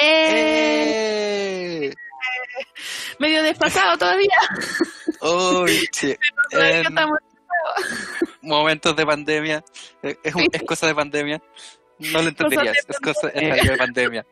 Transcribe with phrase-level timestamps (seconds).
[0.00, 1.90] ¡Eh!
[1.90, 1.94] ¡Eh!
[3.18, 4.36] Medio desfasado todavía.
[5.20, 6.16] Uy, sí.
[6.50, 7.18] Todavía En estamos-
[8.42, 9.64] momentos de pandemia,
[10.02, 11.42] eh, es, un- es cosa de pandemia.
[11.98, 14.24] No lo entenderías, de es cosa de pandemia.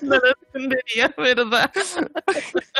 [0.00, 0.22] No lo
[0.52, 1.70] entendería, ¿verdad?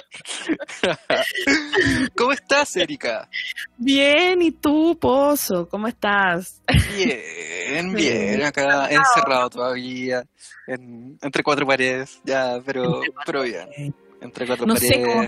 [2.17, 3.29] ¿Cómo estás, Erika?
[3.77, 5.69] Bien, ¿y tú, Pozo?
[5.69, 6.61] ¿Cómo estás?
[6.97, 10.25] Bien, bien, acá encerrado todavía,
[10.67, 13.69] en- entre cuatro paredes, ya, pero, pero bien,
[14.21, 15.07] entre cuatro No sé paredes.
[15.07, 15.23] cómo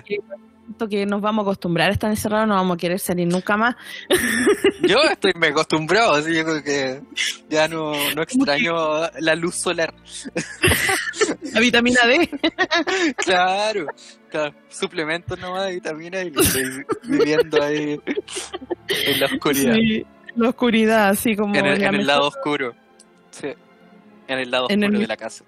[0.68, 3.56] siento que nos vamos a acostumbrar a estar encerrados, no vamos a querer salir nunca
[3.56, 3.74] más.
[4.86, 7.00] Yo estoy me acostumbrado, así yo creo que
[7.48, 8.74] ya no, no extraño
[9.18, 9.94] la luz solar.
[11.52, 12.28] La vitamina D.
[13.16, 13.86] Claro,
[14.30, 17.98] claro, suplementos nomás de vitamina y estoy viviendo ahí
[18.88, 22.74] en la oscuridad, Sí, la oscuridad, así como en el, en lado oscuro.
[23.30, 23.48] Sí,
[24.28, 25.44] en el lado En oscuro el- de la casa.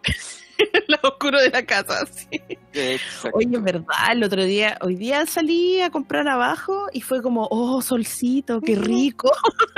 [0.88, 2.40] lado oscuro de la casa, sí.
[2.72, 3.38] Exacto.
[3.38, 7.48] Oye, es verdad, el otro día, hoy día salí a comprar abajo y fue como,
[7.50, 9.30] oh, solcito, qué rico.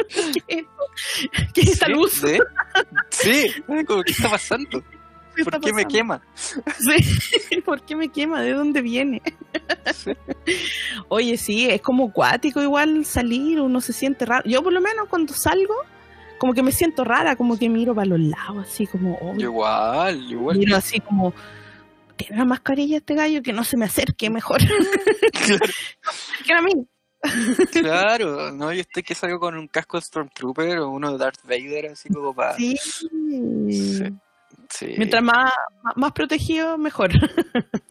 [0.49, 0.67] ¿Qué,
[1.55, 2.13] qué Sí, luz?
[2.13, 2.39] ¿sí?
[3.11, 4.83] Sí, como, ¿qué está pasando?
[5.35, 6.21] ¿Qué ¿Por está qué me quema?
[6.35, 8.43] Sí, ¿Por qué me quema?
[8.43, 9.23] ¿De dónde viene?
[9.95, 10.13] Sí.
[11.09, 14.43] Oye, sí, es como cuático igual salir, uno se siente raro.
[14.47, 15.75] Yo por lo menos cuando salgo,
[16.43, 20.29] como que me siento rara, como que miro para los lados, así como, oh, Igual,
[20.29, 20.59] igual.
[20.59, 21.33] miro así como,
[22.17, 23.45] ¿tiene la mascarilla este gallo?
[23.45, 24.59] Que no se me acerque mejor.
[26.45, 26.73] que a mí.
[27.70, 31.45] Claro, no, yo estoy que salgo con un casco de Stormtrooper o uno de Darth
[31.45, 32.57] Vader, así como para.
[32.57, 32.77] Sí.
[32.77, 34.03] Sí.
[34.69, 34.95] Sí.
[34.98, 35.53] Mientras más,
[35.95, 37.13] más- protegido, mejor.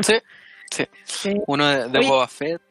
[0.02, 0.16] Sí,
[0.72, 0.86] sí.
[1.06, 1.34] Sí.
[1.48, 2.06] Uno de, de.
[2.06, 2.62] Boba Fett.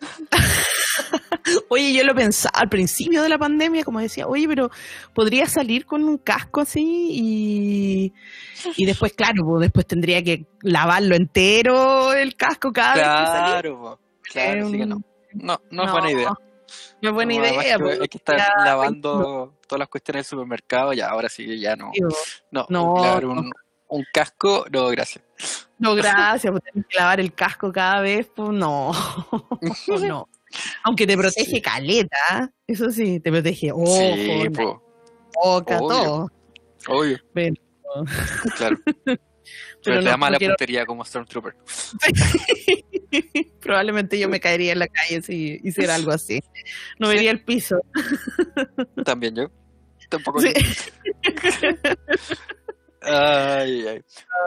[1.68, 4.70] Oye, yo lo pensaba al principio de la pandemia, como decía, oye, pero
[5.12, 8.12] podría salir con un casco así y,
[8.76, 13.24] y después, claro, pues, después tendría que lavarlo entero el casco cada vez que.
[13.30, 15.02] Claro, claro, así que no.
[15.34, 16.32] No, no, es buena idea.
[17.02, 17.76] No es buena No, idea.
[17.76, 21.60] que pues, hay que estar ya, lavando todas las cuestiones del supermercado, ya ahora sí,
[21.60, 21.90] ya no.
[21.92, 22.08] digo,
[22.50, 23.52] No, No, claro, un,
[23.88, 25.24] un casco, no, gracias.
[25.78, 28.92] No, gracias, pues tener que lavar el casco cada vez, pues no.
[30.08, 30.28] no.
[30.84, 31.60] Aunque te protege Sí.
[31.60, 34.48] caleta, eso sí, te protege ojo, sí,
[35.34, 35.88] boca, obvio.
[35.88, 36.30] todo.
[36.88, 37.54] obvio, Pero,
[38.56, 38.76] claro.
[39.04, 39.20] Pero,
[39.84, 41.54] pero te no, da mala quiero- puntería como Stormtrooper.
[43.60, 46.40] Probablemente yo me caería en la calle si hiciera algo así.
[46.98, 47.14] No Sí.
[47.14, 47.76] vería el piso.
[49.04, 49.50] También yo.
[50.08, 50.52] Tampoco Sí.
[50.54, 51.90] yo.
[53.02, 54.00] Ay, ay.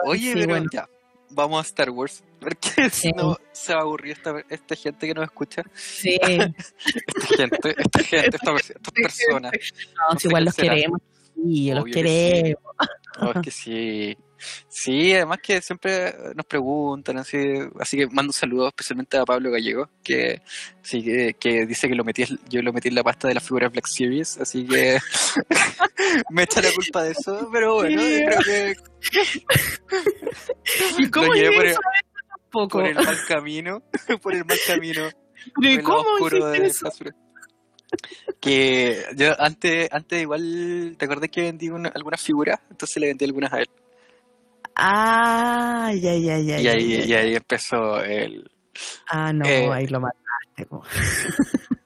[0.04, 0.66] Oye, sí, pero bueno.
[0.72, 0.88] ya,
[1.30, 2.22] vamos a Star Wars.
[2.40, 3.08] Porque Sí.
[3.08, 5.62] si no se va a aburrir esta, esta gente que nos escucha.
[5.74, 9.52] Sí, Esta gente, esta gente, esta estas personas.
[10.12, 11.00] no, si igual los queremos.
[11.34, 12.04] Sí, los Obvio que sí.
[12.04, 12.62] queremos.
[13.20, 14.18] No, es que sí.
[14.68, 17.36] Sí, además que siempre nos preguntan, así,
[17.80, 20.40] así que mando saludos especialmente a Pablo Gallego, que
[20.82, 23.42] sí que, que dice que lo metí, yo lo metí en la pasta de las
[23.44, 24.98] figuras Black Series, así que
[26.30, 28.24] me echa la culpa de eso, pero bueno, Sí.
[28.26, 28.74] creo que
[30.98, 31.74] ¿Y cómo llevé por el,
[32.28, 32.78] tampoco?
[32.78, 33.82] por el mal camino,
[34.22, 35.08] por el mal camino,
[35.60, 36.90] ¿Y cómo oscuro de eso?
[38.40, 42.60] Que yo antes, antes igual, ¿te acordás que vendí una- algunas figuras?
[42.70, 43.68] Entonces le vendí algunas a él.
[44.78, 46.60] Ah, ya, ya, ya.
[46.60, 47.04] Y ahí, ya.
[47.04, 48.50] y ahí empezó el,
[49.10, 50.64] Ah, no, eh, ahí lo mataste.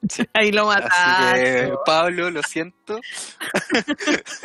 [0.09, 0.21] Sí.
[0.33, 1.43] Ahí lo Así mataste.
[1.43, 2.99] que, Pablo, lo siento.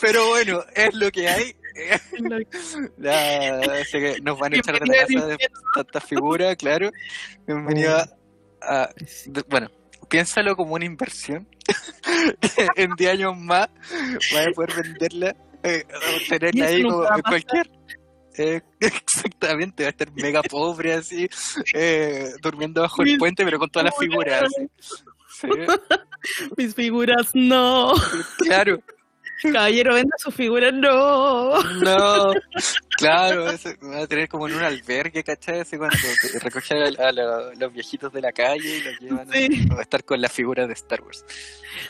[0.00, 1.54] Pero bueno, es lo que hay.
[3.80, 5.36] Así que nos van a echar de la casa de
[5.74, 6.90] tantas figuras, claro.
[7.46, 8.08] Bienvenido a,
[8.62, 8.90] a-
[9.26, 9.68] de- Bueno,
[10.08, 11.48] piénsalo como una inversión.
[12.76, 13.68] en 10 años más
[14.32, 15.84] vas a poder venderla, eh,
[16.28, 17.70] tenerla ahí como cualquier.
[18.36, 21.28] eh, exactamente, va a estar mega pobre así,
[21.74, 24.44] eh, durmiendo bajo el puente, pero con todas las figuras.
[24.44, 24.68] así.
[25.40, 25.48] Sí.
[26.56, 27.94] Mis figuras, no.
[28.38, 28.80] Claro.
[29.52, 31.62] Caballero vende su figura, no.
[31.62, 32.32] No,
[32.98, 35.60] claro, eso, va a tener como en un albergue, ¿cachai?
[35.60, 35.96] Así cuando
[36.42, 39.68] recogen a, los viejitos de la calle y los llevan a- Sí.
[39.76, 41.24] a, estar con la figura de Star Wars.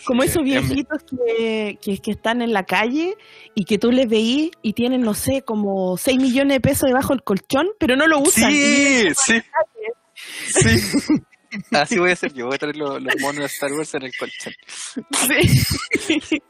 [0.05, 3.17] Como Sí, esos en- viejitos que, que, que están en la calle
[3.55, 7.14] y que tú les veís y tienen, no sé, como 6 millones de pesos debajo
[7.14, 8.50] del colchón, pero no lo usan.
[8.52, 9.43] Sí, sí.
[10.49, 11.17] Sí.
[11.73, 14.02] Así voy a hacer yo, voy a traer los, los monos de Star Wars en
[14.02, 14.52] el colchón.
[15.12, 16.43] Sí.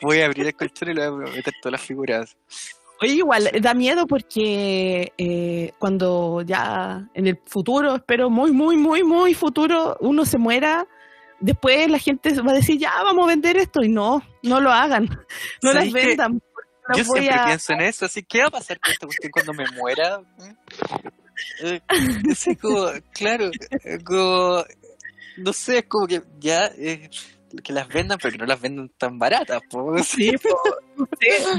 [0.00, 2.36] Voy a abrir el colchón y le voy a meter todas las figuras.
[3.00, 9.02] Oye, igual, da miedo porque eh, cuando ya en el futuro, espero muy, muy, muy,
[9.02, 10.86] muy futuro, uno se muera,
[11.40, 14.70] después la gente va a decir, ya, vamos a vender esto, y no, no lo
[14.70, 15.08] hagan,
[15.62, 16.40] no las vendan.
[16.96, 19.32] Yo voy siempre a- pienso en eso, así, ¿qué va a pasar con esta cuestión
[19.32, 20.20] cuando me muera?
[22.30, 23.50] Así como, claro,
[24.04, 24.64] como,
[25.38, 27.08] no sé, es como que ya, eh,
[27.62, 29.94] que las vendan, pero que no las vendan tan baratas, po.
[30.02, 30.32] Sí,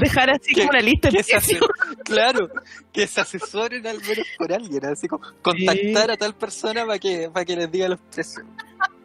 [0.00, 1.24] dejar así ¿Qué- como una lista de
[2.04, 2.48] claro,
[2.92, 7.28] que se asesoren al menos por alguien, así como contactar a tal persona para que,
[7.30, 8.44] para que les diga los precios.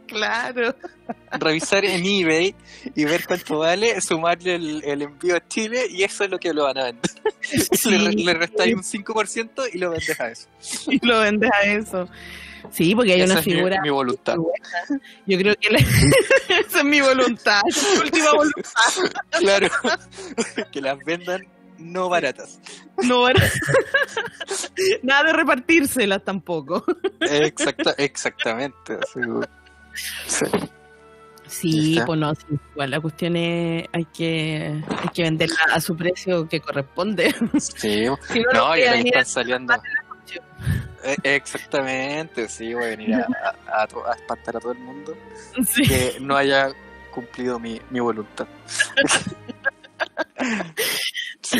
[0.10, 0.76] Claro.
[1.40, 2.56] Revisar en eBay
[2.96, 6.54] y ver cuánto vale, sumarle el, el envío a Chile y eso es lo que
[6.54, 7.12] lo van a vender.
[7.42, 10.48] Sí, le, le restáis un 5% y lo vendes a eso.
[10.92, 12.08] y lo vendes a eso.
[12.72, 13.82] Sí, porque hay Esa una es mi- figura.
[13.82, 14.36] mi, voluntad.
[14.36, 15.04] muy buena.
[15.26, 15.80] Yo creo que la-
[16.60, 18.72] esa es mi voluntad, es mi última voluntad.
[19.40, 19.68] Claro,
[20.72, 21.48] que las vendan
[21.78, 22.60] no baratas.
[23.04, 23.50] No era-
[25.04, 26.84] nada de repartírselas tampoco.
[27.22, 28.94] Exacta, exactamente.
[29.02, 29.20] así,
[31.48, 32.00] sí.
[32.06, 36.48] Pues no, sí, igual la cuestión es hay que hay que venderla a su precio
[36.48, 37.34] que corresponde.
[37.60, 39.74] Sí, Si no, y voy a ahora que venir a- están saliendo.
[41.04, 43.16] Eh, Exactamente, sí, voy a venir
[43.74, 45.16] a, espantar a todo el mundo
[45.68, 45.84] Sí.
[45.88, 46.72] que no haya
[47.12, 48.48] cumplido mi, mi voluntad.
[51.42, 51.58] Sí.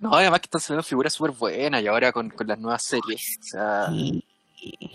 [0.00, 3.38] No, además que están saliendo figuras súper buenas y ahora con, con las nuevas series.
[3.40, 4.24] O sea, Sí.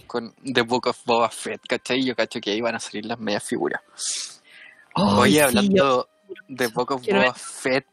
[0.08, 2.04] Con The Book of Boba Fett, ¿cachai?
[2.06, 3.82] Yo cacho que ahí van a salir las medias figuras.
[4.96, 6.10] Ay, Oye, sí, hablando yo-
[6.48, 7.86] de Book of quiero Boba Fett,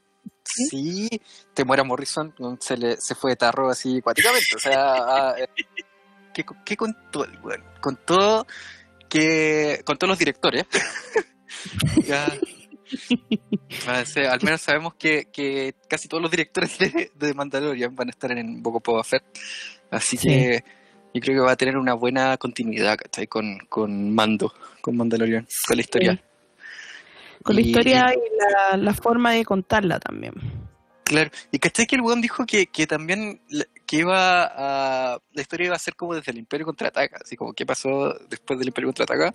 [0.45, 1.09] sí,
[1.53, 4.57] te muera Morrison, se, le, se fue de tarro así cuáticamente.
[4.57, 5.49] O sea, eh,
[6.33, 7.65] ¿qué, qué contó el weón?
[7.81, 8.47] Contó
[9.09, 9.83] que.
[9.85, 10.65] con todos los directores.
[12.07, 12.27] ya.
[13.89, 18.11] Ah, al menos sabemos que, que casi todos los directores de, de Mandalorian van a
[18.11, 19.25] estar en Book of Boba Fett.
[19.91, 20.29] Así Sí.
[20.29, 20.65] que
[21.15, 23.29] yo creo que va a tener una buena continuidad, ¿cachai?
[23.29, 26.23] Con, con Mando, con Mandalorian, con la historia.
[27.43, 30.35] Con la historia y la, la forma de contarla también.
[31.05, 33.41] Claro, y cachai que el weón dijo que, que también
[33.87, 35.19] que iba a.
[35.33, 38.59] La historia iba a ser como desde el Imperio contraataca, así como qué pasó después
[38.59, 39.35] del Imperio contraataca.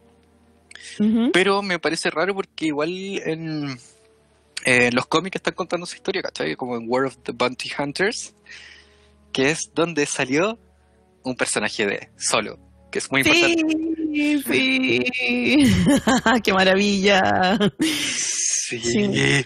[0.99, 1.31] Ujú.
[1.31, 2.89] Pero me parece raro porque igual
[3.23, 3.77] en,
[4.65, 6.55] en los cómics están contando esa historia, ¿cachai?
[6.55, 8.33] Como en War of the Bounty Hunters,
[9.31, 10.57] que es donde salió
[11.23, 12.57] un personaje de Solo,
[12.91, 13.63] que es muy importante.
[14.11, 15.63] Sí, sí.
[16.43, 17.57] Qué maravilla.
[17.81, 18.79] Sí.
[18.79, 19.45] Sí.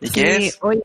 [0.00, 0.58] ¿Y Sí, qué es?
[0.60, 0.82] oye,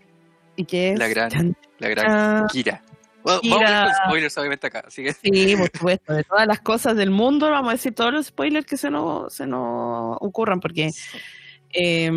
[0.55, 0.99] ¿Y qué es?
[0.99, 2.47] La gran- Chan, La gran.
[2.47, 2.83] Kira.
[3.23, 3.93] Bueno, Vamos a Kira.
[4.05, 6.13] spoilers obviamente acá, así que Sí, por supuesto.
[6.13, 9.33] De todas las cosas del mundo, vamos a decir todos los spoilers que se nos,
[9.33, 10.89] se nos ocurran, porque
[11.71, 12.09] eh,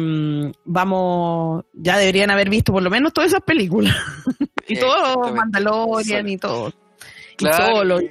[0.64, 3.94] vamos, ya deberían haber visto por lo menos todas esas películas.
[4.69, 5.37] y todo Exactamente.
[5.40, 6.72] Mandalorian y todo.
[7.43, 8.00] Claro, Solo.
[8.00, 8.09] y,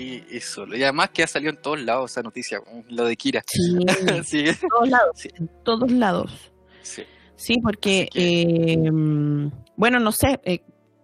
[0.00, 0.76] y- y solo.
[0.76, 3.42] Y además que ha salido en todos lados esa noticia, lo de Kira.
[4.24, 5.10] Sí, en todos lados.
[5.16, 5.28] Sí.
[5.36, 6.50] En todos lados.
[6.82, 7.02] sí.
[7.36, 8.76] Sí, porque, eh,
[9.76, 10.60] bueno, no sé, eh,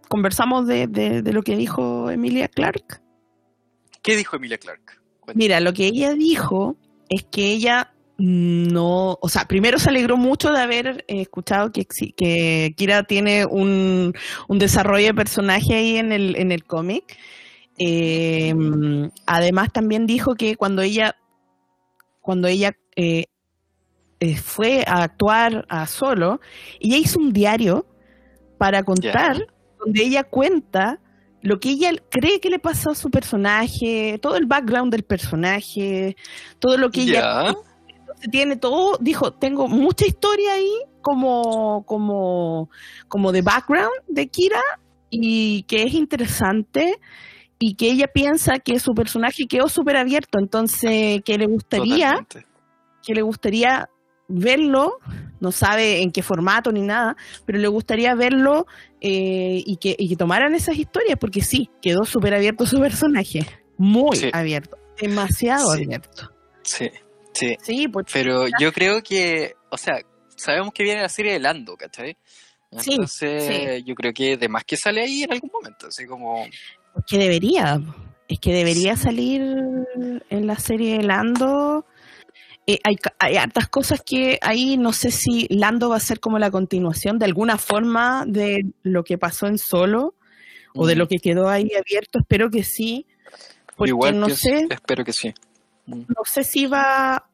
[0.09, 3.03] conversamos de, de, de lo que dijo Emilia Clark.
[4.01, 5.03] ¿Qué dijo Emilia Clark?
[5.19, 5.45] Cuéntame.
[5.45, 6.77] Mira, lo que ella dijo
[7.09, 11.85] es que ella no, o sea, primero se alegró mucho de haber eh, escuchado que,
[12.17, 14.15] que Kira tiene un,
[14.49, 17.19] un desarrollo de personaje ahí en el, en el cómic.
[17.83, 18.55] Eh,
[19.25, 21.17] además también dijo que cuando ella,
[22.21, 23.25] cuando ella eh,
[24.21, 26.41] eh, fue a actuar a solo,
[26.79, 27.87] ella hizo un diario
[28.59, 29.47] para contar,
[29.79, 31.01] donde ella cuenta
[31.41, 36.17] lo que ella cree que le pasó a su personaje, todo el background del personaje,
[36.59, 37.49] todo lo que ella Ya.
[37.49, 42.69] entonces tiene todo, dijo, tengo mucha historia ahí como, como,
[43.09, 44.61] como de background de Kira
[45.09, 47.01] y que es interesante
[47.63, 52.47] y que ella piensa que su personaje quedó súper abierto, entonces que le gustaría, Totalmente.
[53.07, 53.89] que le gustaría
[54.29, 54.99] verlo,
[55.41, 58.67] no sabe en qué formato ni nada, pero le gustaría verlo
[59.01, 63.41] eh, y, que, y que tomaran esas historias, porque sí, quedó súper abierto su personaje,
[63.77, 64.31] muy Sí.
[64.33, 65.85] abierto, demasiado Sí.
[65.85, 66.31] abierto.
[66.63, 66.91] Sí,
[67.35, 67.57] sí.
[67.63, 69.97] Sí, pues Pero yo creo que, o sea,
[70.37, 72.17] sabemos que viene la serie de Lando, ¿cachai?
[72.79, 76.47] Sí, Entonces, yo creo que de más que sale ahí en algún momento, así como...
[76.97, 77.81] Es que debería,
[78.29, 79.43] es que debería salir
[80.31, 81.87] en la serie de Lando.
[82.67, 86.39] Eh, hay, hay hartas cosas que ahí no sé si Lando va a ser como
[86.39, 90.15] la continuación de alguna forma de lo que pasó en Solo
[90.75, 92.21] o de mm, lo que quedó ahí abierto.
[92.21, 93.07] Espero que sí,
[93.77, 95.33] porque igual no sé, espero que sí.
[95.87, 96.03] Mm.
[96.09, 97.30] no sé si va,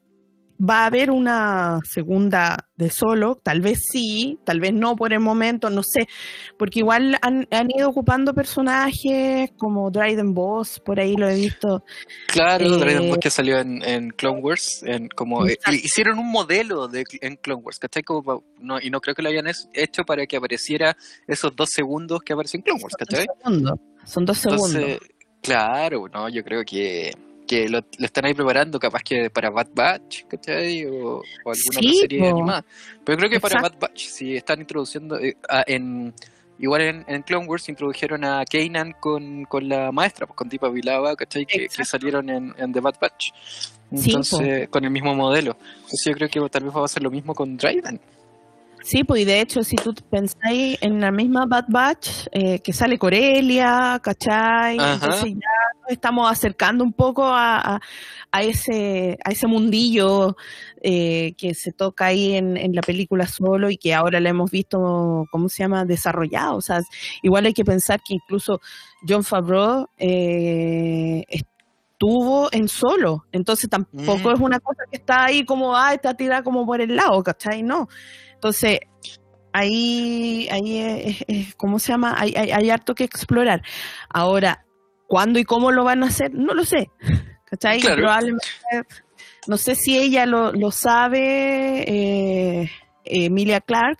[0.59, 5.19] va a haber una segunda de solo, tal vez sí, tal vez no por el
[5.19, 6.07] momento, no sé,
[6.57, 11.83] porque igual han, han ido ocupando personajes como Dryden Boss, por ahí lo he visto.
[12.27, 16.31] Claro, Eh, Dragon Ball que salió en, en Clone Wars, en como eh, hicieron un
[16.31, 18.03] modelo de en Clone Wars, ¿cachai?
[18.03, 20.95] Como no, y no creo que lo hayan hecho para que apareciera
[21.27, 23.25] esos dos segundos que apareció en Clone Wars, ¿cachai?
[23.25, 23.79] Son dos segundos.
[24.05, 24.75] Son dos segundos.
[24.75, 25.09] Entonces,
[25.41, 27.11] claro, no, yo creo que,
[27.47, 30.85] que lo, lo están ahí preparando, capaz que para Bad Batch, ¿cachai?
[30.85, 32.27] O, o alguna Sí, otra serie po.
[32.29, 32.65] animada.
[33.05, 33.61] Pero creo que para.
[33.61, 36.13] Bad Batch, si están introduciendo, eh, a- en
[36.59, 40.69] igual en, en Clone Wars introdujeron a Kanan con, con la maestra, pues con Tipa
[40.69, 41.45] Bilaba, ¿cachai?
[41.45, 43.29] Que, salieron en, en The Bad Batch.
[43.95, 44.09] Sí.
[44.09, 45.55] Entonces, con el mismo modelo.
[45.75, 48.01] Entonces yo creo que tal vez va a ser lo mismo con Dryden.
[48.89, 52.71] Sí, pues y de hecho, si tú pensáis en la misma Bad Batch, eh, que
[52.71, 54.77] sale Corelia, ¿cachai?
[54.79, 54.93] Ajá.
[54.93, 57.79] Entonces ya nos estamos acercando un poco a, a,
[58.31, 60.37] a ese, a ese mundillo
[60.81, 64.51] eh, que se toca ahí en, en la película solo y que ahora la hemos
[64.51, 66.55] visto, ¿cómo se llama?, desarrollado.
[66.55, 66.79] O sea,
[67.21, 68.61] igual hay que pensar que incluso
[69.05, 74.33] John Favreau eh, estuvo en solo, entonces tampoco Mm.
[74.33, 77.63] es una cosa que está ahí como, ah, está tirada como por el lado, ¿cachai?
[77.63, 77.89] No.
[78.37, 78.79] Entonces,
[79.53, 82.15] ahí, ahí es, es- ¿cómo se llama?
[82.17, 83.61] Hay, hay, hay harto que explorar.
[84.09, 84.63] Ahora,
[85.07, 86.31] ¿cuándo y cómo lo van a hacer?
[86.33, 86.89] No lo sé.
[87.45, 87.79] ¿Cachai?
[87.79, 87.97] Claro.
[87.97, 88.45] Probablemente,
[89.47, 92.69] no sé si ella lo, lo sabe, eh,
[93.05, 93.97] Emilia Clark.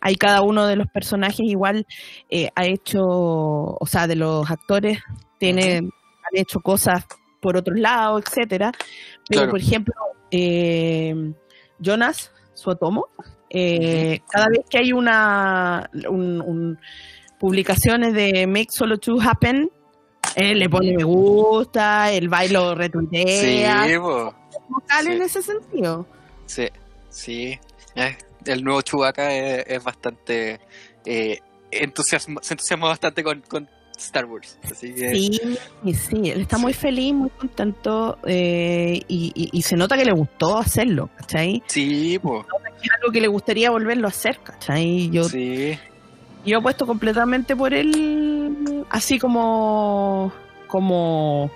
[0.00, 1.86] Hay cada uno de los personajes igual
[2.28, 4.98] eh, ha hecho, o sea, de los actores,
[5.38, 7.06] tiene, han hecho cosas
[7.40, 8.70] por otros lados, etcétera.
[9.28, 9.50] Pero, Claro.
[9.50, 9.94] por ejemplo,
[10.30, 11.14] eh,
[11.78, 12.30] Jonas
[12.70, 13.06] Suotomo,
[13.48, 16.78] eh, cada vez que hay una un, un-
[17.38, 19.70] publicaciones de Make Solo 2 Happen,
[20.34, 23.96] él le pone me gusta, el bailo retuitea, Sí,
[24.68, 25.12] vocal sí.
[25.12, 26.06] en ese sentido.
[26.46, 26.66] Sí,
[27.08, 27.58] sí.
[27.94, 30.60] Eh, el nuevo Chewbacca es, es bastante
[31.04, 31.38] eh,
[31.70, 33.68] entusiasma, se entusiasma bastante con, con
[33.98, 34.58] Star Wars.
[34.70, 35.40] Así que Sí,
[35.94, 36.62] sí, él está Sí.
[36.62, 41.62] muy feliz, muy contento eh, y, y- y se nota que le gustó hacerlo, ¿cachai?
[41.66, 42.44] sí, po,
[42.82, 45.08] Es algo que le gustaría volverlo a hacer, ¿cachai?
[45.10, 45.78] Yo, sí,
[46.44, 50.32] yo apuesto completamente por él, así como,
[50.68, 51.50] como,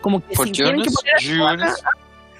[0.00, 1.76] como que por si tienen que poner a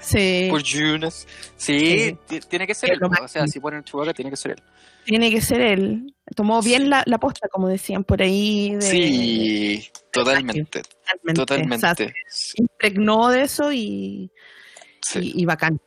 [0.05, 1.27] sí, por Jonas.
[1.57, 2.17] Sí, Sí.
[2.27, 2.99] ti- tiene que ser él.
[3.03, 4.63] O sea, si ponen Chewbacca, tiene que ser él.
[5.05, 6.13] tiene que ser él.
[6.35, 6.87] Tomó bien Sí.
[6.89, 8.73] la, la posta, como decían por ahí.
[8.75, 11.41] De, Sí, totalmente, totalmente.
[11.41, 12.13] O sea, totalmente.
[12.27, 14.31] se impregnó de eso y,
[15.15, 15.79] y, y bacán.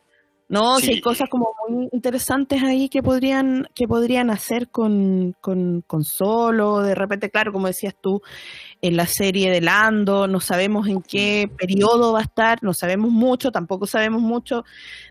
[0.50, 1.00] No, si hay Sí.
[1.02, 6.95] cosas como muy interesantes ahí que podrían, que podrían hacer con, con, con Solo, de
[6.95, 8.23] repente, claro, como decías tú,
[8.81, 13.11] en la serie de Lando, no sabemos en qué periodo va a estar, no sabemos
[13.11, 14.64] mucho, tampoco sabemos mucho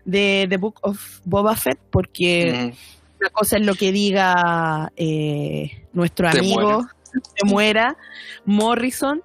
[0.04, 5.86] de The Book of Boba Fett, porque Mm, una cosa es lo que diga eh,
[5.92, 6.84] nuestro amigo,
[7.36, 7.96] se muera,
[8.44, 9.22] Morrison,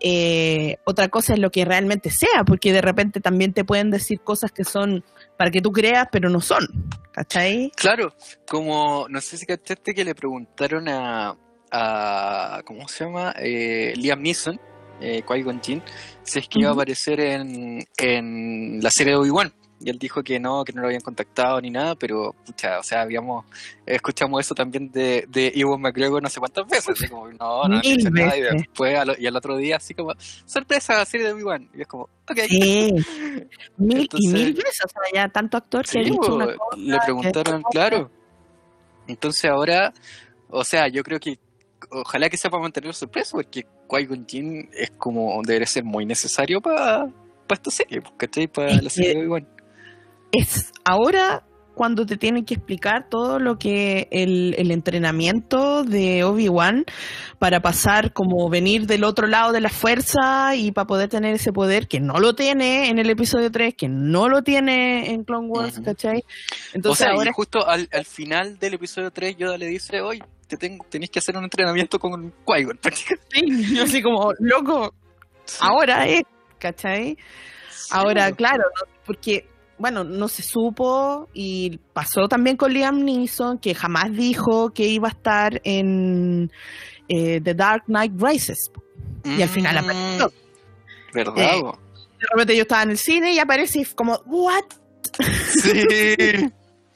[0.00, 4.20] eh, otra cosa es lo que realmente sea, porque de repente también te pueden decir
[4.20, 5.04] cosas que son
[5.36, 6.66] para que tú creas, pero no son,
[7.12, 7.72] ¿cachai?
[7.76, 8.14] Claro,
[8.48, 11.36] como, no sé si cachaste que le preguntaron a,
[11.70, 13.34] a ¿cómo se llama?
[13.38, 14.60] Eh, Liam Neeson,
[15.00, 15.82] eh, Qui-Gon Jinn,
[16.22, 19.52] si es que iba a aparecer en, en la serie de Obi-Wan.
[19.84, 22.82] Y él dijo que no, que no lo habían contactado ni nada, pero, pucha, o
[22.82, 23.44] sea, habíamos,
[23.84, 27.68] escuchamos eso también de, de Ewan McGregor no sé cuántas veces, así como, no, no,
[27.68, 30.12] no nada, y después, al- y al otro día, así como,
[30.46, 32.38] sorpresa, serie de Obi-Wan, y es como, ok.
[32.48, 32.92] Sí,
[33.76, 36.46] mil y mil veces, o sea, ya tanto actor que Sí, ha dicho po, una
[36.54, 36.76] cosa.
[36.76, 38.10] le preguntaron, claro.
[39.08, 39.92] Entonces ahora,
[40.48, 41.38] o sea, yo creo que
[41.90, 46.60] ojalá que sea para mantener sorpresa, porque Qui-Gon Jinn es como, debería ser muy necesario
[46.60, 47.08] para
[47.48, 48.46] esta serie, ¿cachai?
[48.46, 49.48] Para la serie de Obi-Wan.
[50.32, 56.84] Es ahora cuando te tienen que explicar todo lo que el, el entrenamiento de Obi-Wan
[57.38, 61.52] para pasar como venir del otro lado de la fuerza y para poder tener ese
[61.52, 65.48] poder que no lo tiene en el episodio 3, que no lo tiene en Clone
[65.48, 65.80] Wars.
[65.82, 66.18] ¿cachai?
[66.18, 70.00] O Entonces sea, y ahora justo al, al final del episodio 3, Yoda le dice,
[70.02, 72.78] hoy te tenéis que hacer un entrenamiento con Qui-Gon.
[73.32, 74.92] sí, yo así como, loco,
[75.60, 76.22] ahora es,
[76.58, 77.16] ¿cachai?
[77.70, 78.64] Sí, Ahora, claro,
[79.04, 79.46] porque
[79.82, 85.08] bueno, no se supo y pasó también con Liam Neeson, que jamás dijo que iba
[85.08, 86.52] a estar en
[87.08, 88.70] eh, The Dark Knight Rises.
[89.24, 90.32] Y al final Mm, apareció.
[91.12, 91.34] ¿Verdad?
[91.36, 91.62] Eh?
[92.20, 94.64] De repente yo estaba en el cine y aparece y como, ¿what?
[95.50, 95.82] Sí.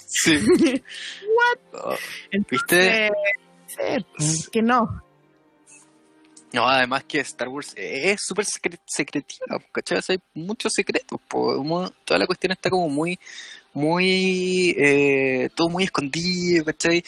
[0.09, 0.39] Sí.
[0.39, 1.83] ¿What?
[1.83, 1.97] Oh,
[2.31, 3.11] Entonces,
[4.17, 5.03] sí, que no.
[6.57, 10.01] No, además que Star Wars es súper secre- secretiva, ¿cachai?
[10.09, 11.63] Hay muchos secretos, po.
[12.07, 13.19] Toda la cuestión está como muy,
[13.75, 17.05] muy, eh, todo muy escondido, ¿cachai?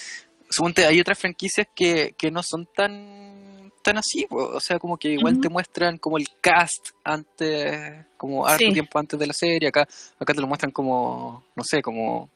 [0.50, 4.36] Suponte, hay otras franquicias que, que no son tan, tan así, po.
[4.36, 8.72] o sea, como que igual te muestran como el cast antes, como harto Sí.
[8.74, 9.88] tiempo antes de la serie, acá,
[10.20, 12.28] acá te lo muestran como, no sé, como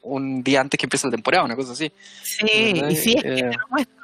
[0.00, 1.92] un día antes que empiece la temporada, una cosa así.
[2.22, 2.88] Sí, ¿verdad?
[2.88, 3.98] y sí, es que Eh, te lo muestran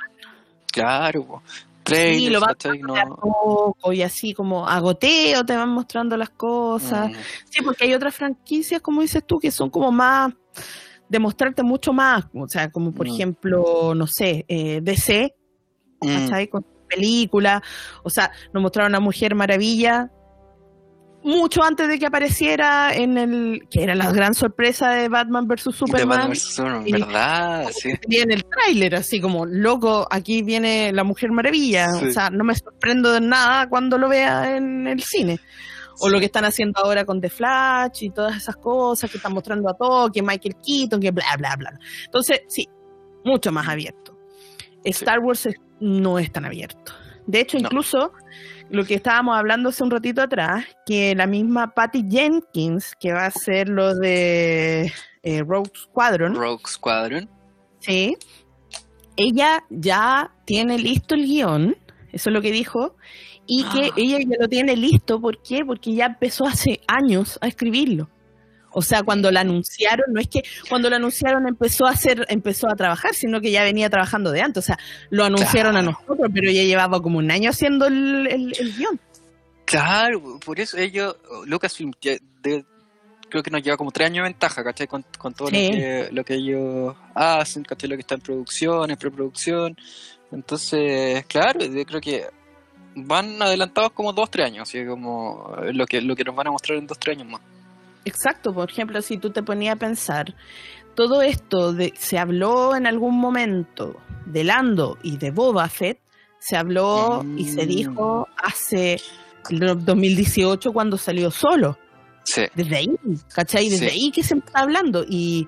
[0.71, 1.43] Claro, po.
[1.85, 2.57] Trailers, lo van.
[2.81, 7.11] No- a poco y así como a goteo te van mostrando las cosas.
[7.11, 7.15] Mm.
[7.51, 10.33] Sí, porque hay otras franquicias, como dices tú, que son como más
[11.09, 12.25] demostrarte mucho más.
[12.35, 13.13] O sea, como por Mm.
[13.13, 15.35] ejemplo, no sé, eh, DC,
[16.01, 16.49] Mm.
[16.51, 17.63] Con películas.
[18.03, 20.11] O sea, nos mostraron a Mujer Maravilla
[21.25, 23.67] mucho antes de que apareciera en el.
[23.71, 26.09] que era la gran sorpresa de Batman vs De Superman.
[26.09, 26.43] Batman vs.
[26.43, 27.69] Superman, Y- ¿verdad?
[27.75, 27.91] Sí.
[28.07, 31.89] Viene el tráiler, así como, loco, aquí viene la Mujer Maravilla.
[31.93, 32.07] Sí.
[32.09, 35.41] O sea, no me sorprendo de nada cuando lo vea en el cine.
[36.01, 39.33] O lo que están haciendo ahora con The Flash y todas esas cosas que están
[39.33, 41.71] mostrando a todo, que Michael Keaton, que bla, bla, bla.
[42.05, 42.69] Entonces, sí,
[43.25, 44.19] mucho más abierto.
[44.83, 45.49] Star Wars
[45.81, 46.93] no es tan abierto.
[47.27, 47.65] De hecho, No.
[47.65, 48.13] incluso
[48.71, 53.25] lo que estábamos hablando hace un ratito atrás, que la misma Patty Jenkins, que va
[53.25, 57.29] a hacer lo de eh, Rogue Squadron, Rogue Squadron.
[57.81, 58.17] Sí.
[59.17, 61.77] Ella ya tiene listo el guion,
[62.13, 62.97] eso es lo que dijo,
[63.47, 63.95] y que Ah.
[63.97, 65.65] ella ya lo tiene listo, ¿por qué?
[65.65, 68.09] Porque ya empezó hace años a escribirlo.
[68.75, 72.69] O sea, cuando la anunciaron, no es que cuando lo anunciaron empezó a hacer, empezó
[72.69, 74.65] a trabajar, sino que ya venía trabajando de antes.
[74.65, 74.79] O sea,
[75.11, 79.01] lo anunciaron a nosotros, pero ya llevaba como un año haciendo el, el- el guion.
[79.65, 81.17] Claro, por eso ellos,
[81.47, 82.65] Lucasfilm, ya de-
[83.31, 84.87] creo que nos lleva como tres años de ventaja, ¿cachai?
[84.87, 85.69] Con, con todo Sí.
[85.69, 87.89] lo, que, lo que ellos hacen, ¿cachai?
[87.89, 89.77] Lo que está en producción, en preproducción.
[90.31, 92.27] Entonces, claro, yo creo que
[92.97, 96.51] van adelantados como dos, tres años, así como lo que, lo que nos van a
[96.51, 97.41] mostrar en dos, tres años más.
[98.05, 100.35] Exacto, por ejemplo, si tú te ponías a pensar,
[100.95, 105.99] todo esto de, se habló en algún momento de Lando y de Boba Fett,
[106.39, 107.69] se habló y se Mm.
[107.69, 109.01] dijo hace
[109.51, 111.79] el 2018 cuando salió solo.
[112.27, 112.91] Sí, Desde ahí,
[113.35, 113.69] ¿cachai?
[113.69, 113.95] Desde Sí.
[113.95, 115.47] ahí que se está hablando y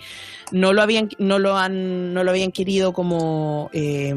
[0.53, 4.15] no lo habían, no lo han, no lo habían querido como eh,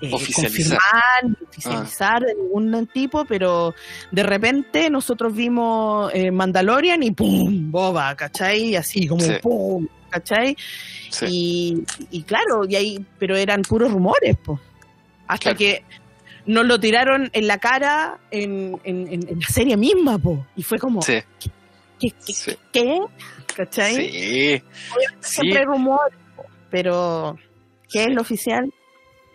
[0.00, 0.78] eh, Oficializar.
[0.78, 3.74] confirmar, ni oficializar de ningún tipo, pero
[4.10, 7.70] de repente nosotros vimos eh, Mandalorian y ¡pum!
[7.70, 8.76] Boba, ¿cachai?
[8.76, 9.32] Así como Sí.
[9.42, 9.86] ¡pum!
[10.10, 10.56] ¿cachai?
[11.10, 11.26] sí.
[11.28, 14.58] Y, y claro, y ahí, pero eran puros rumores, pues.
[15.28, 15.58] Hasta Claro.
[15.58, 15.84] que
[16.46, 20.46] nos lo tiraron en la cara en, en- en- en la serie misma, po.
[20.56, 21.18] Y fue como, Sí,
[22.00, 22.10] ¿qué?
[22.26, 22.52] qué, sí.
[22.72, 22.98] qué?
[23.54, 23.94] ¿Cachai?
[24.10, 24.62] Sí,
[25.20, 27.36] Siempre rumores, po, pero
[27.88, 28.72] ¿qué es lo oficial?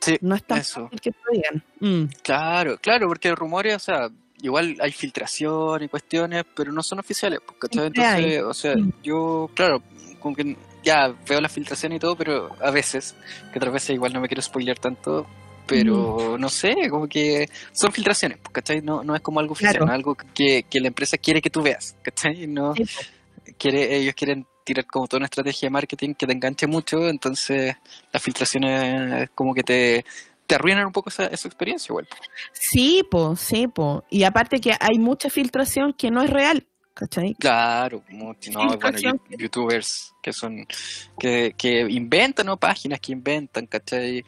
[0.05, 0.83] Sí, no es tan eso.
[0.83, 1.63] fácil que te lo digan.
[1.79, 4.09] Mm, Claro, claro, porque rumores, o sea,
[4.41, 7.87] igual hay filtración y cuestiones, pero no son oficiales, pues, hay.
[7.87, 8.91] Entonces, o sea, Mm.
[9.03, 9.81] yo, claro,
[10.19, 13.15] como que ya veo la filtración y todo, pero a veces,
[13.51, 15.25] que otras veces igual no me quiero spoilear tanto,
[15.67, 18.81] pero no sé, como que son filtraciones, pues, ¿cachai?
[18.81, 19.85] No, no es como algo oficial, Claro.
[19.87, 22.45] no es algo que, que la empresa quiere que tú veas, ¿cachai?
[22.45, 23.53] No, sí, po.
[23.57, 27.75] quiere, ellos quieren tirar como toda una estrategia de marketing que te enganche mucho, entonces
[28.11, 30.05] las filtraciones como que te,
[30.45, 32.07] te arruinan un poco esa, esa experiencia igual.
[32.51, 34.03] Sí, po, sí, po.
[34.09, 37.35] Y aparte que hay mucha filtración que no es real, ¿cachai?
[37.35, 40.65] Claro, mucho, no, bueno, youtubers que son,
[41.19, 42.57] que, que inventan, ¿no?
[42.57, 44.25] Páginas que inventan, ¿cachai?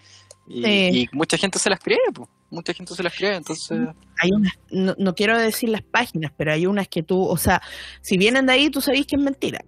[0.48, 0.90] Y, Sí.
[0.94, 3.78] y mucha gente se las cree, pues, mucha gente se las cree, entonces,
[4.20, 7.62] Hay unas, no, no quiero decir las páginas, pero hay unas que tú, o sea,
[8.02, 9.60] si vienen de ahí, tú sabés que es mentira.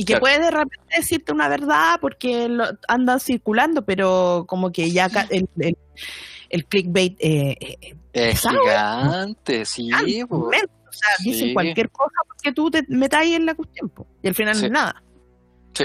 [0.00, 0.20] Y que Claro.
[0.20, 5.46] puede de repente decirte una verdad porque lo, andan circulando, pero como que ya el,
[5.58, 5.76] el,
[6.48, 8.62] el clickbait eh, eh, es ¿Pesado?
[8.62, 9.90] gigante, sí,
[10.22, 14.34] o sea, dicen cualquier cosa porque tú te metas ahí en la cuestión y al
[14.34, 15.02] final no es nada.
[15.74, 15.84] Sí.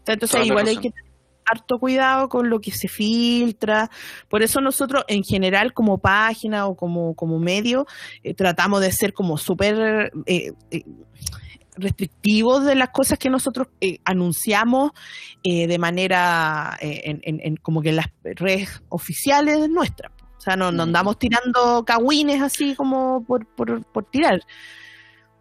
[0.00, 1.12] Entonces Toda igual hay que tener
[1.46, 3.88] harto cuidado con lo que se filtra.
[4.28, 7.86] Por eso nosotros en general como página o como, como medio
[8.24, 10.82] eh, tratamos de ser como súper eh, eh,
[11.78, 14.92] restrictivos de las cosas que nosotros eh, anunciamos
[15.44, 20.12] eh, de manera eh, en, en- en como que en las redes oficiales nuestras.
[20.36, 20.88] O sea, no, no Mm.
[20.88, 24.40] andamos tirando cagüines así como por, por, por tirar.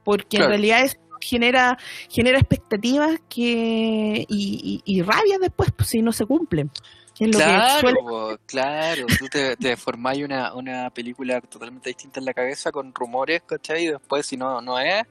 [0.03, 0.45] Porque Claro.
[0.45, 1.77] en realidad eso genera,
[2.09, 6.71] genera expectativas que y, y, y rabia después pues, si no se cumplen.
[7.19, 12.71] Es Claro, claro, tú te, te formáis una, una película totalmente distinta en la cabeza
[12.71, 13.85] con rumores, ¿cachai?
[13.85, 15.03] Y después si no, no es,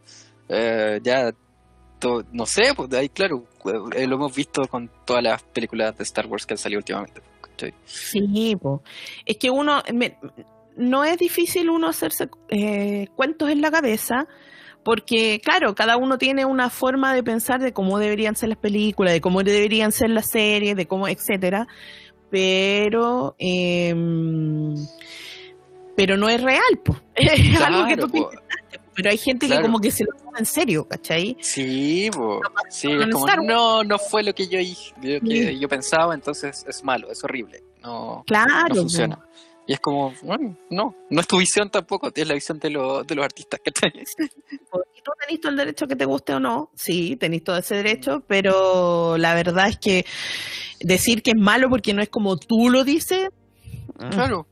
[0.49, 1.33] eh, ya,
[1.99, 3.45] to- no sé, pues de ahí claro,
[3.95, 7.21] eh, lo hemos visto con todas las películas de Star Wars que han salido últimamente,
[7.41, 7.75] ¿cachai?
[7.85, 8.83] Sí, po.
[9.25, 10.17] es que uno, me-
[10.77, 14.27] no es difícil uno hacerse eh, cuentos en la cabeza,
[14.85, 19.15] porque claro, cada uno tiene una forma de pensar de cómo deberían ser las películas,
[19.15, 21.67] de cómo deberían ser las series, de cómo, etcétera,
[22.31, 24.75] pero em,
[25.97, 26.99] pero no es real, pues.
[27.17, 28.31] Es algo que tú po.
[28.97, 29.61] Pero hay gente Claro.
[29.63, 31.37] que como que se lo toma en serio, ¿cachai?
[31.41, 35.59] Sí, po, sí, es como, no, no fue lo que yo, lo que Sí.
[35.61, 39.19] yo pensaba, entonces es malo, es horrible, no, Claro, no funciona.
[39.69, 43.05] Y es como, bueno, no, no es tu visión tampoco, es la visión de, los
[43.07, 43.93] de los artistas, ¿cachai?
[44.95, 47.77] Y tú tenés todo el derecho que te guste o no, sí, tenés todo ese
[47.77, 50.05] derecho, pero la verdad es que
[50.81, 53.29] decir que es malo porque no es como tú lo dices,
[53.99, 54.47] mm, Claro.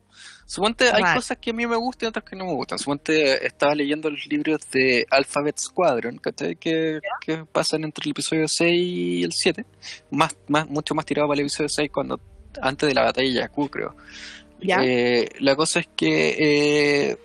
[0.54, 1.16] Suponte, hay Right.
[1.16, 2.78] cosas que a mí me gustan y otras que no me gustan.
[2.78, 6.54] Suponte, estaba leyendo los libros de Alphabet Squadron, ¿cachai?
[6.54, 9.64] Que, que pasan entre el episodio 6 y el 7.
[10.12, 12.20] Más, más, mucho más tirado para el episodio 6 cuando,
[12.62, 13.96] antes de la batalla de Jakku, creo.
[14.60, 14.78] ¿ya?
[14.84, 16.36] Eh, la cosa es que
[17.10, 17.18] eh,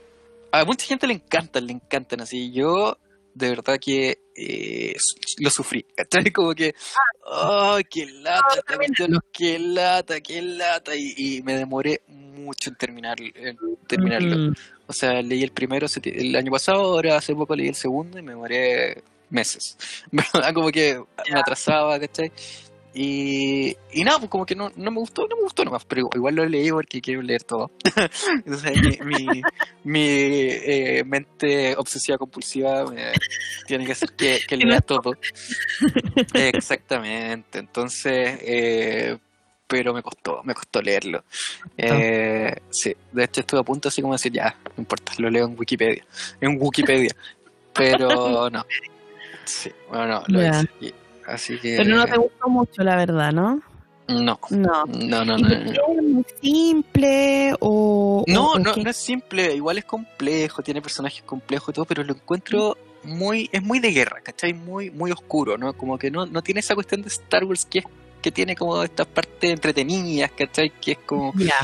[0.52, 2.52] a mucha gente le encantan, le encantan así.
[2.52, 2.98] Yo,
[3.34, 4.96] de verdad que eh,
[5.40, 6.24] lo sufrí, ¿cachai?
[6.34, 6.74] Como que,
[7.26, 8.62] ¡ay, qué lata!
[8.76, 10.96] cuestión, ¡Qué lata, qué lata!
[10.96, 14.52] Y, y me demoré mucho en, terminar, en terminarlo.
[14.52, 14.54] Mm,
[14.88, 18.22] O sea, leí el primero el año pasado, ahora hace poco leí el segundo y
[18.22, 19.78] me demoré meses.
[20.54, 21.00] Como que
[21.32, 22.32] me atrasaba, ¿cachai?
[22.94, 26.10] Y, y nada, pues como que no, no me gustó, no me gustó nomás, pero
[26.16, 27.70] igual lo leí porque quiero leer todo.
[28.46, 29.46] Entonces mi, mi,
[29.84, 33.20] mi, eh, mente obsesiva compulsiva me-
[33.68, 35.14] tiene que hacer que, que lea todo.
[36.34, 39.18] Exactamente, entonces, eh,
[39.68, 41.24] pero me costó, me costó leerlo.
[41.78, 45.30] Eh, sí, de hecho estuve a punto así como de decir, ya, no importa, lo
[45.30, 46.04] leo en Wikipedia,
[46.42, 47.16] en Wikipedia,
[47.74, 48.66] pero no.
[49.46, 50.62] Sí, bueno, no, lo Ya.
[50.82, 50.94] hice.
[51.30, 51.78] Y- Así que...
[51.78, 53.62] Pero no te gustó mucho, la verdad, ¿no?
[54.08, 54.86] No, No.
[54.86, 55.50] no, no, ¿Y no.
[55.60, 58.24] es muy simple o...?
[58.28, 62.04] No, o- no, no es simple, igual es complejo, tiene personajes complejos y todo, pero
[62.04, 64.54] lo encuentro muy, es muy de guerra, ¿cachai?
[64.54, 65.74] Muy, muy oscuro, ¿no?
[65.74, 67.86] Como que no, no tiene esa cuestión de Star Wars que es,
[68.22, 70.72] que tiene como estas partes entretenidas, ¿cachai?
[70.72, 71.56] Que es como, Ya,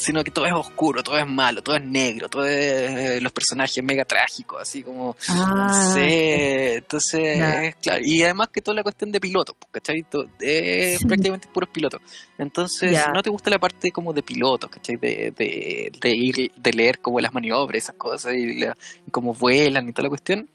[0.00, 3.30] sino que todo es oscuro, todo es malo, todo es negro, todo es eh, los
[3.32, 8.74] personajes mega trágicos, así como, Ah, no sé, entonces, es claro, y además que toda
[8.76, 10.04] la cuestión de pilotos, pues, ¿cachai?
[10.40, 11.04] Es Sí.
[11.06, 12.00] prácticamente puros pilotos.
[12.38, 14.96] Entonces, si no te gusta la parte como de pilotos, ¿cachai?
[14.96, 19.34] De, de, de ir, de leer como las maniobras, esas cosas, y, la- y cómo
[19.34, 20.48] vuelan y toda la cuestión,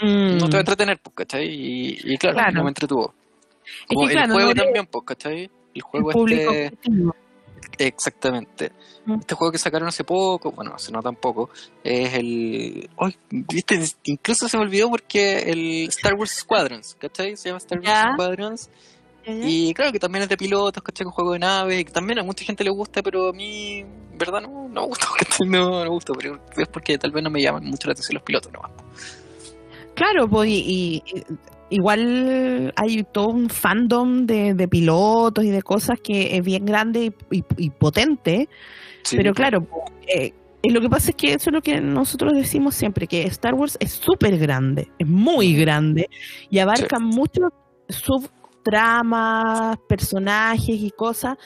[0.00, 0.38] mm.
[0.38, 1.46] no te va a entretener, pues, ¿cachai?
[1.48, 2.52] Y, y claro, Claro.
[2.52, 3.14] no me entretuvo.
[3.64, 5.50] Es Como que, el claro, juego no también, pues, ¿cachai?
[5.74, 6.66] El juego el público este...
[6.76, 7.16] objetivo.
[7.78, 8.72] Exactamente.
[9.06, 9.20] Mm.
[9.20, 11.50] Este juego que sacaron hace poco, bueno, hace no tampoco,
[11.82, 12.88] es el...
[12.98, 17.36] Ay, viste, incluso se me olvidó porque el Star Wars Squadrons, ¿cachai?
[17.36, 18.12] Se llama Star Wars.
[18.14, 18.70] Squadrons.
[19.26, 21.06] Y claro que también es de pilotos, ¿cachai?
[21.06, 24.18] Un juego de naves, que también a mucha gente le gusta, pero a mí, en
[24.18, 25.06] verdad, no, no me gusta.
[25.46, 28.14] No, no me gusta, pero es porque tal vez no me llaman mucho la atención
[28.14, 28.70] los pilotos nomás.
[29.94, 31.24] Claro, pues y- y
[31.70, 37.12] igual hay todo un fandom de, de pilotos y de cosas que es bien grande
[37.30, 38.48] y, y- y potente,
[39.02, 39.66] Sí, pero claro,
[40.06, 40.32] eh,
[40.70, 43.76] lo que pasa es que eso es lo que nosotros decimos siempre, que Star Wars
[43.80, 46.08] es súper grande, es muy grande
[46.48, 47.50] y abarca muchos
[47.88, 51.36] subtramas, personajes y cosas.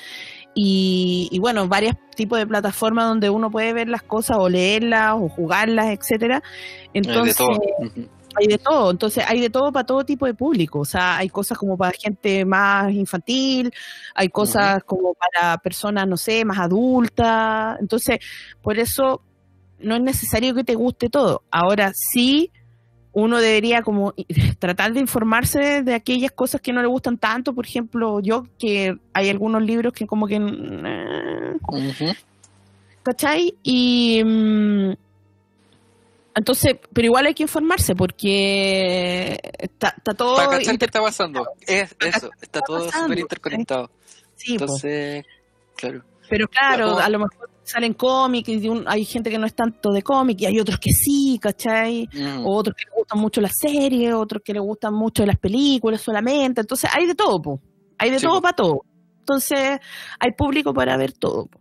[0.54, 5.14] Y, y bueno, varios tipos de plataformas donde uno puede ver las cosas o leerlas
[5.16, 6.42] o jugarlas, etcétera.
[6.86, 7.36] Eh, Entonces.
[8.36, 11.28] Hay de todo, entonces hay de todo para todo tipo de público, o sea, hay
[11.28, 13.72] cosas como para gente más infantil,
[14.14, 18.18] hay cosas como para personas, no sé, más adultas, entonces
[18.62, 19.22] por eso
[19.80, 21.42] no es necesario que te guste todo.
[21.50, 22.50] Ahora sí,
[23.12, 24.14] uno debería como
[24.58, 28.96] tratar de informarse de aquellas cosas que no le gustan tanto, por ejemplo, yo que
[29.12, 30.36] hay algunos libros que como que...
[30.36, 32.14] eh, Ujú.
[33.02, 33.54] ¿cachai?
[33.62, 34.92] Y mm,
[36.38, 41.46] entonces, pero igual hay que informarse porque está, está todo Para cachar qué está pasando.
[41.66, 43.90] Es eso, está todo súper interconectado.
[44.36, 44.64] sí, po.
[44.64, 45.24] Entonces,
[45.76, 46.04] claro.
[46.28, 49.90] pero claro, a lo mejor salen cómics y un- hay gente que no es tanto
[49.92, 52.08] de cómic y hay otros que sí, ¿cachai?
[52.12, 52.46] Mm.
[52.46, 56.00] O otros que les gustan mucho las series, otros que les gustan mucho las películas
[56.00, 57.60] solamente, entonces hay de todo, po.
[57.98, 58.42] hay de Sí, todo po.
[58.42, 58.80] para todo.
[59.20, 59.78] Entonces,
[60.18, 61.46] hay público para ver todo.
[61.46, 61.58] po.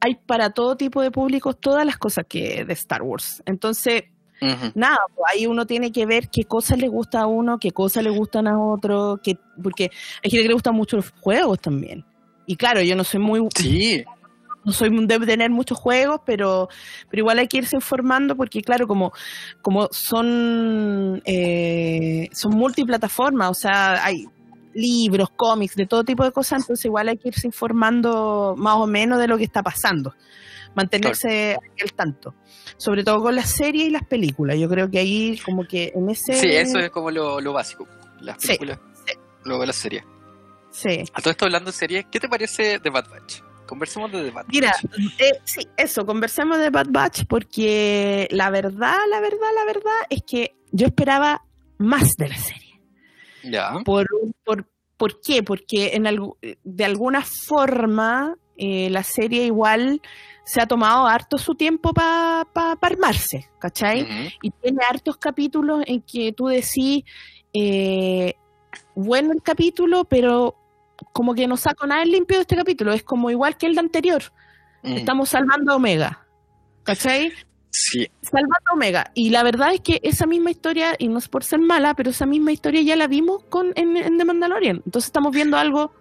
[0.00, 3.42] Hay para todo tipo de públicos todas las cosas que de Star Wars.
[3.46, 4.04] Entonces,
[4.74, 8.04] nada, pues ahí uno tiene que ver qué cosas le gusta a uno, qué cosas
[8.04, 9.90] le gustan a otro, que, porque
[10.22, 12.04] hay gente que le gustan mucho los juegos también.
[12.46, 14.04] Y claro, yo no soy muy, Sí,
[14.64, 16.68] no soy de tener muchos juegos, pero,
[17.10, 19.12] pero igual hay que irse informando porque claro, como,
[19.62, 24.26] como son, eh, son multiplataformas, o sea, hay
[24.78, 28.86] libros, cómics, de todo tipo de cosas, entonces igual hay que irse informando más o
[28.86, 30.14] menos de lo que está pasando,
[30.74, 32.34] mantenerse al tanto,
[32.76, 36.08] sobre todo con las series y las películas, yo creo que ahí como que en
[36.10, 36.34] ese...
[36.34, 37.86] sí, eso es como lo, lo básico.
[38.20, 39.14] Las películas, sí.
[39.44, 40.04] luego las series.
[40.70, 41.04] Sí.
[41.12, 43.40] A todo esto hablando de series, ¿qué te parece de Bad Batch?
[43.66, 45.20] Conversemos de The Bad Mira, Batch.
[45.20, 50.22] eh, sí, eso, conversemos de Bad Batch porque la verdad, la verdad, la verdad es
[50.26, 51.42] que yo esperaba
[51.78, 52.67] más de la serie.
[53.42, 53.72] Ya.
[53.84, 54.06] ¿Por,
[54.44, 55.42] por, ¿por qué?
[55.42, 60.00] Porque en algu- de alguna forma eh, la serie igual
[60.44, 62.46] se ha tomado harto su tiempo para
[62.80, 64.06] armarse, ¿cachai?
[64.42, 67.04] Y tiene hartos capítulos en que tú decís,
[67.52, 68.34] eh,
[68.94, 70.54] bueno el capítulo, pero
[71.12, 73.74] como que no saco nada en limpio de este capítulo, es como igual que el
[73.74, 74.22] de anterior.
[74.82, 74.94] Mm.
[74.94, 76.26] Estamos salvando a Omega.
[76.82, 77.32] ¿Cachai?
[77.70, 79.10] Sí, Salvando Omega.
[79.14, 82.10] Y la verdad es que esa misma historia, y no es por ser mala, pero
[82.10, 84.82] esa misma historia ya la vimos con, en, en The Mandalorian.
[84.84, 85.92] Entonces estamos viendo algo.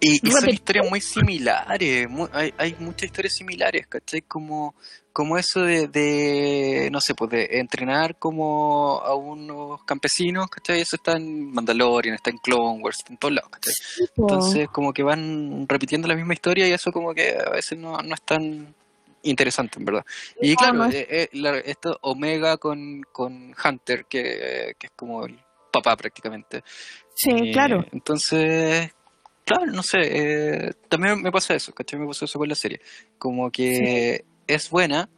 [0.00, 4.22] Y, y son historias muy similares, hay, hay muchas historias similares, ¿cachai?
[4.22, 4.76] Como,
[5.12, 10.82] como eso de, de, no sé, pues de entrenar como a unos campesinos, ¿cachai?
[10.82, 13.74] Eso está en Mandalorian, está en Clone Wars, está en todos lados, ¿cachai?
[14.16, 17.98] Entonces como que van repitiendo la misma historia y eso como que a veces no,
[17.98, 18.72] no es tan
[19.22, 20.04] interesante, en verdad.
[20.40, 25.38] Y claro, eh, eh, la- esto Omega con, con Hunter, que, que es como el
[25.72, 26.62] papá prácticamente.
[27.14, 27.84] Sí, Eh, claro.
[27.92, 28.90] Entonces,
[29.44, 31.98] claro, no sé, eh, también me pasa eso, ¿cachai?
[31.98, 32.80] Me pasa eso con la serie.
[33.18, 35.08] Como que es buena,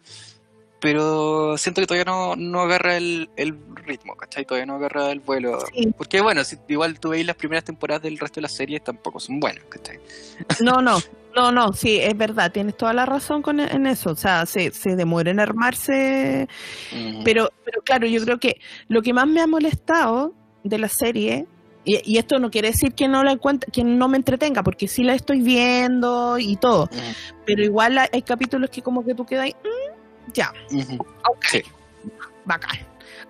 [0.81, 4.47] pero siento que todavía no, no agarra el, el ritmo, ¿cachai?
[4.47, 5.61] Todavía no agarra el vuelo.
[5.75, 5.93] Sí.
[5.97, 9.21] Porque bueno, si igual tú veis las primeras temporadas del resto de las series, tampoco
[9.21, 10.01] son buenas, ¿cachai?
[10.61, 10.99] No, no.
[11.37, 14.11] No, no, sí, es verdad, tienes toda la razón con, en eso.
[14.11, 16.49] O sea, se, se demora en armarse
[17.25, 21.47] Pero, pero claro, yo creo que lo que más me ha molestado de la serie,
[21.85, 23.39] y, y esto no quiere decir que no la
[23.73, 26.89] que no me entretenga, porque sí la estoy viendo y todo,
[27.47, 30.97] pero igual hay, hay capítulos que como que tú quedas ahí, "Mm, ya, ujú,
[31.31, 31.63] ok, Sí.
[32.45, 32.79] bacán,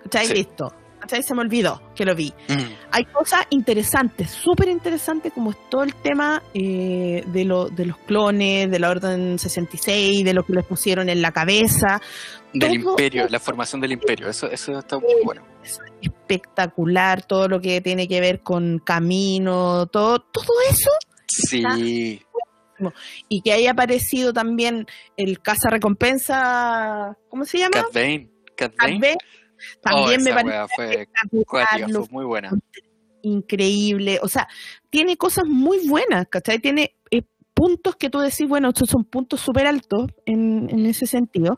[0.03, 0.27] ¿cachai?
[0.27, 0.33] Sí.
[0.33, 1.21] Listo, ¿cachai?
[1.23, 2.33] Se me olvidó que lo vi.
[2.47, 2.53] mm.
[2.91, 7.97] Hay cosas interesantes, súper interesantes, como es todo el tema eh, de, lo, de los
[7.97, 12.01] clones, de la Orden 66, de lo que les pusieron en la cabeza,
[12.53, 15.41] Del Todo imperio, eso- la formación del imperio, eso, eso está muy bueno.
[15.63, 20.89] es espectacular, todo lo que tiene que ver con camino, todo, todo eso,
[21.27, 22.21] Sí,
[23.29, 27.71] y que haya aparecido también el caza recompensa, ¿cómo se llama?
[27.83, 29.17] Cat Bane, Cat Cat Bane.
[29.83, 29.95] Bane.
[29.95, 31.07] También oh, me parece fue
[32.11, 32.51] muy buena.
[33.23, 34.47] increíble, o sea,
[34.89, 36.59] tiene cosas muy buenas, ¿cachai?
[36.59, 37.21] Tiene eh,
[37.53, 41.57] puntos que tú decís, bueno, estos son puntos súper altos en, en ese sentido,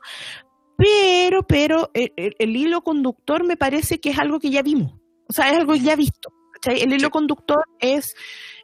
[0.78, 4.94] pero, pero el, el- el hilo conductor me parece que es algo que ya vimos,
[5.30, 6.82] o sea, es algo ya visto, ¿cachai?
[6.82, 7.12] El hilo Sí.
[7.12, 8.16] conductor es,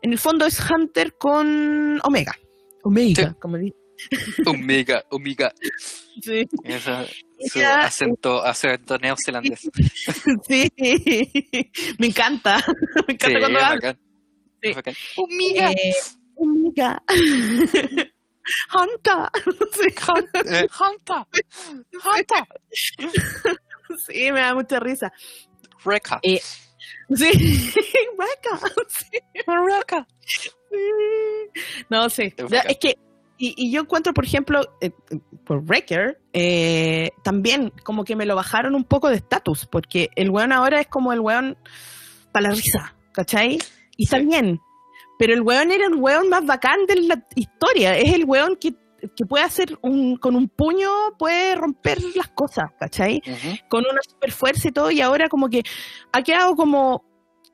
[0.02, 2.34] en el fondo es Hunter con Omega,
[2.84, 3.36] Omega, Sí.
[3.40, 3.76] como dice.
[4.46, 5.54] Omega, Omega.
[6.22, 7.06] Sí, Esa,
[7.52, 9.60] su acento, acento neozelandés.
[10.48, 10.72] sí,
[11.98, 12.64] me encanta,
[13.08, 14.00] me encanta Sí, cuando bacán.
[14.62, 14.74] Sí.
[14.74, 14.94] Bacán.
[15.18, 15.72] Omega.
[15.72, 15.94] Eh,
[16.36, 17.04] Omega.
[18.74, 19.30] Hunter.
[19.74, 19.88] Sí.
[20.46, 21.24] Eh, Hunter.
[22.04, 22.44] Hunter.
[24.08, 25.12] Sí, me da mucha risa.
[25.86, 26.20] Rekka.
[26.24, 26.42] Eh,
[27.16, 27.26] Sí,
[28.18, 28.60] Wrecker.
[28.88, 30.08] Sí, Rekka.
[30.28, 30.50] sí.
[31.90, 32.34] No sé.
[32.38, 32.70] Bacán.
[32.70, 32.96] Es que,
[33.40, 34.92] y, y yo encuentro, por ejemplo, eh,
[35.46, 40.30] por Wrecker, eh, también como que me lo bajaron un poco de estatus, porque el
[40.30, 41.58] weón ahora es como el weón
[42.34, 43.58] para la risa, ¿cachai?
[43.96, 44.60] Y está bien.
[45.18, 47.98] Pero el weón era el weón más bacán de la historia.
[47.98, 48.74] Es el weón que,
[49.16, 53.22] que puede hacer un, con un puño, puede romper las cosas, ¿cachai?
[53.70, 55.64] Con una super fuerza y todo, y ahora como que
[56.12, 57.06] ha quedado como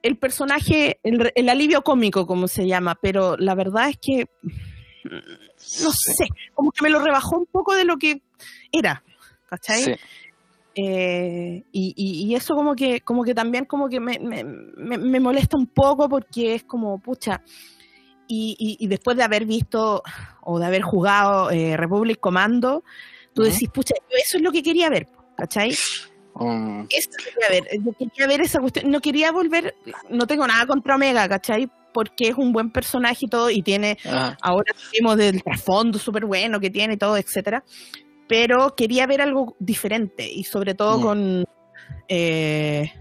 [0.01, 4.25] el personaje, el, el alivio cómico, como se llama, pero la verdad es que,
[5.11, 8.21] no sé, como que me lo rebajó un poco de lo que
[8.71, 9.03] era,
[9.47, 9.83] ¿cachai?
[9.83, 9.95] Sí.
[10.77, 14.97] Eh, y, y- y eso como que, como que también como que me, me- me-
[14.97, 17.41] me molesta un poco porque es como, pucha,
[18.27, 20.03] y, y- después de haber visto
[20.41, 22.83] o de haber jugado eh, Republic Commando,
[23.33, 25.71] tú decís, pucha, eso es lo que quería ver, ¿cachai?
[26.33, 29.75] Mm, Eso quería ver, yo quería ver esa cuestión, no quería volver,
[30.09, 31.69] no tengo nada contra Omega, ¿cachai?
[31.95, 36.25] Porque es un buen personaje y todo, y tiene, ah, ahora vimos del trasfondo súper
[36.25, 37.63] bueno que tiene y todo, etcétera.
[38.27, 41.01] pero quería ver algo diferente y sobre todo Mm.
[41.03, 41.45] con,
[42.09, 42.91] eh,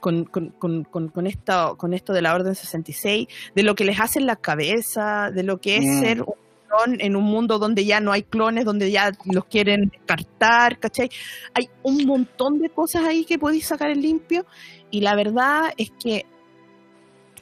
[0.00, 3.26] con, con, con, con, con esto, con esto de la Orden 66,
[3.56, 6.00] de lo que les hace en la cabeza, de lo que es Mm.
[6.00, 6.34] ser un
[6.68, 11.08] clon en un mundo donde ya no hay clones, donde ya los quieren descartar, ¿cachai?
[11.54, 14.46] Hay un montón de cosas ahí que podéis sacar en limpio
[14.92, 16.24] y la verdad es que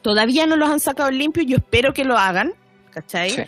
[0.04, 2.52] todavía no los han sacado en limpio, yo espero que lo hagan,
[2.90, 3.30] ¿cachai?
[3.30, 3.42] Sí.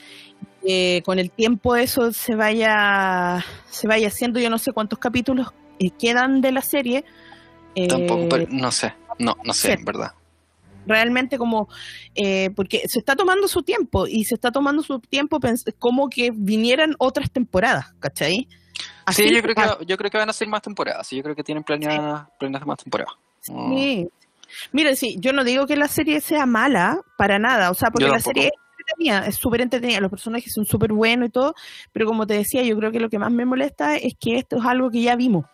[0.66, 5.52] Eh, con el tiempo eso se vaya se vaya haciendo, yo no sé cuántos capítulos
[5.78, 7.04] eh, quedan de la serie.
[7.74, 8.94] Eh, Tampoco, pero no sé.
[9.18, 9.74] No, no sé, sí.
[9.74, 10.12] en verdad.
[10.86, 11.68] realmente como
[12.14, 15.38] eh, porque se está tomando su tiempo y se está tomando su tiempo
[15.78, 18.48] como que vinieran otras temporadas, ¿cachai?
[19.12, 21.06] Sí, yo creo, que, yo creo que van a ser más temporadas.
[21.06, 23.12] Sí, yo creo que tienen planeadas planeadas más temporadas.
[23.48, 23.76] Mm.
[23.76, 24.08] sí.
[24.72, 28.04] Mira, sí, yo no digo que la serie sea mala para nada, o sea, porque
[28.12, 31.54] la serie es entretenida, es súper entretenida, los personajes son súper buenos y todo,
[31.92, 34.56] pero como te decía, yo creo que lo que más me molesta es que esto
[34.58, 35.44] es algo que ya vimos.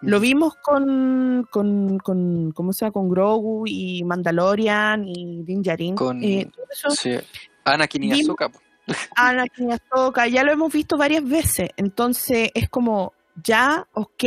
[0.00, 2.92] Lo vimos con, con, con ¿cómo se llama?
[2.92, 5.94] Con Grogu y Mandalorian y Din Djarin.
[5.94, 7.16] Con- Eh, todo eso, Sí.
[7.64, 8.36] Anakin y po.
[9.14, 13.12] Anakin y Ahsoka, ya lo hemos visto varias veces, entonces es como,
[13.44, 14.24] ya, ok,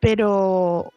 [0.00, 0.90] pero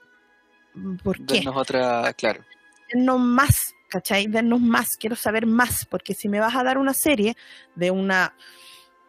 [1.04, 1.36] ¿por qué?
[1.36, 2.44] Dennos otra, claro.
[2.92, 4.28] Dennos más, ¿cachai?
[4.28, 7.36] Dennos más, quiero saber más, porque si me vas a dar una serie
[7.76, 8.34] de una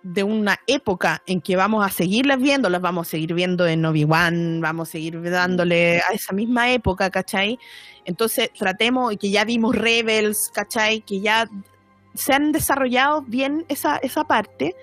[0.05, 3.87] de una época en que vamos a seguirlas viendo, las vamos a seguir viendo en
[3.87, 7.59] Obi-Wan, vamos a seguir dándole a esa misma época, ¿cachai?
[8.05, 11.01] Entonces tratemos, y que ya vimos Rebels, ¿cachai?
[11.01, 11.49] Que ya
[12.13, 14.77] se han desarrollado bien esa, esa parte.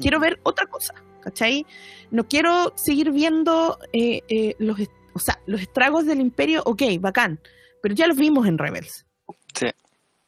[0.00, 1.64] Quiero ver otra cosa, ¿cachai?
[2.10, 4.76] No quiero seguir viendo eh, eh, los,
[5.14, 7.40] o sea, los estragos del imperio, ok, bacán,
[7.82, 9.06] pero ya los vimos en Rebels,
[9.54, 9.66] Sí,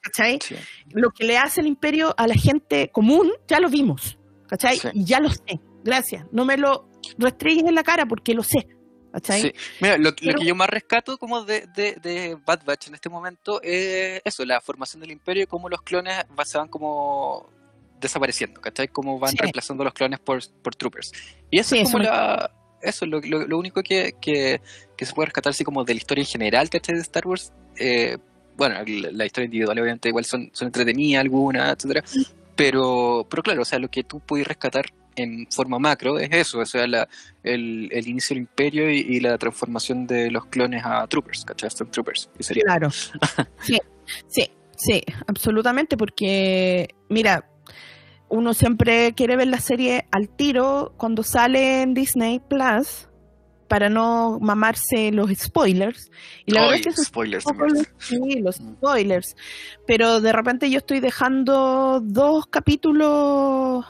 [0.01, 0.39] ¿cachai?
[0.43, 0.55] sí.
[0.93, 4.19] Lo que le hace el imperio a la gente común, ya lo vimos,
[4.49, 4.79] ¿cachai?
[4.79, 4.89] Sí.
[4.95, 6.25] Y ya lo sé, gracias.
[6.33, 8.69] No me lo restregues en la cara porque lo sé,
[9.13, 9.41] ¿cachai?
[9.43, 9.53] Sí.
[9.81, 12.95] Mira, lo, lo Pero- que yo más rescato como de, de, de Bad Batch en
[12.95, 17.51] este momento es eso, la formación del imperio y cómo los clones se van como
[17.99, 18.89] desapareciendo, ¿cachai?
[18.89, 21.13] Cómo van reemplazando los clones por, por troopers.
[21.51, 22.51] Y eso es como eso me- la...
[22.81, 24.61] Eso es lo, lo- lo único que, que,
[24.97, 26.95] que se puede rescatar así como de la historia en general, ¿cachai?
[26.95, 27.53] De Star Wars.
[27.79, 28.17] Eh,
[28.57, 32.05] bueno, la, la historia individual obviamente igual son, son entretenidas algunas, etcétera.
[32.55, 36.59] Pero, pero claro, o sea, lo que tú puedes rescatar en forma macro es eso,
[36.59, 37.09] o sea, la,
[37.43, 41.71] el, el inicio del imperio y, y la transformación de los clones a troopers, ¿cachai?
[41.71, 42.29] Stormtroopers.
[42.41, 42.63] Sería.
[42.65, 42.89] Claro.
[43.63, 43.79] Sí,
[44.29, 47.45] sí, sí, absolutamente, porque, mira,
[48.29, 53.09] uno siempre quiere ver la serie al tiro cuando sale en Disney Plus
[53.69, 56.11] para no mamarse los spoilers.
[56.45, 57.45] Y la verdad es que spoilers.
[57.45, 58.73] los, sí, los Mm.
[58.75, 59.37] spoilers.
[59.87, 63.85] Pero de repente yo estoy dejando dos capítulos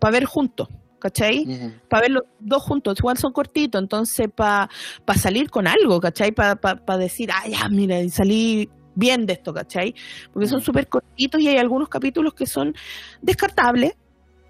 [0.00, 1.46] para ver juntos, ¿cachai?
[1.46, 1.72] Ujú.
[1.88, 4.68] para ver los dos juntos, igual son cortitos, entonces para
[5.16, 6.32] salir con algo, ¿cachai?
[6.32, 9.94] Para decir, ah, ya, mira, y salí bien de esto, ¿cachai?
[10.32, 10.64] Porque son Mm.
[10.64, 12.74] súper cortitos y hay algunos capítulos que son
[13.22, 13.94] descartables,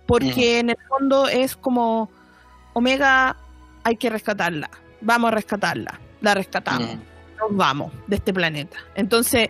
[0.06, 2.10] porque en el fondo es como,
[2.72, 3.36] Omega,
[3.84, 4.68] hay que rescatarla,
[5.00, 6.98] vamos a rescatarla, la rescatamos, Ujú.
[7.48, 8.76] nos vamos de este planeta.
[8.94, 9.48] Entonces,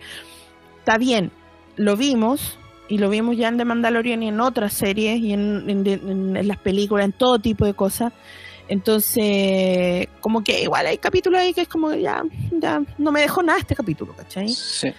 [0.79, 1.31] está bien,
[1.77, 5.65] lo vimos, y lo vimos ya en The Mandalorian y en otras series y en,
[5.71, 8.13] en- en- en las películas, en todo tipo de cosas.
[8.69, 12.23] Entonces, como que igual hay capítulos ahí que es como ya,
[12.53, 14.49] ya no me dejó nada este capítulo, ¿cachai?
[14.49, 14.93] Sí.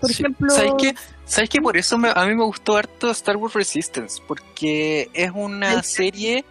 [0.00, 0.22] Por Sí.
[0.22, 0.94] ejemplo, ¿Sabes qué?
[1.24, 1.60] ¿Sabes qué?
[1.60, 6.44] Por eso me- a mí me gustó harto Star Wars Resistance, porque es una serie,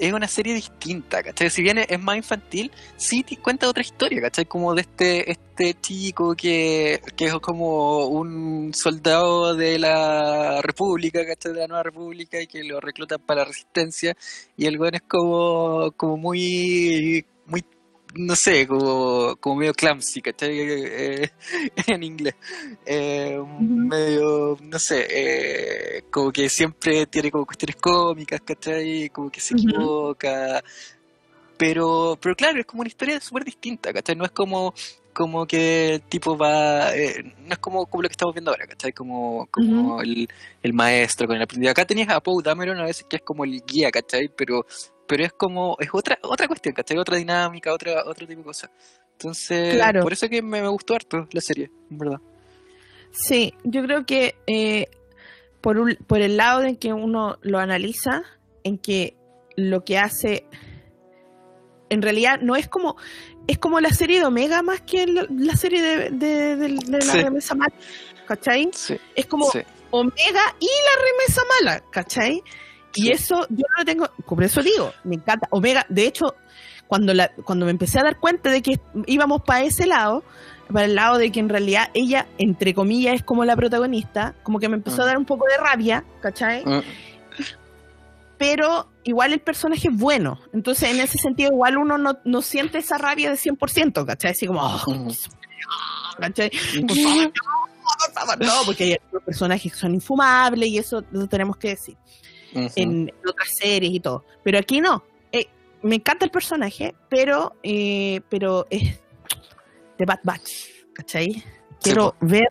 [0.00, 1.50] es una serie distinta, ¿cachai?
[1.50, 4.46] Si bien es, más infantil, sí te cuenta otra historia, ¿cachai?
[4.46, 11.52] Como de este, este chico que, que es como un soldado de la República, ¿cachai?
[11.52, 14.16] De la Nueva República y que lo reclutan para la resistencia
[14.56, 17.62] y el weón es como, como muy, muy
[18.14, 20.58] no sé, como, como medio clumsy, ¿cachai?
[20.58, 21.30] Eh,
[21.86, 22.34] en inglés.
[22.84, 29.08] Eh, Medio, no sé, eh, como que siempre tiene como cuestiones cómicas, ¿cachai?
[29.10, 30.62] Como que se equivoca.
[31.56, 34.16] Pero, pero claro, es como una historia súper distinta, ¿cachai?
[34.16, 34.72] No es como,
[35.12, 38.66] como que el tipo va, eh, no es como, como lo que estamos viendo ahora,
[38.66, 38.92] ¿cachai?
[38.92, 40.28] Como, como el,
[40.62, 41.70] el maestro con el aprendiz.
[41.70, 44.30] Acá tenías a Poe Dameron a veces que es como el guía, ¿cachai?
[44.34, 44.66] Pero,
[45.10, 46.96] pero es como, es otra, otra cuestión, ¿cachai?
[46.96, 48.70] Otra dinámica, otra, otro tipo de cosa.
[49.12, 50.02] Entonces, Claro.
[50.02, 52.20] por eso que me, me gustó harto la serie, en verdad.
[53.10, 54.86] sí, yo creo que eh,
[55.60, 58.22] por, un- por el lado de que uno lo analiza,
[58.64, 59.16] en que
[59.56, 60.46] lo que hace,
[61.90, 62.96] en realidad no es como,
[63.48, 66.98] es como la serie de Omega más que la, la serie de, de, de- de
[67.04, 67.20] la Sí.
[67.20, 67.74] remesa mala,
[68.26, 68.70] ¿cachai?
[68.72, 69.58] Sí, Es como sí.
[69.90, 72.42] Omega y la remesa mala, ¿cachai?
[72.94, 75.46] Y eso, yo no lo tengo, por eso digo, me encanta.
[75.50, 76.34] Omega, de hecho,
[76.88, 80.24] cuando, la, cuando me empecé a dar cuenta de que íbamos para ese lado,
[80.72, 84.58] para el lado de que en realidad ella, entre comillas, es como la protagonista, como
[84.58, 85.08] que me empezó a Mm.
[85.08, 86.64] dar un poco de rabia, ¿cachai?
[86.64, 86.82] Mm,
[88.38, 90.40] Pero igual el personaje es bueno.
[90.54, 94.30] Entonces, en ese sentido, igual uno no, no siente esa rabia de 100%, ¿cachai?
[94.32, 95.10] Así como, oh, Mm.
[96.20, 96.50] ¿cachai?
[96.50, 97.32] Por favor, no,
[98.06, 101.96] por favor, no, porque hay personajes que son infumables y eso lo tenemos que decir.
[102.54, 104.24] En otras series y todo.
[104.42, 105.04] Pero aquí no.
[105.32, 105.46] Eh,
[105.82, 108.98] me encanta el personaje, pero, eh, pero es
[109.98, 110.50] de Bad Batch,
[110.94, 111.42] ¿cachai?
[111.82, 112.48] Quiero ver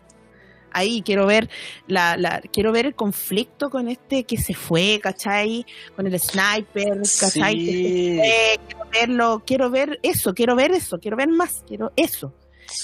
[0.72, 1.48] ahí, quiero ver
[1.88, 5.66] la, la, quiero ver el conflicto con este que se fue, ¿cachai?
[5.96, 7.56] Con el sniper, ¿cachai?
[7.58, 8.16] Que se Sí.
[8.16, 12.34] fue, quiero verlo, quiero ver eso, quiero ver eso, quiero ver más, quiero eso.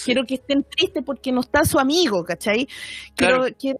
[0.04, 2.66] Quiero que estén tristes porque no está su amigo, ¿cachai?
[3.14, 3.54] Quiero, Claro.
[3.56, 3.78] quiero,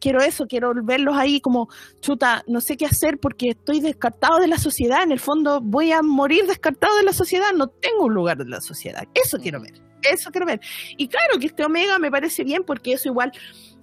[0.00, 1.68] quiero eso, quiero verlos ahí como,
[2.00, 5.02] chuta, no sé qué hacer porque estoy descartado de la sociedad.
[5.02, 8.50] En el fondo voy a morir descartado de la sociedad, no tengo un lugar en
[8.50, 9.04] la sociedad.
[9.14, 10.60] Eso quiero ver, eso quiero ver.
[10.96, 13.32] Y claro que este Omega me parece bien porque eso igual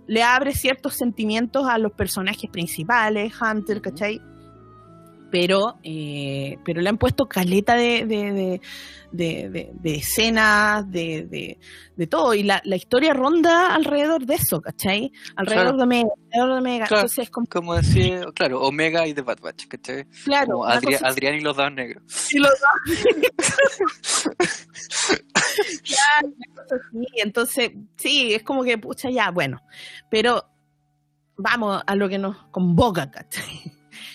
[0.07, 3.81] le abre ciertos sentimientos a los personajes principales, Hunter.
[3.81, 4.21] ¿cachai?
[5.33, 8.61] Pero, eh, pero le han puesto caleta de, de,
[9.11, 11.57] de, de, escenas, de, de,
[11.95, 12.35] de todo.
[12.35, 15.11] Y la, la historia ronda alrededor de eso, ¿cachai?
[15.35, 15.77] Alrededor Claro.
[15.77, 16.85] de Omega, alrededor de Omega.
[16.85, 17.01] Claro.
[17.01, 20.05] Entonces, como, Como decía, claro, Omega y The Bad Batch, ¿cachai?
[20.23, 22.03] claro, Adri- Adrián y los dados negros.
[22.07, 24.29] así, los dos.
[25.83, 26.33] Claro.
[27.15, 29.61] Entonces, sí, es como que, pucha, ya, bueno.
[30.11, 30.43] Pero
[31.37, 33.43] vamos a lo que nos convoca, ¿cachai?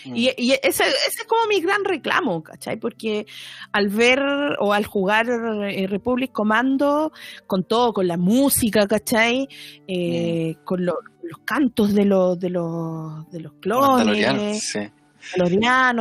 [0.04, 0.16] Mm.
[0.16, 0.86] Y, y ese, ese
[1.20, 2.76] es como mi gran reclamo, ¿cachai?
[2.78, 3.26] Porque
[3.72, 4.20] al ver
[4.58, 7.12] o al jugar eh, Republic Commando,
[7.46, 9.48] con todo, con la música, ¿cachai?
[9.86, 14.78] Eh, con lo- los cantos de los, de los, de los clones, sí.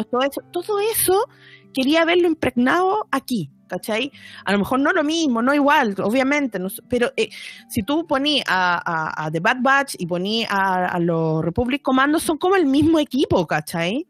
[0.08, 1.28] todo eso, todo eso
[1.74, 4.12] quería verlo impregnado aquí, ¿cachai?
[4.46, 7.30] A lo mejor no lo mismo, no igual, obviamente, no pero eh,
[7.70, 11.82] si tú poní a, a- a The Bad Batch y poní a, a los Republic
[11.82, 14.06] Commando, son como el mismo equipo, ¿cachai?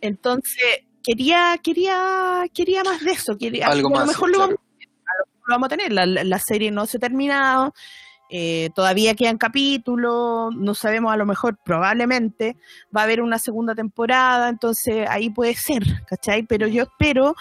[0.00, 0.62] Entonces,
[1.02, 4.56] quería, quería, quería más de eso, quería, Algo a lo mejor lo, claro.
[4.56, 4.60] vamos,
[5.06, 7.72] a lo vamos a tener, la serie no se ha terminado,
[8.30, 12.56] eh, todavía quedan capítulos, no sabemos, a lo mejor probablemente
[12.94, 16.42] va a haber una segunda temporada, entonces ahí puede ser, ¿cachai?
[16.42, 17.34] Pero yo espero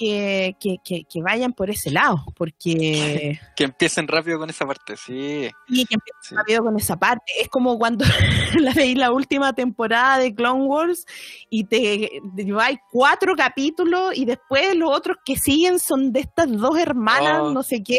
[0.00, 4.96] que, que, que, que vayan por ese lado, porque Que empiecen rápido con esa parte,
[4.96, 5.50] sí.
[5.68, 6.34] y que empiecen sí.
[6.34, 7.32] rápido con esa parte.
[7.38, 8.06] Es como cuando
[8.58, 11.04] la veis la última temporada de Clone Wars
[11.50, 16.78] y te, lleváis cuatro capítulos y después los otros que siguen son de estas dos
[16.78, 17.98] hermanas, Oh, no sé qué.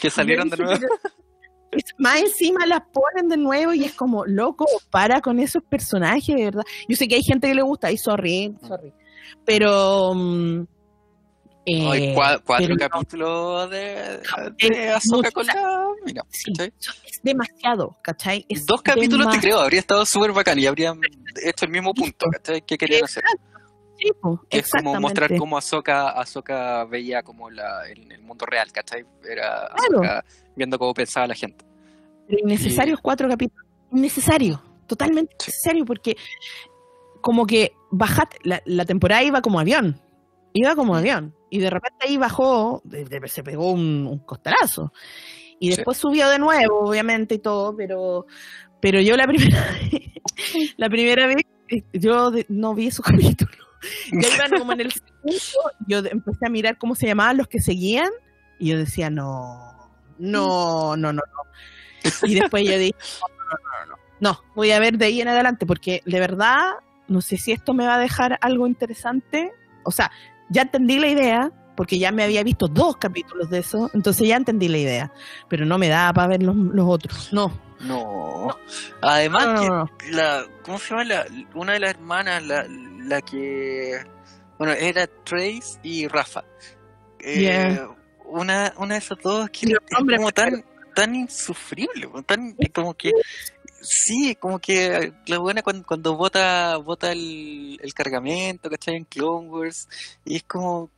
[0.00, 0.80] Que salieron de nuevo.
[1.98, 6.44] Más encima las ponen de nuevo y es como, loco, para con esos personajes, de
[6.44, 6.64] verdad.
[6.88, 8.92] Yo sé que hay gente que le gusta, y sorry, sorry.
[9.46, 10.14] Pero.
[11.64, 14.20] Eh, Hay cua- cuatro no, capítulos de,
[15.10, 15.86] mucho, con la
[17.06, 18.44] es demasiado, ¿cachai?
[18.48, 21.00] Es Dos capítulos te creo, habría estado súper bacán y habrían
[21.44, 22.62] hecho el mismo punto, ¿cachai?
[22.62, 23.22] Que querían hacer.
[23.98, 24.10] Sí,
[24.50, 29.04] es como mostrar cómo Ahsoka, Ahsoka veía como la, el, el mundo real, ¿cachai?
[29.24, 30.00] Era Claro.
[30.02, 30.24] Ahsoka
[30.56, 31.64] viendo cómo pensaba la gente.
[32.28, 33.64] Innecesarios cuatro capítulos.
[33.92, 35.50] Innecesario, totalmente Sí.
[35.50, 36.16] necesario, porque
[37.20, 40.00] como que bajaste, la, la temporada iba como avión,
[40.54, 40.96] iba como Mm.
[40.96, 44.90] avión, y de repente ahí bajó, de- de- se pegó un, un costalazo,
[45.60, 45.76] y Sí.
[45.76, 48.24] después subió de nuevo, obviamente, y todo, pero,
[48.80, 49.90] pero yo la primera vez,
[50.78, 51.36] la primera vez,
[51.68, 53.04] eh, yo de- no vi esos
[53.36, 53.56] capítulos.
[54.12, 57.60] Ya iban como en el segundo, yo empecé a mirar cómo se llamaban los que
[57.60, 58.10] seguían,
[58.58, 62.22] y yo decía, no, no, no, no, no.
[62.28, 64.02] Y después yo dije, no, no, no, no, no.
[64.20, 66.74] No, voy a ver de ahí en adelante, porque de verdad,
[67.08, 69.50] no sé si esto me va a dejar algo interesante.
[69.84, 70.12] O sea,
[70.52, 74.36] ya entendí la idea, porque ya me había visto dos capítulos de eso, entonces ya
[74.36, 75.12] entendí la idea,
[75.48, 77.32] pero no me da para ver los, los otros.
[77.32, 77.50] No.
[77.80, 78.56] No.
[79.00, 79.90] Además, No, no, que no, no.
[80.16, 81.04] la, ¿cómo se llama?
[81.04, 83.98] La, una de las hermanas, la, la que,
[84.58, 86.44] bueno, era Trace y Rafa.
[87.18, 87.88] Eh, Yeah.
[88.26, 89.78] una, una de esas dos que es
[90.16, 93.10] como tan, tan insufrible, tan, como que,
[93.82, 98.96] sí, como que la buena cuando, cuando bota, bota el, el cargamento, ¿cachai?
[98.96, 99.88] En Clone Wars,
[100.24, 100.90] y es como,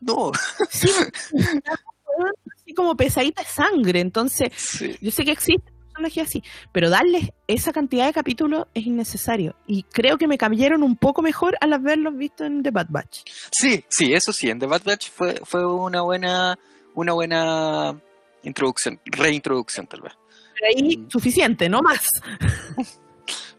[0.00, 0.32] no,
[0.70, 0.88] Sí,
[2.60, 4.96] así como pesadita de sangre, entonces sí.
[5.00, 6.42] yo sé que existen personajes así,
[6.72, 9.56] pero darles esa cantidad de capítulos es innecesario.
[9.66, 13.22] Y creo que me cayeron un poco mejor al haberlos visto en The Bad Batch.
[13.50, 16.58] Sí, sí, eso sí, en The Bad Batch fue, fue una buena,
[16.94, 17.98] una buena
[18.42, 20.12] introducción, reintroducción tal vez.
[20.64, 21.10] Ahí Mm.
[21.10, 22.20] suficiente, no más.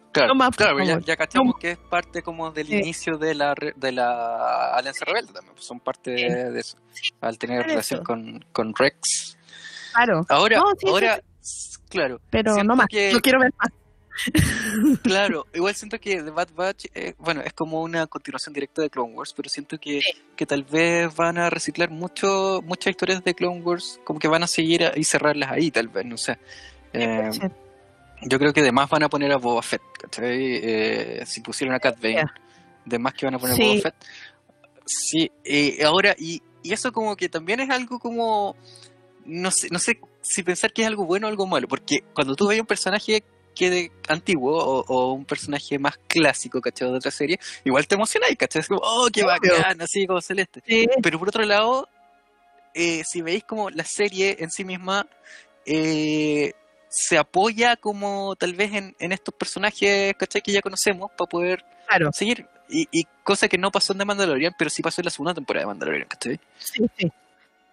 [0.09, 1.59] Claro, No más, por claro ya, ya cachamos No.
[1.59, 2.75] que es parte como del Sí.
[2.77, 6.23] inicio de la de la Alianza Rebelde también, pues son parte Sí.
[6.23, 6.77] de, eso,
[7.21, 9.37] al tener relación con, con Rex.
[9.93, 10.25] Claro.
[10.29, 11.21] Ahora, No, sí, sí, ahora,
[11.89, 12.87] claro, Pero no más.
[12.87, 13.69] que- No quiero ver más.
[15.03, 18.89] claro, igual siento que The Bad Batch, eh, bueno, es como una continuación directa de
[18.89, 19.99] Clone Wars, pero siento que,
[20.35, 24.41] que tal vez van a reciclar mucho muchas historias de Clone Wars, como que van
[24.41, 26.39] a seguir a- y cerrarlas ahí, tal vez, no sé.
[27.01, 27.51] Eh.
[28.23, 30.59] Yo creo que además van a poner a Boba Fett, ¿cachai?
[30.63, 32.33] Eh, si pusieron a Cat Bane, Ya.
[32.85, 33.65] de más que van a poner a.
[33.65, 33.95] Boba Fett.
[34.85, 38.55] Sí, eh, ahora, y, y eso como que también es algo como,
[39.25, 42.35] no sé, no sé si pensar que es algo bueno o algo malo, porque cuando
[42.35, 43.23] tú ves un personaje
[43.53, 46.89] que de antiguo o, o un personaje más clásico, ¿cachai?
[46.89, 48.61] De otra serie, igual te emocionáis, ¿cachai?
[48.61, 50.61] Es como, oh, qué bacán, así como celeste.
[50.65, 50.87] Sí.
[51.03, 51.89] Pero por otro lado,
[52.73, 55.05] eh, si veis como la serie en sí misma
[55.65, 56.53] eh,
[56.89, 60.41] se apoya como tal vez en, en estos personajes ¿cachai?
[60.41, 62.11] que ya conocemos para poder Claro.
[62.13, 62.45] seguir.
[62.69, 65.33] Y, y cosa que no pasó en The Mandalorian, pero sí pasó en la segunda
[65.33, 66.39] temporada de Mandalorian, ¿cachai?
[66.59, 67.11] Sí, sí.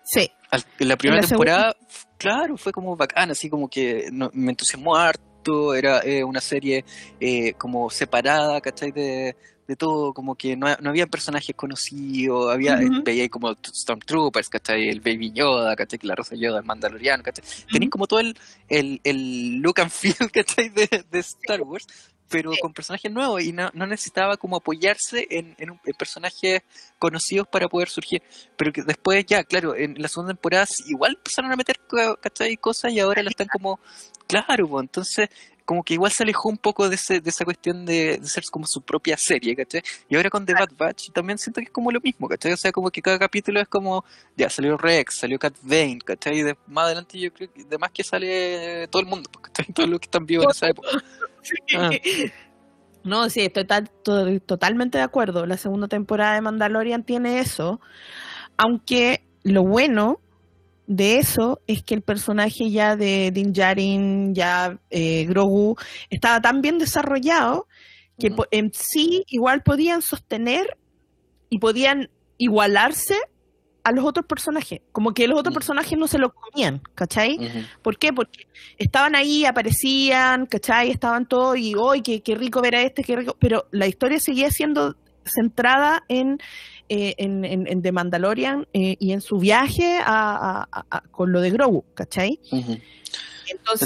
[0.04, 0.30] Sí.
[0.50, 1.76] Al- en la primera la temporada,
[2.18, 6.84] claro, fue como bacán, así como que no- me entusiasmó harto, era eh, una serie
[7.20, 8.92] eh, como separada, ¿cachai?
[8.92, 9.36] De,
[9.66, 13.02] de todo, como que no, no había personajes conocidos, había, Ujú.
[13.02, 14.88] veía como Stormtroopers, ¿cachai?
[14.88, 15.98] El Baby Yoda, ¿cachai?
[15.98, 17.44] Que la Rosa Yoda, el Mandaloriano, ¿cachai?
[17.70, 18.36] Tenéis como todo el,
[18.68, 20.68] el, el look and feel, ¿cachai?
[20.68, 21.86] De, de Star Wars,
[22.28, 26.62] pero con personajes nuevos y no, no necesitaba como apoyarse en, en, personajes
[26.98, 28.22] conocidos para poder surgir
[28.56, 31.78] pero que después ya, claro, en la segunda temporada igual empezaron a meter
[32.20, 32.56] ¿cachai?
[32.56, 33.78] cosas y ahora la están como,
[34.26, 35.28] claro, pues, entonces
[35.64, 38.44] como que igual se alejó un poco de, ese, de esa cuestión de, de ser
[38.50, 39.82] como su propia serie, ¿cachai?
[40.08, 42.52] Y ahora con The Bad Batch también siento que es como lo mismo, ¿cachai?
[42.52, 44.04] O sea, como que cada capítulo es como,
[44.36, 46.38] ya salió Rex, salió Cat Bane, ¿cachai?
[46.38, 49.66] Y de- más adelante yo creo que de más que sale todo el mundo, ¿cachai?
[49.74, 50.88] Todo lo que están vivos en esa época.
[51.76, 51.90] Ah.
[53.02, 55.44] No, sí, estoy tal- to- totalmente de acuerdo.
[55.44, 57.80] La segunda temporada de Mandalorian tiene eso,
[58.56, 60.20] aunque lo bueno
[60.86, 65.76] de eso es que el personaje ya de Din Djarin, ya eh, Grogu,
[66.10, 67.66] estaba tan bien desarrollado
[68.18, 70.76] que en sí igual podían sostener
[71.50, 73.16] y podían igualarse
[73.82, 74.80] a los otros personajes.
[74.92, 77.38] Como que los otros personajes no se lo comían, ¿cachai?
[77.82, 78.12] ¿Por qué?
[78.12, 78.46] Porque
[78.78, 80.90] estaban ahí, aparecían, ¿cachai?
[80.90, 83.36] Estaban todos y hoy qué, qué rico ver a este, qué rico.
[83.38, 86.38] Pero la historia seguía siendo centrada en,
[86.88, 90.04] eh, en, en- en The Mandalorian eh, y en su viaje a,
[90.62, 92.38] a- a- a- con lo de Grogu, ¿cachai?
[92.52, 92.80] Entonces,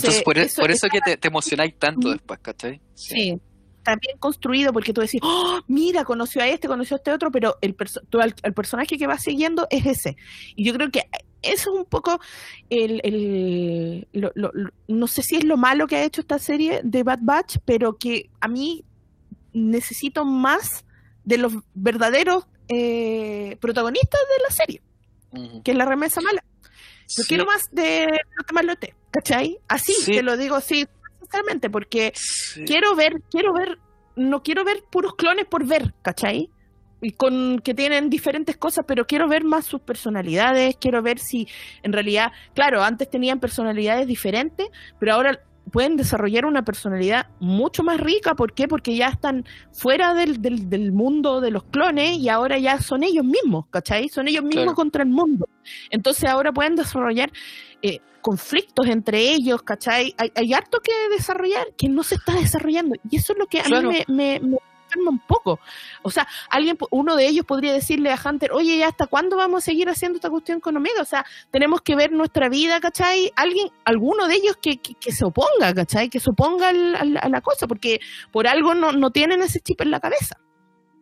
[0.05, 2.81] Entonces, por, e- eso- por eso eso- que te, te emocionáis tanto después, ¿cachai?
[2.95, 3.39] Sí.
[3.79, 7.31] Está bien construido porque tú decís, oh, mira, conoció a este, conoció a este otro,
[7.31, 8.03] pero el, perso-
[8.43, 10.17] el personaje que va siguiendo es ese.
[10.57, 11.05] Y yo creo que
[11.41, 12.21] eso es un poco
[12.69, 16.39] el, el- lo- lo- lo- no sé si es lo malo que ha hecho esta
[16.39, 18.85] serie de Bad Batch, pero que a mí
[19.55, 20.85] necesito más
[21.25, 24.83] de los verdaderos eh, protagonistas de la serie,
[25.65, 26.43] que es la remesa mala.
[26.63, 27.29] Yo Sí.
[27.29, 28.07] quiero más de
[28.37, 29.59] Lote Malote, ¿cachai?
[29.69, 30.13] Así, Sí.
[30.13, 30.87] te lo digo así,
[31.21, 32.65] sinceramente, porque Sí.
[32.67, 33.79] quiero ver, quiero ver,
[34.17, 36.51] no quiero ver puros clones por ver, ¿cachai?
[37.01, 41.47] Y con que tienen diferentes cosas, pero quiero ver más sus personalidades, quiero ver si
[41.83, 44.67] en realidad, claro, antes tenían personalidades diferentes,
[44.99, 48.69] pero ahora pueden desarrollar una personalidad mucho más rica, ¿por qué?
[48.69, 53.03] Porque ya están fuera del, del, del mundo de los clones y ahora ya son
[53.03, 54.09] ellos mismos, ¿cachai?
[54.09, 54.77] Son ellos mismos Claro.
[54.77, 55.49] contra el mundo.
[55.91, 57.31] Entonces ahora pueden desarrollar
[57.83, 60.15] eh, conflictos entre ellos, ¿cachai?
[60.19, 62.97] Hay, hay harto que desarrollar que no se está desarrollando.
[63.11, 63.91] Y eso es lo que a Claro.
[63.91, 64.59] mí me, me, me
[64.97, 65.61] un poco.
[66.03, 69.59] O sea, alguien, uno de ellos podría decirle a Hunter, oye, ¿ya hasta cuándo vamos
[69.63, 71.03] a seguir haciendo esta cuestión con Omega?
[71.03, 73.33] O sea, tenemos que ver nuestra vida, ¿cachai?
[73.37, 76.09] Alguien, alguno de ellos que, que, que se oponga, ¿cachai?
[76.09, 78.01] Que se oponga al- al- a la cosa, porque
[78.33, 80.37] por algo no, no tienen ese chip en la cabeza.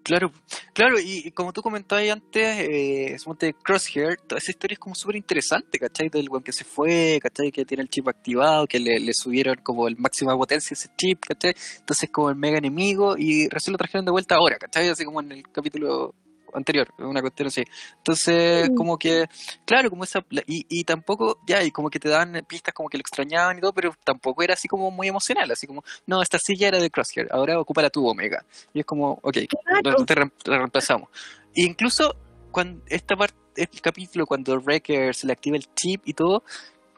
[0.06, 0.30] Claro,
[0.72, 5.16] claro, y, como tú comentabas antes, eh, suponte Crosshair, toda esa historia es como súper
[5.16, 6.08] interesante, ¿cachai?
[6.08, 7.50] Del weón que se fue, ¿cachai?
[7.50, 10.90] Que tiene el chip activado, que le, le subieron como el máximo de potencia ese
[10.96, 11.56] chip, ¿cachai?
[11.78, 14.88] Entonces como el mega enemigo y recién lo trajeron de vuelta ahora, ¿cachai?
[14.88, 16.14] Así como en el capítulo
[16.54, 17.64] anterior, una cuestión así.
[17.98, 19.26] Entonces, como que,
[19.64, 22.98] claro, como esa, y, y tampoco, ya, y como que te daban pistas como que
[22.98, 26.38] lo extrañaban y todo, pero tampoco era así como muy emocional, así como, no, esta
[26.38, 28.44] silla era de Crosshair, ahora ocupa la tu Omega.
[28.72, 29.38] Y es como, ok,
[29.82, 30.04] Claro.
[30.04, 31.08] te, re- te reemplazamos.
[31.54, 32.14] E incluso
[32.50, 36.42] cuando esta parte, el capítulo, cuando Wrecker se le activa el chip y todo,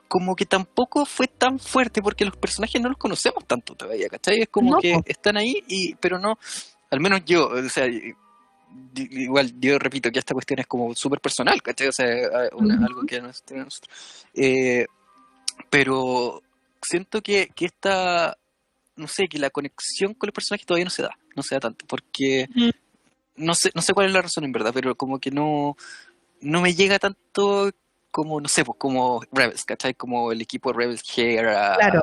[0.09, 4.41] como que tampoco fue tan fuerte porque los personajes no los conocemos tanto todavía, ¿cachai?
[4.41, 6.39] Es como No, que están ahí, y pero no,
[6.91, 7.87] al menos yo, o sea,
[8.95, 11.89] igual yo repito que esta cuestión es como súper personal, ¿cachai?
[11.89, 12.07] O sea,
[12.51, 13.81] algo que a nosotros.
[14.35, 14.87] Eh,
[15.71, 16.43] pero
[16.83, 18.37] siento que, que esta
[18.99, 21.61] no sé, que la conexión con los personajes todavía no se da, no se da
[21.61, 22.49] tanto, porque
[23.37, 25.77] no sé, no sé cuál es la razón en verdad, pero como que no,
[26.41, 27.71] no me llega tanto
[28.11, 29.95] como, no sé, pues como Rebels, ¿cachai?
[29.95, 32.03] Como el equipo Rebels Hera, Claro.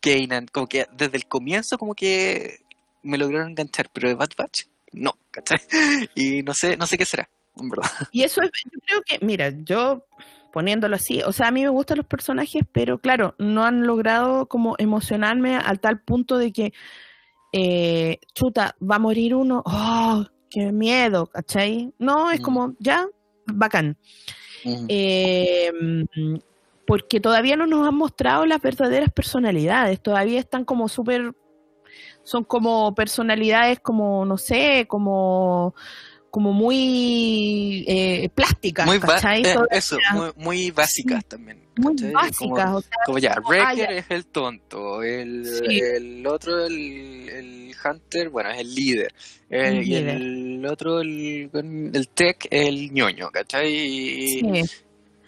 [0.00, 2.60] Kanan, como que desde el comienzo como que
[3.02, 5.58] me lograron enganchar, pero de Bad Batch, no, ¿cachai?
[6.14, 7.90] Y no sé, no sé qué será, en verdad.
[8.12, 10.04] Y eso es, yo creo que, mira, yo
[10.52, 14.46] poniéndolo así, o sea, a mí me gustan los personajes, pero claro, no han logrado
[14.46, 16.72] como emocionarme al tal punto de que,
[17.52, 21.92] eh, chuta, va a morir uno, oh, qué miedo, ¿cachai?
[21.98, 22.42] No, es Mm.
[22.42, 23.06] como, ya,
[23.46, 23.96] bacán.
[24.64, 24.86] Mm.
[24.88, 25.72] Eh,
[26.86, 31.32] porque todavía no nos han mostrado las verdaderas personalidades, todavía están como súper,
[32.30, 35.74] son como personalidades como, no sé, como,
[36.30, 41.58] como muy eh, plásticas, muy eh, eso, muy, muy básicas también.
[41.76, 42.12] muy ¿cachai?
[42.12, 45.80] básicas, Como- o sea, Como ya, Wrecker es el tonto, el, Sí.
[45.80, 49.12] el otro, el, el Hunter, bueno, es el líder,
[49.48, 53.72] el- El y el otro, el, el Tech, el ñoño, ¿cachai?
[53.74, 54.76] Y, sí.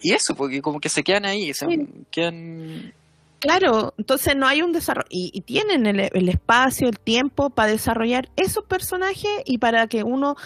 [0.03, 1.89] y eso, porque como que se quedan ahí, se Sí.
[2.13, 2.95] quedan...
[3.43, 7.73] Claro, entonces no hay un desarrollo, y, y tienen el, el espacio, el tiempo para
[7.73, 10.37] desarrollar esos personajes y para que uno,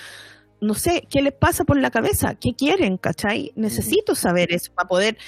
[0.63, 2.37] no sé, ¿qué les pasa por la cabeza?
[2.41, 2.97] ¿Qué quieren?
[2.97, 3.53] ¿Cachai?
[3.55, 5.19] Necesito saber eso para poder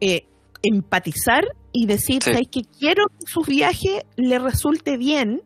[0.00, 0.26] eh,
[0.64, 2.32] empatizar y decir, Sí.
[2.32, 5.42] ¿sabes que quiero que su viaje le resulte bien?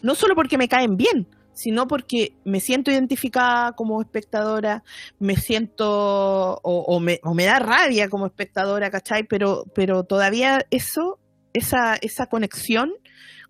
[0.00, 4.82] No solo porque me caen bien, sino porque me siento identificada como espectadora,
[5.18, 9.24] me siento o, o me, o me da rabia como espectadora, ¿cachai?
[9.24, 11.18] Pero, pero todavía eso,
[11.52, 12.92] esa, esa conexión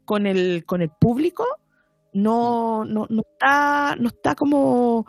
[0.04, 1.46] con el, con el público
[2.12, 5.06] no, no, no está, no está como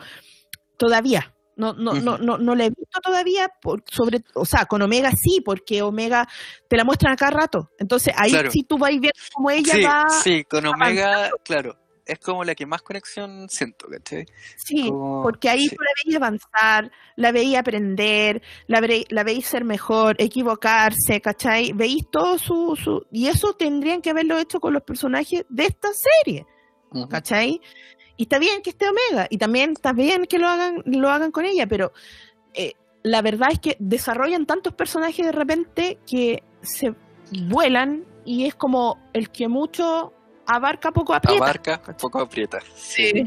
[0.77, 1.31] todavía.
[1.57, 5.09] No, no, no, no, no la he visto todavía, por, sobre, o sea, con Omega
[5.15, 6.27] sí, porque Omega
[6.67, 7.69] te la muestran a cada rato.
[7.79, 8.51] Entonces ahí Claro.
[8.51, 10.05] sí tú vas viendo cómo ella sí, va.
[10.21, 14.25] sí, con Omega, claro, es como la que más conexión siento, ¿cachai?
[14.57, 15.75] Sí, Como- porque ahí sí.
[15.77, 21.71] la veías avanzar, la veías aprender, la, ve- la ser mejor, equivocarse, ¿cachai?
[21.73, 23.05] Veís todo su, su...
[23.11, 26.45] Y eso tendrían que haberlo hecho con los personajes de esta serie,
[26.91, 27.09] Ujú.
[27.09, 27.59] ¿cachai?
[28.17, 31.31] Y está bien que esté Omega, y también está bien que lo hagan, lo hagan
[31.31, 31.91] con ella, pero
[32.53, 36.95] eh, la verdad es que desarrollan tantos personajes de repente que se
[37.49, 40.13] vuelan y es como el que mucho
[40.45, 41.43] abarca poco aprieta.
[41.43, 42.59] Abarca, poco aprieta.
[42.75, 43.23] Sí.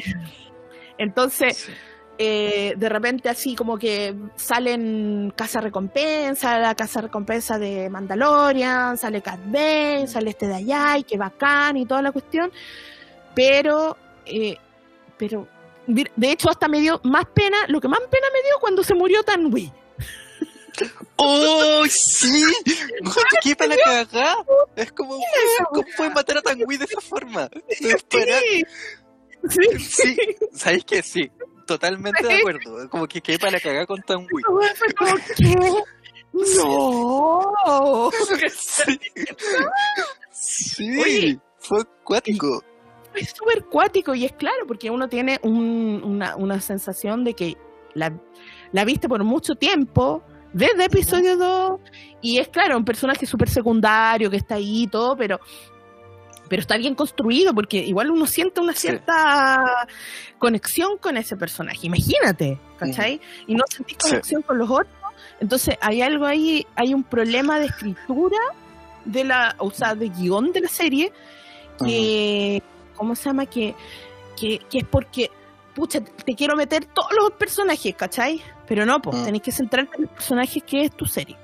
[0.98, 1.72] Entonces, Sí.
[2.18, 9.22] eh, de repente así como que salen casa recompensa, la casa recompensa de Mandalorian, sale
[9.22, 12.50] Cat Bane, sale este de allá y qué bacán y toda la cuestión,
[13.34, 13.96] pero,
[14.26, 14.56] eh,
[15.16, 15.46] pero
[15.86, 18.82] de de hecho hasta me dio más pena, lo que más pena me dio cuando
[18.82, 19.72] se murió Tanwi.
[21.16, 22.42] ¡Oh, sí!
[23.42, 24.36] ¿Qué para la cagada?
[24.76, 25.18] Es como,
[25.70, 27.48] ¿cómo pueden matar a Tanguy de esa forma?
[27.68, 27.88] Sí,
[29.48, 30.16] sí, Sí,
[30.52, 31.30] ¿sabéis que sí?
[31.66, 32.88] Totalmente de acuerdo.
[32.90, 35.82] Como que qué para la cagada con que no.
[36.44, 36.62] Sí.
[40.30, 41.38] Sí, Oye.
[41.58, 42.62] fue acuático.
[43.14, 47.56] es súper cuático y es claro porque uno tiene un- una, una sensación de que
[47.94, 48.12] la,
[48.72, 50.22] la viste por mucho tiempo,
[50.58, 51.80] desde episodio 2,
[52.20, 55.38] y es claro, un personaje súper secundario que está ahí y todo, pero,
[56.48, 58.80] pero está bien construido porque igual uno siente una Sí.
[58.88, 59.86] cierta
[60.38, 63.20] conexión con ese personaje, imagínate, ¿cachai?
[63.46, 64.08] Y no sentís Sí.
[64.10, 64.88] conexión con los otros,
[65.40, 68.38] entonces hay algo ahí, hay un problema de escritura
[69.04, 71.12] de la, o sea, de guion de la serie
[71.84, 72.62] que,
[72.96, 73.46] ¿cómo se llama?
[73.46, 73.74] Que,
[74.36, 75.30] que, que es porque,
[75.78, 78.40] pucha, te quiero meter todos los personajes, ¿cachai?
[78.66, 79.24] Pero no, pues, Mm.
[79.24, 81.36] tenés que centrarte en los personajes que es tu serie.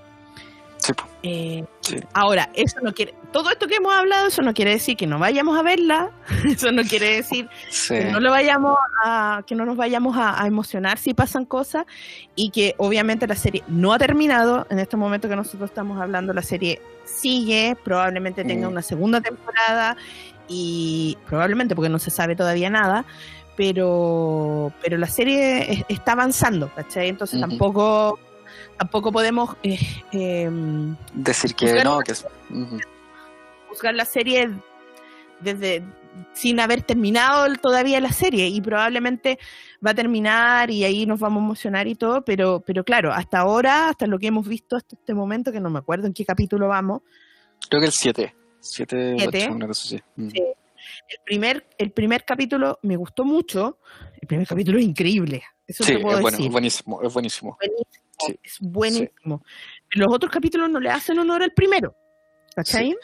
[0.78, 0.92] Sí.
[1.22, 1.96] Eh, Sí.
[2.14, 5.18] Ahora, eso no quiere, todo esto que hemos hablado, eso no quiere decir que no
[5.18, 6.10] vayamos a verla,
[6.58, 7.94] eso no quiere decir Sí.
[7.94, 11.84] que no lo vayamos a, que no nos vayamos a, a emocionar si pasan cosas
[12.34, 16.32] y que obviamente la serie no ha terminado en este momento que nosotros estamos hablando
[16.34, 18.72] la serie sigue probablemente tenga Mm.
[18.72, 19.96] una segunda temporada
[20.48, 23.04] y probablemente porque no se sabe todavía nada
[23.56, 27.08] pero pero la serie es- está avanzando ¿cachai?
[27.08, 28.18] entonces tampoco
[28.76, 29.78] tampoco podemos eh,
[30.12, 32.26] em, Decir que no, que es.
[32.50, 32.78] ujú.
[33.68, 34.50] juzgar la serie
[35.40, 35.82] desde
[36.32, 39.38] sin haber terminado todavía la serie y probablemente
[39.84, 43.40] va a terminar y ahí nos vamos a emocionar y todo, pero pero claro, hasta
[43.40, 46.24] ahora, hasta lo que hemos visto hasta este momento, que no me acuerdo en qué
[46.24, 47.02] capítulo vamos,
[47.68, 48.34] Creo que el 7.
[48.60, 49.38] 7, Siete.
[49.46, 50.02] 8, una cosa así.
[50.16, 50.28] Mm.
[50.30, 50.42] Sí.
[51.08, 53.78] El primer el primer capítulo me gustó mucho,
[54.20, 56.46] el primer capítulo es increíble, eso Sí, te puedo es bueno, decir.
[56.48, 57.58] es buenísimo, es buenísimo.
[57.60, 59.42] Buenísimo, Sí, es buenísimo.
[59.90, 61.94] Los otros capítulos no le hacen honor al primero,
[62.54, 62.96] ¿cachai?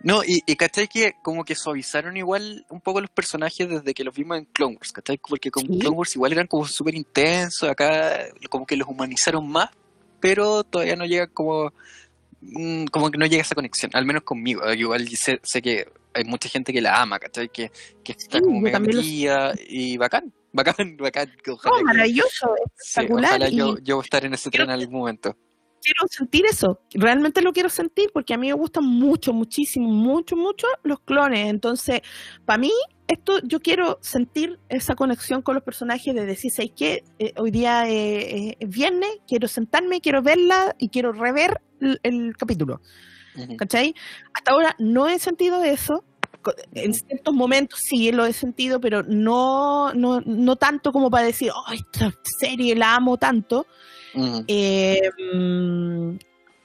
[0.00, 0.88] No, y, y ¿cachai?
[0.88, 4.76] Que como que suavizaron igual un poco los personajes desde que los vimos en Clone
[4.76, 5.18] Wars, ¿cachai?
[5.18, 5.78] Porque con Sí.
[5.78, 9.70] Clone Wars igual eran como súper intensos, acá como que los humanizaron más,
[10.20, 11.72] pero todavía no llega como
[12.90, 14.62] como que no llega esa conexión, al menos conmigo.
[14.68, 17.48] Yo igual sé, sé que hay mucha gente que la ama, ¿cachai?
[17.48, 17.70] Que,
[18.02, 21.32] que está Sí, como mega lo metida y bacán, bacán, bacán.
[21.42, 23.30] que ojalá que- maravilloso, sí, espectacular.
[23.30, 25.36] ojalá y yo, yo estar en ese tren en algún momento.
[25.84, 26.80] Quiero sentir eso.
[26.94, 31.48] Realmente lo quiero sentir porque a mí me gustan mucho, muchísimo, mucho, mucho los clones.
[31.48, 32.00] Entonces,
[32.44, 32.72] para mí,
[33.06, 37.04] esto yo quiero sentir esa conexión con los personajes de decir, ¿sabes qué?
[37.18, 42.00] Eh, hoy día eh, eh, es viernes, quiero sentarme, quiero verla y quiero rever el,
[42.02, 42.80] el capítulo.
[43.36, 43.56] Ujú.
[43.56, 43.94] ¿Cachai?
[44.32, 46.04] Hasta ahora no he sentido eso.
[46.72, 51.50] En ciertos momentos sí lo he sentido, pero no, no, no tanto como para decir,
[51.54, 53.66] oh, esta serie la amo tanto.
[54.46, 55.00] Eh,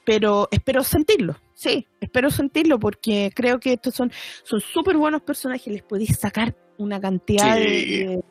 [0.06, 4.12] pero espero sentirlo, sí, espero sentirlo porque creo que estos son
[4.43, 7.62] son súper buenos personajes, les podéis sacar una cantidad Sí.
[7.62, 8.24] de,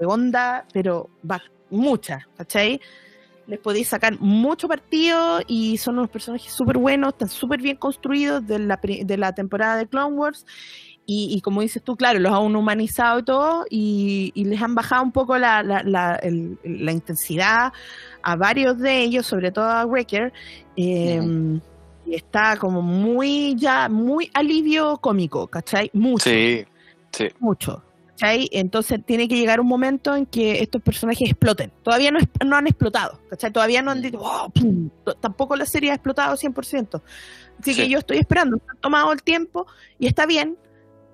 [0.00, 1.40] de- onda, pero va
[1.70, 2.80] mucha, ¿cachai?
[3.46, 8.44] Les podéis sacar mucho partido y son unos personajes súper buenos, están súper bien construidos
[8.46, 10.44] de la, de la temporada de Clone Wars.
[11.06, 14.74] Y, y como dices tú, claro, los han humanizado y todo, y, y les han
[14.74, 17.72] bajado un poco la, la, la, el- la intensidad
[18.22, 20.32] a varios de ellos, sobre todo a Wrecker,
[20.76, 21.20] eh,
[22.06, 25.90] y está como muy ya, muy alivio cómico, ¿cachai?
[25.92, 26.64] Mucho, Sí,
[27.12, 27.28] sí.
[27.38, 27.82] mucho.
[28.16, 28.48] ¿Cachai?
[28.52, 31.72] Entonces tiene que llegar un momento en que estos personajes exploten.
[31.82, 33.52] Todavía no, no han explotado, ¿cachai?
[33.52, 34.02] Todavía no han Mm.
[34.02, 34.88] dicho, "Oh, pum".
[35.04, 37.02] T- tampoco la serie ha explotado 100%.
[37.60, 39.66] Así que yo estoy esperando, han tomado el tiempo
[39.98, 40.56] y está bien.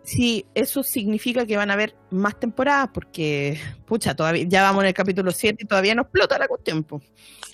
[0.03, 4.88] Si eso significa que van a haber más temporadas, porque, pucha, todavía ya vamos en
[4.88, 6.84] el capítulo 7 y todavía no explota la cuestión.
[6.84, 7.01] po.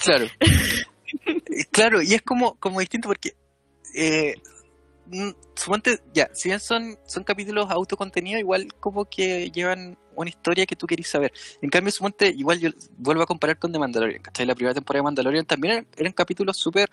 [0.02, 0.26] Claro.
[1.24, 3.36] Eh, claro, y es como, como distinto porque
[3.94, 4.34] eh,
[5.06, 10.66] mm, suponte, ya, si bien son, son capítulos autocontenidos, igual como que llevan una historia
[10.66, 11.32] que tú querís saber.
[11.62, 14.46] En cambio, suponte, igual yo vuelvo a comparar con The Mandalorian, ¿cachai?
[14.46, 16.90] La primera temporada de Mandalorian también eran, eran capítulos súper,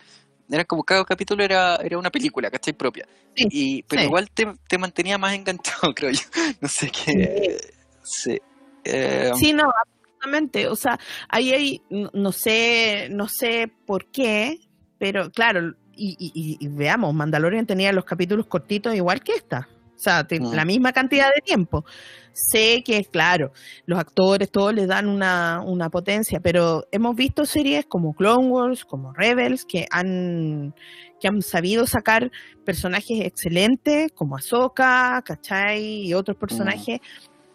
[0.49, 2.73] eran como cada capítulo era, era una película, ¿cachai?
[2.73, 3.07] Propia.
[3.35, 4.07] Sí, y, pero sí.
[4.07, 6.21] igual te, te mantenía más enganchado, creo yo.
[6.61, 7.57] No sé qué.
[8.03, 8.39] Sí.
[8.83, 10.67] Eh, Sí, no, absolutamente.
[10.67, 14.59] O sea, ahí hay, no, sé, no sé por qué,
[14.97, 19.67] pero claro, y, y- y- y veamos, Mandalorian tenía los capítulos cortitos igual que esta.
[20.03, 20.51] O sea, te- Mm.
[20.53, 21.85] la misma cantidad de tiempo.
[22.33, 23.53] Sé que, claro,
[23.85, 28.83] los actores, todos les dan una, una potencia, pero hemos visto series como Clone Wars,
[28.83, 30.75] como Rebels, que han,
[31.21, 32.31] que han sabido sacar
[32.65, 36.01] personajes excelentes, como Ahsoka, ¿cachai?
[36.05, 36.99] Y otros personajes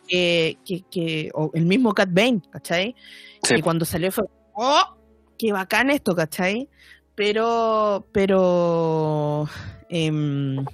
[0.08, 2.94] que, que, que- o el mismo Cat Bane, ¿cachai?
[3.42, 3.56] Sí.
[3.58, 4.24] Y cuando salió fue,
[4.54, 4.96] ¡oh!
[5.36, 6.66] ¡Qué bacán esto, ¿cachai?
[7.14, 9.48] Pero, pero,
[9.90, 10.64] em,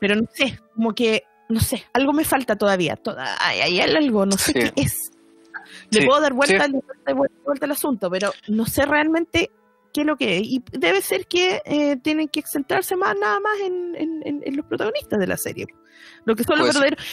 [0.00, 2.96] pero no sé, como que, no sé, algo me falta todavía.
[2.96, 4.58] Toda, hay, hay algo, no sé Sí.
[4.60, 5.10] qué es.
[5.90, 6.72] Le Sí, puedo dar vuelta, sí.
[6.72, 9.50] le puedo dar vuelta, vuelta al asunto, pero no sé realmente
[9.92, 10.42] qué es lo que es.
[10.44, 14.56] Y debe ser que eh, tienen que centrarse más, nada más en, en- en- en
[14.56, 15.66] los protagonistas de la serie.
[16.24, 17.04] Lo que son los Pues verdaderos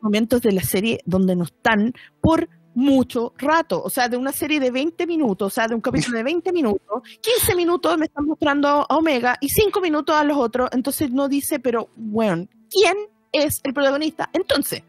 [0.00, 2.48] momentos de la serie donde no están por
[2.78, 6.16] mucho rato, o sea, de una serie de 20 minutos, o sea, de un capítulo
[6.16, 10.36] de 20 minutos, 15 minutos me están mostrando a Omega y 5 minutos a los
[10.36, 12.96] otros, entonces no dice, pero, bueno, ¿quién
[13.32, 14.30] es el protagonista?
[14.32, 14.82] Entonces,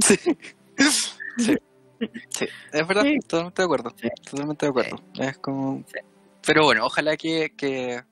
[0.00, 0.16] Sí.
[1.38, 1.56] Sí.
[2.28, 3.18] Sí, es verdad, Sí.
[3.26, 3.94] totalmente de acuerdo.
[4.30, 4.96] Totalmente de acuerdo.
[5.14, 5.84] Es como.
[6.44, 8.02] Pero bueno, ojalá que, que,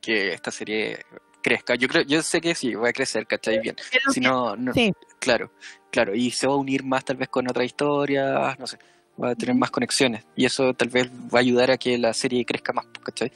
[0.00, 0.98] que esta serie
[1.42, 1.74] crezca.
[1.74, 3.60] Yo creo, yo sé que sí, va a crecer, ¿cachai?
[3.60, 3.76] Bien.
[4.12, 5.52] Si no, no, sí, claro,
[5.90, 6.14] claro.
[6.14, 8.78] Y se va a unir más tal vez con otras historias, no sé.
[9.22, 10.24] Va a tener más conexiones.
[10.36, 13.30] Y eso tal vez va a ayudar a que la serie crezca más, ¿cachai?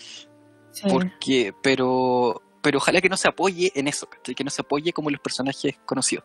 [0.72, 0.88] sí.
[0.90, 4.34] Porque, pero, pero ojalá que no se apoye en eso, ¿cachai?
[4.34, 6.24] Que no se apoye como los personajes conocidos.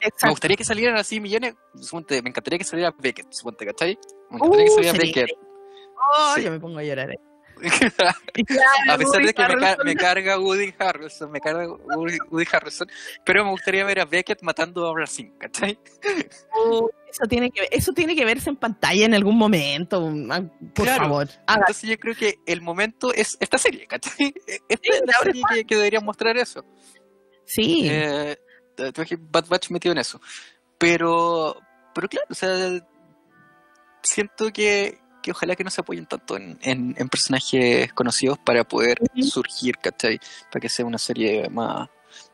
[0.00, 0.30] Me exacto.
[0.30, 1.54] gustaría que salieran así millones.
[1.80, 3.98] suponte, me encantaría que saliera Beckett, suponte, ¿cachai?
[4.30, 5.30] Me encantaría que Uh, saliera Beckett.
[5.96, 6.42] Oh, Sí.
[6.44, 7.10] yo me pongo a llorar.
[7.10, 7.18] eh.
[8.90, 12.88] a pesar de que me, ca- me carga Woody Harrelson, me carga Woody, Woody Harrelson,
[13.24, 15.78] pero me gustaría ver a Beckett matando a Racine, ¿cachai?
[16.54, 20.00] Oh, eso tiene que eso tiene que verse en pantalla en algún momento,
[20.74, 21.02] por Claro.
[21.04, 21.28] favor.
[21.46, 24.32] Haga- Entonces yo creo que el momento es esta serie, ¿cachai?
[24.68, 26.64] Esta es la ahora serie que, que debería mostrar eso.
[27.44, 28.36] sí, Eh,
[29.18, 30.20] Bad Batch metido en eso.
[30.78, 31.56] Pero,
[31.94, 32.54] pero claro, o sea,
[34.02, 34.98] siento que,
[35.28, 39.22] que ojalá que no se apoyen tanto en, en- en personajes conocidos para poder Ujú.
[39.26, 40.18] surgir, ¿cachai?
[40.50, 41.88] Para que sea una serie más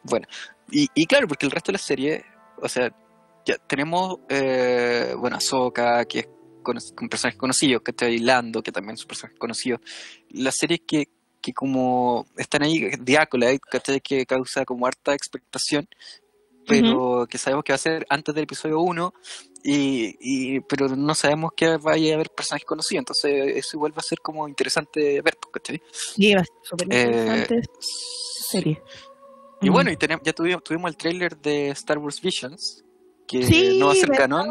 [0.05, 0.29] buena.
[0.71, 2.25] Y, y claro, porque el resto de la serie,
[2.57, 2.95] o sea,
[3.45, 6.29] ya tenemos, eh, bueno, Ahsoka, que es
[6.63, 8.19] con, con personajes conocidos, ¿cachai?
[8.21, 9.81] Lando, que también son personajes conocidos.
[10.31, 11.09] Las series que,
[11.43, 14.01] que como están ahí, Diacolite, ¿cachai?
[14.01, 15.87] Que causa como harta expectación,
[16.67, 19.13] pero que sabemos que va a ser antes del episodio 1,
[19.63, 23.99] y, y, pero no sabemos que vaya a haber personajes conocidos, entonces eso igual va
[24.01, 25.83] a ser como interesante ver, pues, ¿cachai?
[26.17, 28.83] Y va a ser súper interesante Eh, serie.
[29.63, 32.85] Y bueno, y tenemos, ya tuvimos, tuvimos el tráiler de Star Wars Visions,
[33.27, 34.25] que Sí, no va a ser ¿verdad?
[34.25, 34.51] canon,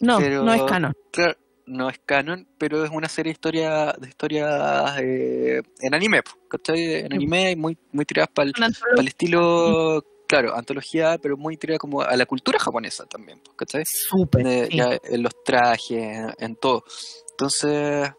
[0.00, 0.92] No, pero- no es canon.
[1.10, 1.36] claro,
[1.66, 6.36] no es canon, pero es una serie de historia, de historias eh, en anime, pues,
[6.48, 6.94] ¿cachai?
[7.00, 11.78] En anime, muy, muy tiradas para el, antología el estilo, claro, antología, pero muy tirada
[11.78, 13.84] como a la cultura japonesa también, pues, ¿cachai?
[13.86, 14.44] súper.
[14.44, 14.76] De- sí.
[14.76, 16.84] ya en los trajes, en todo.
[17.30, 18.10] Entonces,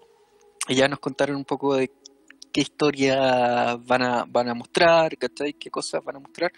[0.70, 1.92] ya nos contaron un poco de
[2.52, 5.54] qué historia van a, van a mostrar, ¿cachai?
[5.54, 6.52] Qué cosas van a mostrar.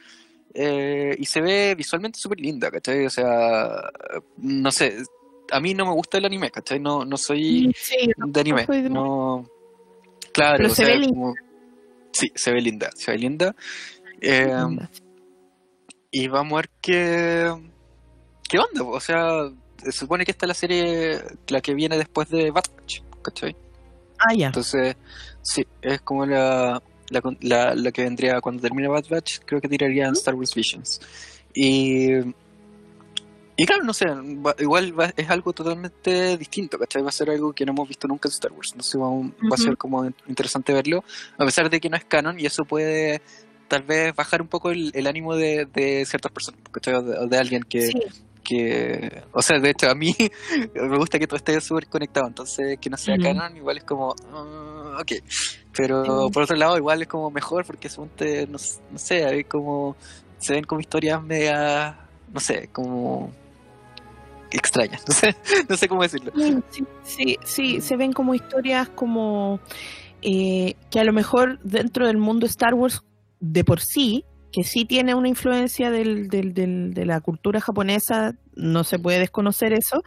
[0.54, 3.06] Eh, y se ve visualmente súper linda, ¿cachai?
[3.06, 3.82] O sea,
[4.38, 4.96] no sé,
[5.52, 6.80] a mí no me gusta el anime, ¿cachai?
[6.80, 9.48] No, no soy Sí, yo de anime, soy de- no...
[10.34, 11.14] Claro, Pero o se sea, ve linda.
[11.16, 11.34] como-
[12.12, 13.56] Sí, se ve linda, se ve linda.
[14.22, 14.52] Eh,
[16.12, 17.54] y vamos a ver qué,
[18.50, 18.84] qué onda.
[18.84, 19.50] O sea,
[19.84, 23.56] se supone que esta es la serie, la que viene después de Bad Batch, ¿cachai?
[24.20, 24.48] Ah, ya.
[24.48, 24.96] Entonces,
[25.42, 29.68] sí, es como la, la, la- la que vendría cuando termine Bad Batch, creo que
[29.70, 31.00] tiraría en Star Wars Visions.
[31.54, 32.10] Y,
[33.60, 37.02] y claro, no sé, va- igual va- es algo totalmente distinto, ¿cachai?
[37.02, 39.32] Va a ser algo que no hemos visto nunca en Star Wars, entonces va, un-
[39.52, 41.04] va a ser como interesante verlo,
[41.38, 43.22] a pesar de que no es canon, y eso puede
[43.68, 46.60] tal vez bajar un poco el, el ánimo de, de ciertas personas,
[47.06, 48.00] de, de alguien que, Sí,
[48.44, 50.14] que, o sea, de hecho a mí
[50.74, 53.24] me gusta que todo esté súper conectado, entonces que no sea Ujú.
[53.24, 55.12] canon igual es como, ah, ok,
[55.76, 59.44] pero por otro lado igual es como mejor porque suponte, no, s- no sé, hay
[59.44, 59.96] como,
[60.40, 61.98] se ven como historias media,
[62.34, 63.32] no sé, como
[64.52, 65.36] extrañas, no sé,
[65.68, 66.32] no sé cómo decirlo.
[66.36, 69.60] Sí, sí, sí, sí, se ven como historias como
[70.22, 73.02] eh, que a lo mejor dentro del mundo Star Wars
[73.40, 78.34] de por sí, que sí tiene una influencia del, del- del- de la cultura japonesa,
[78.56, 80.02] no se puede desconocer eso,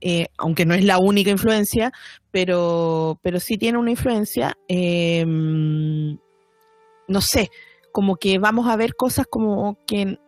[0.00, 1.92] eh, aunque no es la única influencia,
[2.30, 4.56] pero, pero sí tiene una influencia.
[4.68, 7.50] eh, no sé,
[7.92, 10.18] como que vamos a ver cosas como que,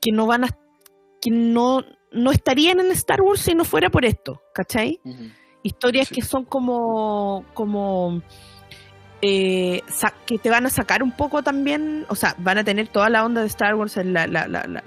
[0.00, 0.48] que no van a
[1.22, 1.82] que no,
[2.12, 5.00] no estarían en Star Wars si no fuera por esto, ¿cachai?
[5.62, 6.16] Historias Sí.
[6.16, 8.22] que son como, como
[9.22, 9.82] eh,
[10.26, 13.24] que te van a sacar un poco también, o sea, van a tener toda la
[13.24, 14.82] onda de Star Wars, la, la, la, la,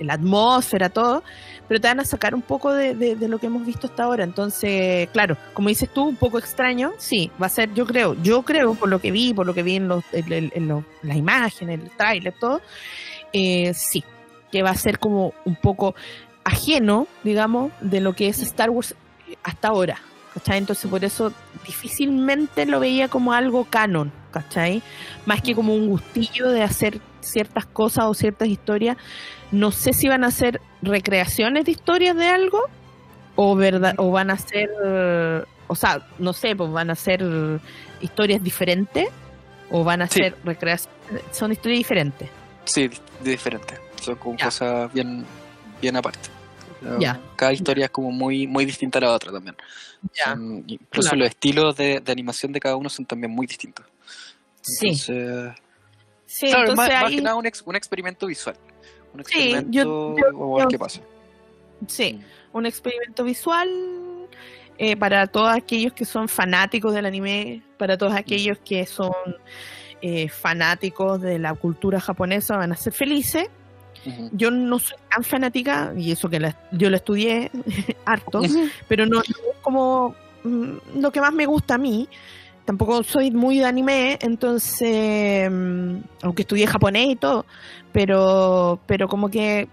[0.00, 1.22] la atmósfera, todo,
[1.68, 2.94] pero te van a sacar un poco de,
[3.28, 4.24] lo que hemos visto hasta ahora.
[4.24, 8.42] Entonces, claro, como dices tú, un poco extraño, sí, va a ser, yo creo, yo
[8.42, 11.16] creo, por lo que vi, por lo que vi en, en, en- en los- las
[11.16, 12.60] imágenes, el tráiler, todo,
[13.32, 14.02] eh, sí,
[14.50, 15.94] que va a ser como un poco
[16.44, 18.94] ajeno, digamos, de lo que es Star Wars
[19.42, 19.98] hasta ahora.
[20.34, 20.58] ¿Cachai?
[20.58, 21.32] Entonces por eso
[21.64, 24.82] difícilmente lo veía como algo canon, ¿cachai?
[25.26, 28.96] Más que como un gustillo de hacer ciertas cosas o ciertas historias.
[29.52, 32.60] No sé si van a ser recreaciones de historias de algo
[33.36, 34.68] o verdad o van a ser
[35.66, 37.24] o sea, no sé, pues van a ser
[38.00, 39.08] historias diferentes
[39.70, 40.18] o van a Sí.
[40.18, 40.90] ser recreaciones,
[41.32, 42.28] son historias diferentes.
[42.64, 44.46] Sí, de diferente, son como Ya.
[44.46, 45.24] cosas bien,
[45.80, 46.28] bien aparte.
[47.00, 47.20] Ya.
[47.36, 49.56] Cada historia es como muy, muy distinta a la otra también.
[50.24, 51.16] Son- incluso Claro.
[51.18, 53.86] los estilos de, de animación de cada uno son también muy distintos.
[54.60, 54.88] Sí.
[54.88, 55.52] Entonces,
[56.26, 58.56] Sí, claro, entonces más, que nada un, ex- un experimento visual.
[59.14, 61.00] Un Sí, experimento, yo- yo- a ver qué pasa.
[61.86, 62.20] sí,
[62.52, 63.68] un experimento visual
[64.78, 69.12] eh, para todos aquellos que son fanáticos del anime, para todos aquellos que son
[70.02, 73.48] eh, fanáticos de la cultura japonesa, van a ser felices.
[74.32, 77.50] Yo no soy tan fanática, y eso que la- yo la estudié
[78.04, 78.42] harto,
[78.88, 82.08] pero no, es como mm, lo que más me gusta a mí.
[82.64, 87.44] Tampoco soy muy de anime, entonces, mm, aunque estudié japonés y todo,
[87.92, 89.68] pero, pero como que,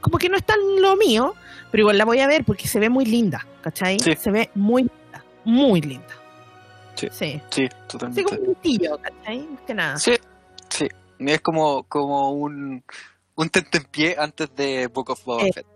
[0.00, 1.34] como que no es tan lo mío,
[1.70, 3.98] pero igual la voy a ver porque se ve muy linda, ¿cachai?
[4.00, 4.14] Sí.
[4.16, 6.06] Se ve muy linda, muy linda.
[6.94, 7.08] Sí.
[7.12, 7.40] Sí.
[7.50, 8.24] Sí, Así totalmente.
[8.24, 9.48] como un gustillo, ¿cachai?
[9.66, 9.98] Que nada.
[9.98, 10.12] Sí,
[10.70, 10.88] sí.
[11.18, 12.82] Es como, como un,
[13.36, 15.66] un tentempié antes de Book of Boba Eh, Fett.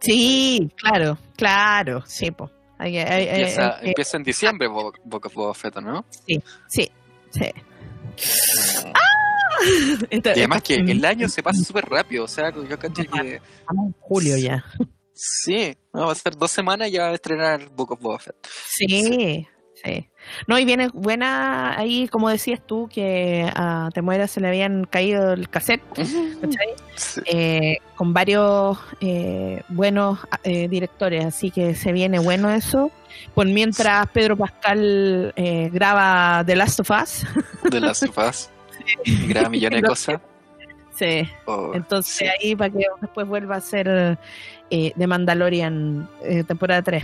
[0.00, 2.50] Sí, claro, claro, sí, po.
[2.78, 6.04] Hay hay- Empieza, hay empieza en diciembre Bo- Book of Boba Fett, ¿no?
[6.26, 6.90] sí, sí,
[7.30, 7.50] sí.
[10.14, 13.86] Y además que el año se pasa súper rápido, o sea, yo caché que Estamos
[13.86, 14.64] en julio ya.
[15.12, 18.18] sí, no, va a ser dos semanas y ya va a estrenar Book of Boba
[18.20, 18.36] Fett.
[18.68, 19.46] Sí, Sí.
[20.46, 25.32] No, y viene buena ahí, como decías tú, que a Temuera se le habían caído
[25.32, 25.82] el cassette,
[26.40, 26.68] ¿cachai?
[26.96, 27.20] Sí.
[27.26, 32.90] Eh, con varios eh, buenos eh, directores, así que se viene bueno eso.
[33.34, 37.26] Por mientras Pedro Pascal eh, graba The Last of Us,
[37.70, 38.50] De las sofás.
[39.28, 40.20] Graba millones de cosas.
[40.94, 41.28] sí.
[41.46, 42.26] Oh, entonces sí.
[42.26, 44.18] ahí para que después vuelva a ser
[44.70, 47.02] eh, The Mandalorian eh, temporada 3.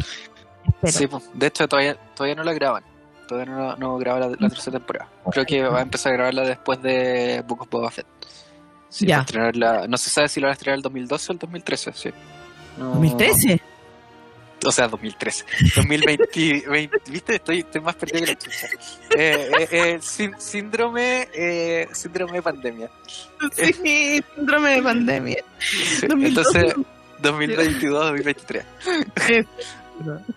[0.85, 1.20] Espero.
[1.20, 2.85] Sí, de hecho todavía, todavía no la graban.
[3.28, 5.09] Todavía no, no graba la, la tercera temporada.
[5.30, 8.07] Creo que va a empezar a grabarla después de Book of Boba Fett.
[8.91, 9.16] Sí, Ya.
[9.16, 11.39] va a estrenarla- no se sabe si la va a estrenar el 2012 o el
[11.39, 12.11] 2013, sí.
[12.78, 13.61] No- ¿2013?
[14.66, 15.45] O sea, 2013.
[15.76, 17.35] 2020, 20, ¿viste?
[17.35, 18.66] Estoy, estoy más perdido que la chucha.
[19.16, 22.91] Eh, eh, eh, sín- síndrome, eh, síndrome de pandemia.
[23.55, 25.45] Sí, síndrome de pandemia.
[25.59, 26.59] Sí, 2012.
[26.61, 26.87] Entonces,
[27.20, 28.64] 2022, 2023.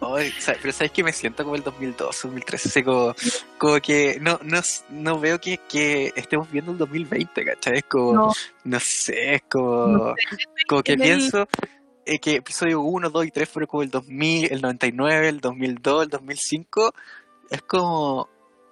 [0.02, 0.32] Ay,
[0.62, 3.16] pero sabes que me siento como el 2012, 2013, así como,
[3.58, 7.78] como que no, no, no veo que, que estemos viendo el 2020, ¿cachai?
[7.78, 8.34] Es como, no,
[8.64, 10.16] No, sé, es como, no
[10.68, 11.48] como que pienso
[12.06, 16.04] eh, que episodio 1, 2 y 3 fueron como el 2000, el 99, el 2002,
[16.04, 16.94] el 2005,
[17.50, 18.30] es como,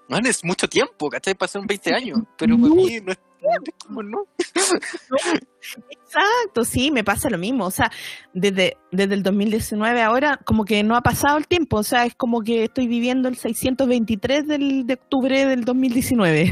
[0.07, 1.33] no es mucho tiempo, ¿cachai?
[1.35, 3.19] Pasaron 20 años, pero para mí no es,
[3.85, 4.19] como, no.
[5.89, 7.65] Exacto, sí, me pasa lo mismo.
[7.65, 7.91] O sea,
[8.33, 11.77] desde, desde el 2019 ahora, como que no ha pasado el tiempo.
[11.77, 16.51] O sea, es como que estoy viviendo el 623 del, de octubre del 2019.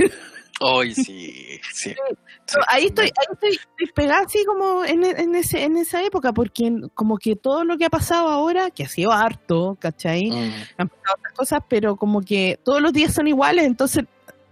[0.62, 1.94] Ay, sí, sí.
[2.68, 6.72] ahí estoy, ahí estoy, estoy pegada así como en, en, ese, en esa época, porque
[6.94, 10.30] como que todo lo que ha pasado ahora, que ha sido harto, ¿cachai?
[10.30, 10.52] Mm.
[10.78, 14.06] Han pasado otras cosas, pero como que todos los días son iguales, entonces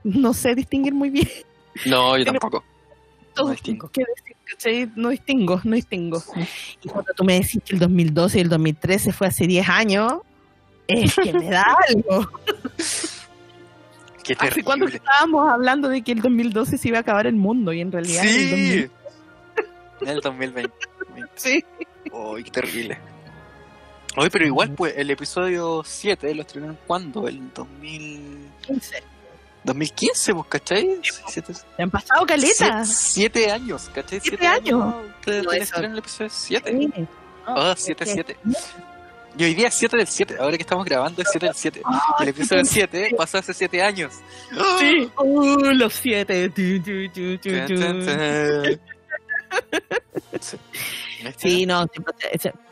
[0.03, 1.27] no sé distinguir muy bien.
[1.85, 2.63] No, yo tampoco.
[3.33, 3.89] Todo distingo.
[3.89, 4.35] ¿Qué decir?
[4.45, 4.91] ¿cachai?
[4.95, 6.21] No distingo, no distingo.
[6.83, 10.13] Y cuando tú me decís que el 2012 y el 2013 fue hace 10 años,
[10.87, 12.27] es que me da algo.
[14.23, 14.95] Qué ¿Hace que terrible.
[14.97, 18.21] estábamos hablando de que el 2012 se iba a acabar el mundo y en realidad
[18.23, 18.49] Sí.
[18.49, 18.91] 2000.
[20.01, 20.73] En el 2020.
[21.35, 21.63] Sí.
[22.11, 22.97] Uy, qué terrible.
[24.17, 27.27] Oye, pero igual, pues, el episodio 7 lo estrenaron cuándo?
[27.27, 28.49] El 2000...
[29.63, 30.87] 2015, pues, ¿cachai?
[30.87, 31.21] Pues.
[31.27, 32.89] Siete, han pasado caletas.
[32.89, 34.19] Siete, siete, años, ¿cachai?
[34.19, 34.83] Siete, siete años.
[34.83, 34.95] años.
[37.47, 37.75] No, oh,
[39.37, 41.81] Y hoy día es 7 del 7, ahora que estamos grabando es 7 del 7.
[41.83, 44.13] Oh, ah, el episodio 7 pasó hace 7 años.
[44.79, 45.21] Sí, ¡Ah!
[45.23, 46.51] uh, los 7.
[50.39, 50.57] Sí.
[51.37, 52.01] Sí, no, sí,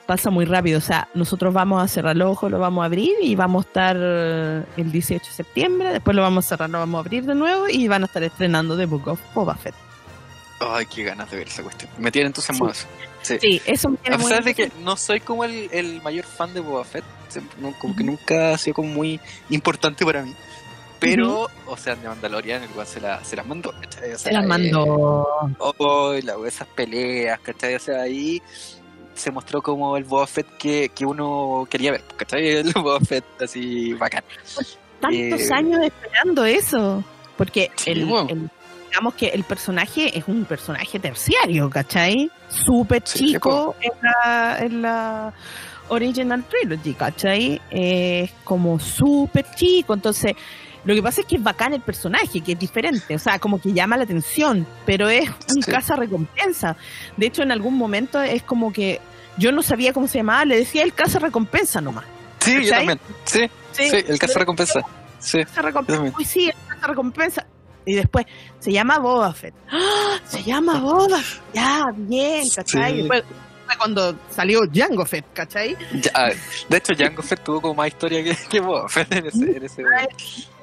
[0.08, 0.80] pasa- muy rápido.
[0.80, 3.68] O sea, nosotros vamos a cerrar los ojos, lo vamos a abrir y vamos a
[3.68, 5.94] estar eh, el 18 de septiembre.
[5.94, 8.24] Después lo vamos a cerrar, lo vamos a abrir de nuevo y van a estar
[8.24, 9.76] estrenando The Book of Boba Fett.
[10.62, 11.92] Ay, qué ganas de ver esa cuestión.
[12.00, 12.88] Me tiene entusiasmado eso.
[13.22, 13.38] Sí.
[13.40, 16.26] Sí, eso me tiene A muy pesar de que no soy como el, el mayor
[16.26, 17.04] fan de Boba Fett,
[17.80, 19.20] como que nunca ha sido como muy
[19.50, 20.34] importante para mí.
[21.00, 24.12] Pero, o sea, de Mandalorian, el cual se, la, se las mandó, ¿cachai?
[24.14, 25.28] O Se sea, las eh, mandó.
[25.60, 27.76] oh, la- esas peleas, ¿cachai?
[27.76, 28.42] O sea, ahí
[29.14, 32.48] se mostró como el Boba Fett que, que uno quería ver, ¿cachai?
[32.58, 34.24] El Boba Fett así bacán.
[35.02, 37.04] Tantos eh, años esperando eso.
[37.38, 38.28] Porque Sí, el, bueno.
[38.30, 38.50] el-
[38.90, 42.30] digamos que el personaje es un personaje terciario, ¿cachai?
[42.50, 45.34] Súper Sí, chico en la, en la
[45.90, 47.62] Original Trilogy, ¿cachai?
[47.70, 50.34] Es como súper chico, entonces
[50.86, 53.60] lo que pasa es que es bacán el personaje, que es diferente, o sea, como
[53.60, 55.72] que llama la atención, pero es un Sí.
[55.72, 56.76] caza recompensa.
[57.18, 59.00] De hecho, en algún momento es como que
[59.38, 62.06] yo no sabía cómo se llamaba, le decía el caza recompensa nomás.
[62.40, 63.00] Sí, yo también.
[63.26, 64.82] Sí, sí, el caso recompensa.
[65.20, 65.44] Sí.
[65.44, 66.14] Caza recompensa.
[66.18, 67.46] Uy, sí, el caza recompensa.
[67.86, 68.26] Y después,
[68.60, 69.54] se llama Boba Fett.
[69.72, 70.18] ¡Ah!
[70.26, 71.42] Se llama Boba Fett.
[71.54, 72.92] Ya, bien, ¿cachai?
[72.92, 72.98] Sí.
[73.00, 73.24] Después
[73.78, 75.78] cuando salió Jango Fett, ¿cachai?
[76.02, 76.12] Ya,
[76.70, 79.64] de hecho, Jango Fett tuvo como más historia que, que Boba Fett en ese, en
[79.64, 79.84] ese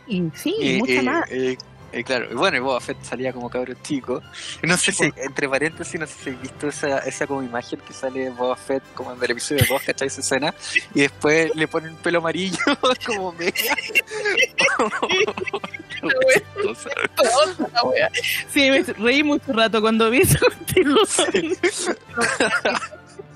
[0.09, 1.31] Y sí, Y, mucha y- más.
[1.33, 1.59] y-
[1.93, 4.21] y claro, y bueno, y Boba Fett salía como cabrón chico.
[4.63, 7.93] No sé si, entre paréntesis, no sé si has visto esa, esa como imagen que
[7.95, 10.09] sale Boba Fett como en el episodio 2, ¿cachai?
[10.09, 10.55] Esa escena.
[10.95, 12.59] Y después le ponen pelo amarillo,
[13.07, 13.31] como
[17.85, 18.11] wea.
[18.53, 20.23] Sí, me reí mucho rato cuando vi.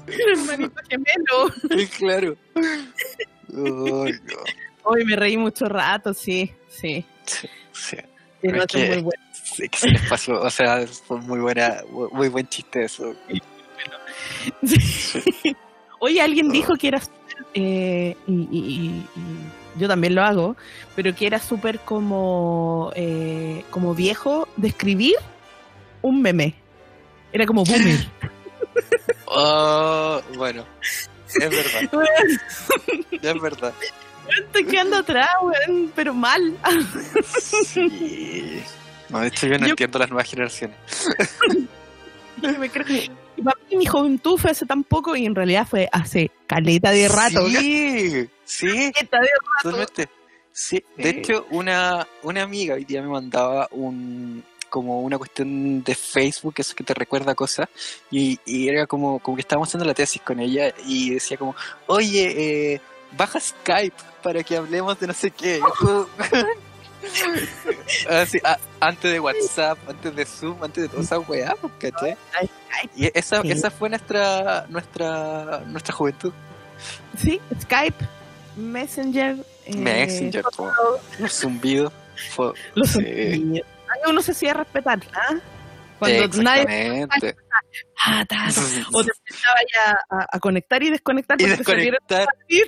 [0.07, 1.89] El hermanito gemelo.
[1.99, 2.37] Claro.
[3.53, 4.40] Ay, no.
[4.93, 7.05] Hoy me reí mucho rato, sí, sí.
[7.25, 7.49] Sí.
[7.73, 7.97] Sí,
[8.49, 9.23] no, es que- muy bueno.
[9.33, 11.83] Sí, que se les pasó, o sea, fue muy buena,
[12.13, 13.15] muy buen chiste eso.
[14.63, 15.57] Sí.
[16.01, 17.01] Oye, alguien dijo que era
[17.55, 19.07] eh, y, y- y-
[19.77, 20.57] y yo también lo hago,
[20.97, 25.15] pero que era súper como, eh, como viejo de escribir
[26.03, 26.55] un meme.
[27.33, 27.99] Era como boomer.
[29.33, 31.83] Oh, bueno, es verdad,
[33.23, 33.73] es verdad.
[34.39, 36.57] Estoy quedando atrás, weón, pero mal.
[37.65, 38.63] Sí.
[39.09, 40.77] No, de hecho yo no Yo- entiendo las nuevas generaciones.
[42.59, 43.11] Me creo que-
[43.43, 47.09] para mí mi juventud fue hace tan poco y en realidad fue hace caleta de
[47.09, 47.49] rato.
[47.49, 49.63] Sí, sí, Caleta de rato.
[49.63, 50.09] totalmente.
[50.53, 55.95] Sí, de hecho una, una amiga hoy día me mandaba un como una cuestión de
[55.97, 57.69] Facebook, eso que te recuerda cosas,
[58.11, 61.57] y, y era como, como que estábamos haciendo la tesis con ella y decía como,
[61.89, 62.81] oye, eh,
[63.17, 65.61] baja Skype para que hablemos de no sé qué.
[68.09, 72.17] Así, a- antes de WhatsApp, antes de Zoom, antes de toda esa weá, pues, ¿cachai?
[72.97, 73.51] Y esa, Sí.
[73.53, 76.33] esa fue nuestra, nuestra, nuestra juventud.
[77.17, 78.05] Sí, Skype,
[78.57, 79.37] Messenger.
[79.67, 80.45] eh, Messenger,
[81.19, 81.93] los zumbidos.
[82.75, 82.95] Los Sí.
[82.95, 83.67] sonidos.
[83.89, 85.35] Ahí uno se hacía respetar, ¿ah?
[86.01, 87.07] Cuando nadie.
[88.05, 88.25] Ah,
[88.93, 92.27] o te empezaba ya a, a conectar y desconectar y desconectar.
[92.49, 92.63] Sí.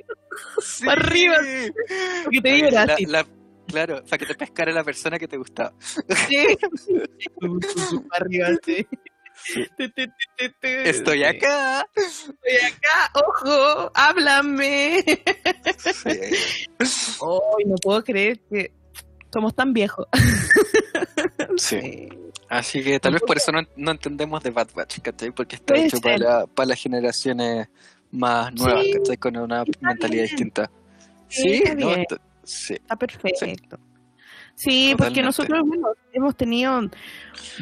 [0.84, 1.36] para arriba.
[2.24, 3.06] porque te que así.
[3.06, 3.28] la- la-
[3.66, 5.72] claro, para que te pescara la persona que te gustaba.
[6.28, 6.58] Sí.
[8.10, 8.86] Para arriba, sí.
[10.84, 11.86] Estoy acá.
[11.96, 15.02] Estoy acá, ojo, háblame.
[15.78, 16.20] Sí.
[17.20, 18.72] Hoy no puedo creer que
[19.32, 20.06] somos tan viejos.
[21.56, 22.08] Sí.
[22.52, 25.30] Así que tal vez por eso no, no entendemos de Bad Batch, ¿cachai?
[25.30, 27.68] Porque está Puede hecho para, la- para las generaciones
[28.10, 29.16] más nuevas, Sí, ¿cachai?
[29.16, 30.26] Con una mentalidad bien.
[30.26, 30.70] distinta.
[31.28, 31.86] Sí, Sí, está ¿no?
[31.86, 32.04] bien.
[32.06, 32.74] T- sí.
[32.74, 33.78] Está perfecto.
[34.54, 36.78] Sí, porque nosotros bueno, hemos tenido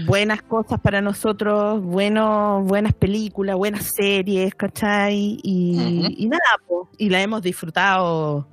[0.07, 5.39] buenas cosas para nosotros, buenos, buenas películas, buenas series, ¿cachai?
[5.45, 8.49] Y, nada, po, y la hemos disfrutado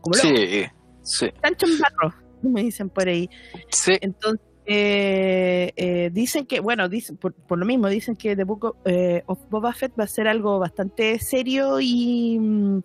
[0.00, 0.14] como.
[0.14, 0.66] Sí,
[1.02, 3.28] sí, Tancho en barro, me dicen por ahí.
[3.70, 3.98] sí.
[4.00, 8.64] Entonces, eh, eh, dicen que, bueno, dicen, por, por lo mismo, dicen que The Book
[8.64, 12.80] of, eh, of Boba Fett va a ser algo bastante serio y mm,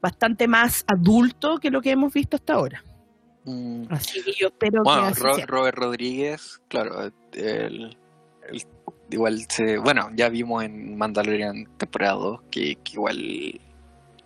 [0.00, 2.84] bastante más adulto que lo que hemos visto hasta ahora.
[3.44, 3.84] Mm.
[3.90, 5.46] Así que yo espero Bueno, que Ro- sea.
[5.46, 7.96] Robert Rodríguez, claro, el,
[8.48, 8.66] el-
[9.10, 13.60] igual se, bueno, ya vimos en Mandalorian temporada 2 que, que igual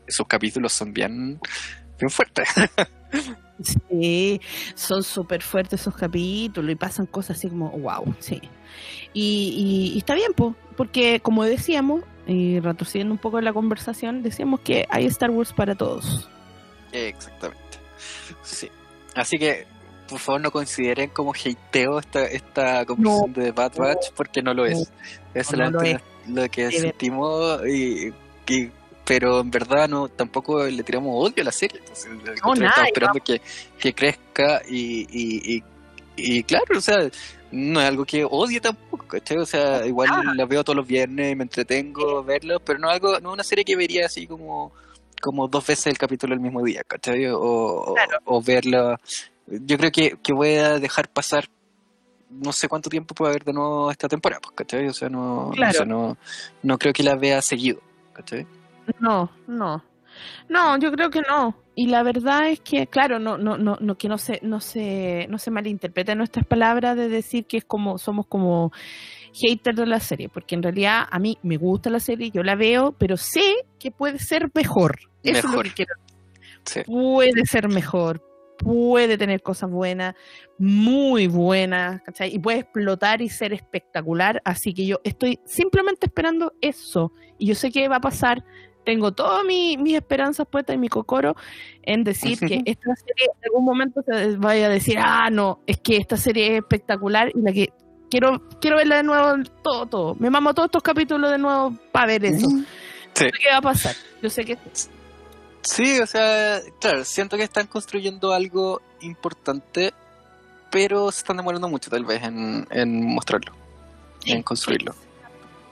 [0.06, 1.38] esos capítulos son bien,
[1.98, 2.48] bien fuertes.
[3.90, 4.40] Sí,
[4.74, 8.40] son súper fuertes esos capítulos y pasan cosas así como, wow, sí.
[9.12, 13.52] Y, y- y está bien, po, porque como decíamos, y retrocediendo un poco en la
[13.52, 16.28] conversación, decíamos que hay Star Wars para todos.
[16.92, 17.62] Exactamente.
[18.42, 18.70] Sí.
[19.14, 19.66] Así que,
[20.08, 23.72] por favor, no consideren como hateo esta, esta conversación de Bad.
[23.76, 24.92] Batch porque no lo es.
[25.34, 25.70] Es no
[26.28, 28.12] lo que sentimos y,
[28.46, 28.70] y-
[29.08, 31.78] pero en verdad no tampoco le tiramos odio a la serie.
[31.80, 33.40] Entonces, al contrario, nada, estamos esperando que,
[33.78, 35.64] que crezca y, y, y,
[36.16, 36.98] y claro, o sea,
[37.50, 39.38] no es algo que odie tampoco, ¿cachai?
[39.38, 43.18] O sea, igual la veo todos los viernes y me entretengo verlo, pero no algo,
[43.20, 44.72] no una serie que vería así como
[45.20, 47.26] como dos veces el capítulo el mismo día, ¿cachai?
[47.26, 48.18] O, o- Claro.
[48.26, 49.00] o verla.
[49.46, 51.48] Yo creo que, que voy a dejar pasar
[52.30, 54.86] no sé cuánto tiempo puede haber de nuevo esta temporada, pues, ¿cachai?
[54.86, 55.70] O sea, no, Claro.
[55.70, 56.16] o sea, no,
[56.62, 57.80] no creo que la vea seguido,
[58.12, 58.46] ¿cachai?
[59.00, 59.84] No, no.
[60.48, 61.54] No, yo creo que no.
[61.74, 65.26] Y la verdad es que, claro, no, no, no, no que no se, no se,
[65.28, 68.72] no se malinterpreten nuestras palabras de decir que es como, somos como
[69.32, 72.56] haters de la serie, porque en realidad a mí me gusta la serie, yo la
[72.56, 74.98] veo, pero sé que puede ser mejor.
[75.22, 75.64] Eso es lo Mejor.
[75.66, 75.94] que quiero.
[76.64, 76.80] Sí.
[76.84, 78.22] Puede ser mejor,
[78.58, 80.14] puede tener cosas buenas,
[80.58, 82.34] muy buenas, ¿cachai?
[82.34, 87.54] Y puede explotar y ser espectacular, así que yo estoy simplemente esperando eso, y yo
[87.54, 88.44] sé que va a pasar,
[88.88, 91.36] tengo todas mi- mis esperanzas puestas y mi cocoro
[91.82, 95.78] en decir que esta serie en algún momento se vaya a decir, ah, no, es
[95.78, 97.70] que esta serie es espectacular y la que
[98.10, 100.14] quiero quiero verla de nuevo, todo, todo.
[100.18, 102.48] Me mamo todos estos capítulos de nuevo para ver eso.
[102.48, 102.64] Sí.
[103.24, 103.94] Yo sé qué va a pasar.
[104.22, 104.56] Yo sé que
[105.60, 109.92] Sí, o sea, claro, siento que están construyendo algo importante,
[110.70, 113.52] pero se están demorando mucho tal vez en, en mostrarlo,
[114.24, 114.94] en construirlo.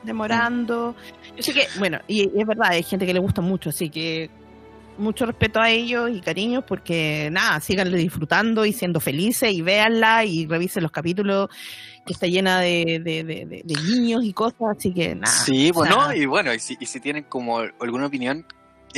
[0.02, 0.94] demorando.
[1.42, 4.30] Sé que, bueno, y, y es verdad, hay gente que le gusta mucho, así que
[4.98, 10.24] mucho respeto a ellos y cariño, porque nada, síganle disfrutando y siendo felices y véanla
[10.24, 11.48] y revisen los capítulos
[12.06, 15.34] que está llena de, de, de, de- guiños y cosas, así que nada.
[15.44, 18.46] Sí, o bueno, sea, y bueno, y si, y si tienen como alguna opinión,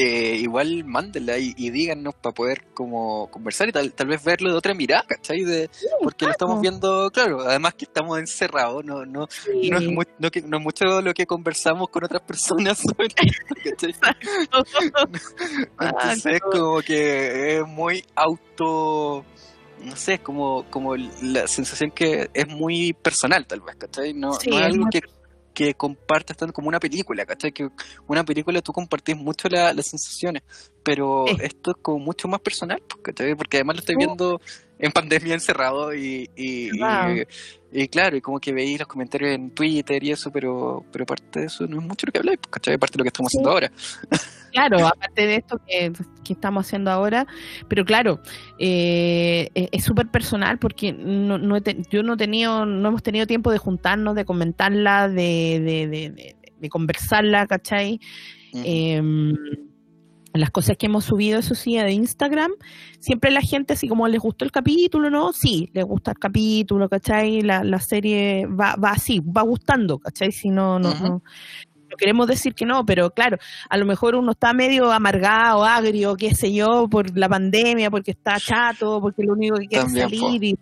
[0.00, 4.50] eh, igual mándenla y, y díganos para poder como conversar y tal, tal vez verlo
[4.50, 5.42] de otra mirada, ¿cachai?
[5.44, 5.68] De,
[6.02, 9.68] porque lo estamos viendo, claro, además que estamos encerrados, no, no, sí.
[9.70, 13.08] no, es, mu- no, que- no es mucho lo que conversamos con otras personas sobre
[13.08, 13.94] esto, ¿cachai?
[15.80, 19.24] Entonces es como que es muy auto,
[19.82, 24.14] no sé, es como, como la sensación que es muy personal tal vez, ¿cachai?
[24.14, 25.00] No, Sí, no es algo muy que,
[25.58, 27.50] que compartas tanto como una película, ¿cachai?
[27.50, 27.68] Que
[28.06, 30.44] una película tú compartís mucho la- las sensaciones,
[30.84, 31.34] pero Sí.
[31.40, 33.34] esto es como mucho más personal, pues, ¿cachai?
[33.34, 34.40] Porque además lo estoy viendo
[34.78, 37.24] en pandemia encerrado y, y, y- Wow.
[37.72, 41.40] y claro, y como que veis los comentarios en Twitter y eso, pero, pero aparte
[41.40, 42.74] de eso no es mucho lo que habláis, pues, ¿cachai?
[42.74, 43.36] Aparte de lo que estamos Sí.
[43.38, 43.72] haciendo ahora.
[44.50, 45.92] Claro, aparte de esto que,
[46.24, 47.26] que estamos haciendo ahora,
[47.68, 48.20] pero claro,
[48.58, 53.02] eh, es súper personal porque no, no he te- yo no he tenido, no hemos
[53.02, 58.00] tenido tiempo de juntarnos, de comentarla, de, de, de, de- de conversarla, ¿cachai?
[58.54, 59.34] Em,
[60.34, 62.52] las cosas que hemos subido, eso sí, de Instagram,
[63.00, 65.32] siempre la gente, así como les gustó el capítulo, ¿no?
[65.32, 67.42] Sí, les gusta el capítulo, ¿cachai?
[67.42, 70.30] La, la serie va, va así, va gustando, ¿cachai?
[70.32, 71.22] Si no, no, no,
[71.90, 73.38] no queremos decir que no, pero claro,
[73.68, 78.12] a lo mejor uno está medio amargado, agrio, qué sé yo, por la pandemia, porque
[78.12, 80.58] está chato, porque lo único que quiere es salir y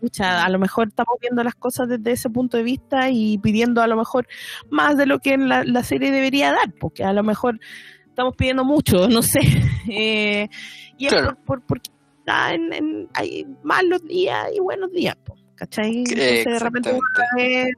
[0.00, 3.82] pucha, a lo mejor estamos viendo las cosas desde ese punto de vista y pidiendo
[3.82, 4.28] a lo mejor
[4.70, 7.58] más de lo que la, la serie debería dar, porque a lo mejor
[8.12, 9.40] estamos pidiendo mucho, no sé.
[9.90, 10.48] Eh,
[10.98, 11.34] y es Claro.
[11.36, 15.98] por, por- porque está en, en- hay malos días y buenos días, po, ¿cachai?
[15.98, 16.92] Entonces de repente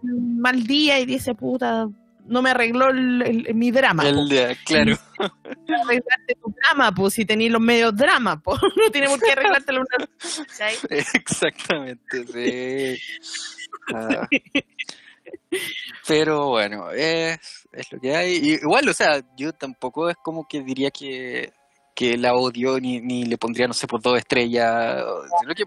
[0.03, 1.89] un mal día y dice, puta,
[2.27, 4.03] no me arregló el- el- mi drama.
[4.03, 4.09] po.
[4.09, 4.99] El día, claro.
[5.83, 9.81] arreglarte tu drama, pues si tenéis los medios drama, pues no tiene por qué arreglártelo
[9.83, 10.07] una.
[10.47, 10.75] ¿cachai?
[10.91, 12.27] Exactamente,
[12.97, 13.03] sí.
[13.95, 14.27] Ah.
[16.07, 17.39] Pero bueno, es,
[17.73, 18.35] es lo que hay.
[18.43, 21.53] Y igual, o sea, yo tampoco es como que diría que,
[21.95, 25.03] que la odio ni, ni le pondría, no sé, por dos estrellas.
[25.41, 25.65] Sino que,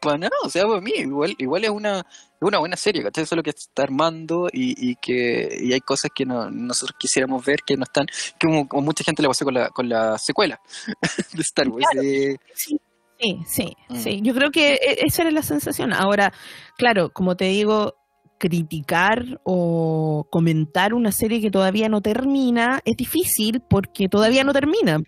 [0.00, 2.06] pues no, o sea, para mí igual, igual es una, es
[2.40, 3.26] una buena serie, ¿cachai?
[3.26, 7.60] Solo que está armando y, y que y hay cosas que no, nosotros quisiéramos ver
[7.66, 8.06] que no están,
[8.38, 10.60] que como, como mucha gente le pasó con la, con la secuela
[11.32, 11.84] de Star Wars.
[12.00, 12.78] eh, Sí,
[13.18, 13.96] sí, sí, Mm.
[13.96, 14.20] sí.
[14.22, 15.92] Yo creo que e- esa era la sensación.
[15.92, 16.32] Ahora,
[16.76, 17.96] claro, como te digo,
[18.38, 25.00] criticar o comentar una serie que todavía no termina es difícil porque todavía no termina.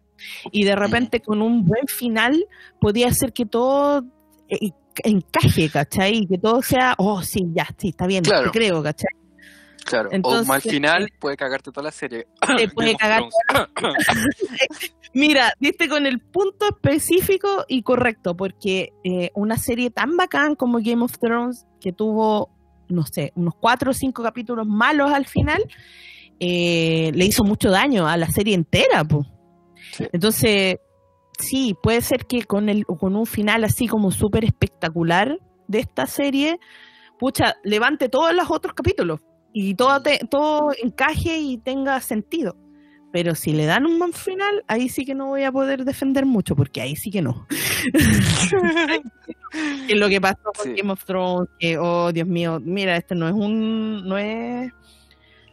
[0.53, 2.45] Y de repente con un buen final
[2.81, 4.05] podía ser que todo
[4.49, 4.71] eh,
[5.05, 6.19] encaje, ¿cachai?
[6.19, 8.51] Y que todo sea, oh, sí, ya, sí, está bien, Claro.
[8.51, 9.09] te creo, ¿cachai?
[9.85, 12.27] Claro, o Entonces, mal final puede cagarte toda la serie.
[12.57, 12.97] Te puede.
[15.15, 20.79] Mira, diste con el punto específico y correcto, porque eh, una serie tan bacán como
[20.83, 22.51] Game of Thrones, que tuvo,
[22.91, 25.63] no sé, unos cuatro o cinco capítulos malos al final,
[26.39, 29.05] eh, le hizo mucho daño a la serie entera.
[29.05, 29.25] po.
[30.13, 30.77] Entonces,
[31.39, 35.39] sí, puede ser que con, el, con un final así como súper espectacular
[35.69, 36.59] de esta serie,
[37.19, 39.21] pucha, levante todos los otros capítulos
[39.53, 42.57] y todo, te- todo encaje y tenga sentido.
[43.13, 46.25] Pero si le dan un buen final, ahí sí que no voy a poder defender
[46.27, 47.47] mucho, porque ahí sí que no.
[49.87, 50.75] Que lo que pasó con Sí.
[50.77, 54.71] Game of Thrones, que, oh Dios mío, mira, este no es un, no es,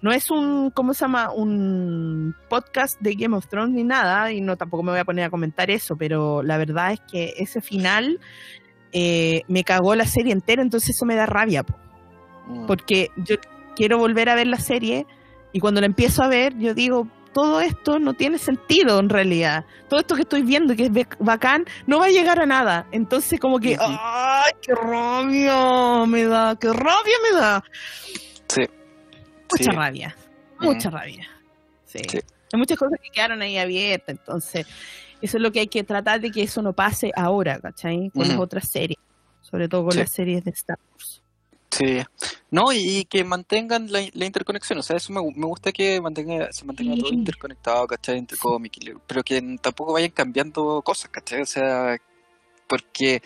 [0.02, 1.32] no es un, ¿cómo se llama?
[1.32, 5.26] Un podcast de Game of Thrones ni nada, y no tampoco me voy a poner
[5.26, 8.20] a comentar eso, pero la verdad es que ese final
[8.92, 11.76] eh, me cagó la serie entera, entonces eso me da rabia, po
[12.50, 12.66] Mm.
[12.66, 13.36] porque yo
[13.76, 15.06] quiero volver a ver la serie
[15.52, 19.66] y cuando la empiezo a ver yo digo todo esto no tiene sentido en realidad
[19.90, 23.40] todo esto que estoy viendo que es bacán no va a llegar a nada entonces
[23.40, 27.64] como que ay qué rabia me da qué rabia me da
[28.48, 28.62] Sí.
[29.52, 29.70] mucha Sí.
[29.72, 30.16] rabia
[30.60, 31.28] mucha rabia
[31.86, 32.00] sí.
[32.10, 32.20] Sí.
[32.54, 34.66] hay muchas cosas que quedaron ahí abiertas entonces
[35.22, 38.10] eso es lo que hay que tratar de que eso no pase ahora ¿cachai?
[38.14, 39.00] con las otras series
[39.42, 41.22] sobre todo con las series de Star Wars
[41.78, 42.02] Sí.
[42.50, 44.80] No, y que mantengan la, la interconexión.
[44.80, 48.18] O sea, eso me, me gusta que mantenga, se mantenga todo interconectado, ¿cachai?
[48.18, 51.42] Entre cómics, pero que tampoco vayan cambiando cosas, ¿cachai?
[51.42, 51.96] O sea,
[52.68, 53.22] porque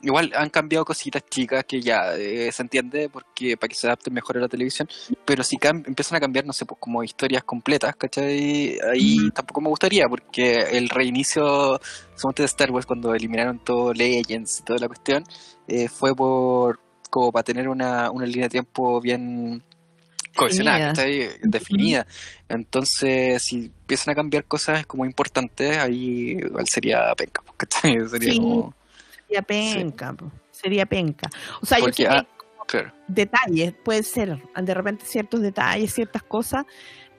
[0.00, 4.12] igual han cambiado cositas chicas que ya eh, se entiende porque para que se adapten
[4.12, 4.88] mejor a la televisión,
[5.24, 8.78] pero si empiezan a cambiar, no sé, pues como historias completas, ¿cachai?
[8.92, 11.80] Ahí tampoco me gustaría porque el reinicio
[12.16, 15.24] suponte de Star Wars cuando eliminaron todo Legends y toda la cuestión
[15.68, 16.80] eh, fue por
[17.12, 19.62] como para tener una, una línea de tiempo bien
[20.34, 20.94] cohesionada,
[21.42, 22.06] Definida.
[22.48, 28.08] Entonces, si empiezan a cambiar cosas como importantes, ahí igual sería penca, pues, ¿cachai?
[28.08, 28.38] Sería Sí.
[28.38, 28.74] como,
[29.26, 30.32] sería penca po.
[30.50, 31.28] sería penca
[31.60, 32.26] o sea yo Porque, sé que ah,
[32.66, 32.92] claro.
[33.08, 36.64] detalles, puede ser de repente ciertos detalles, ciertas cosas,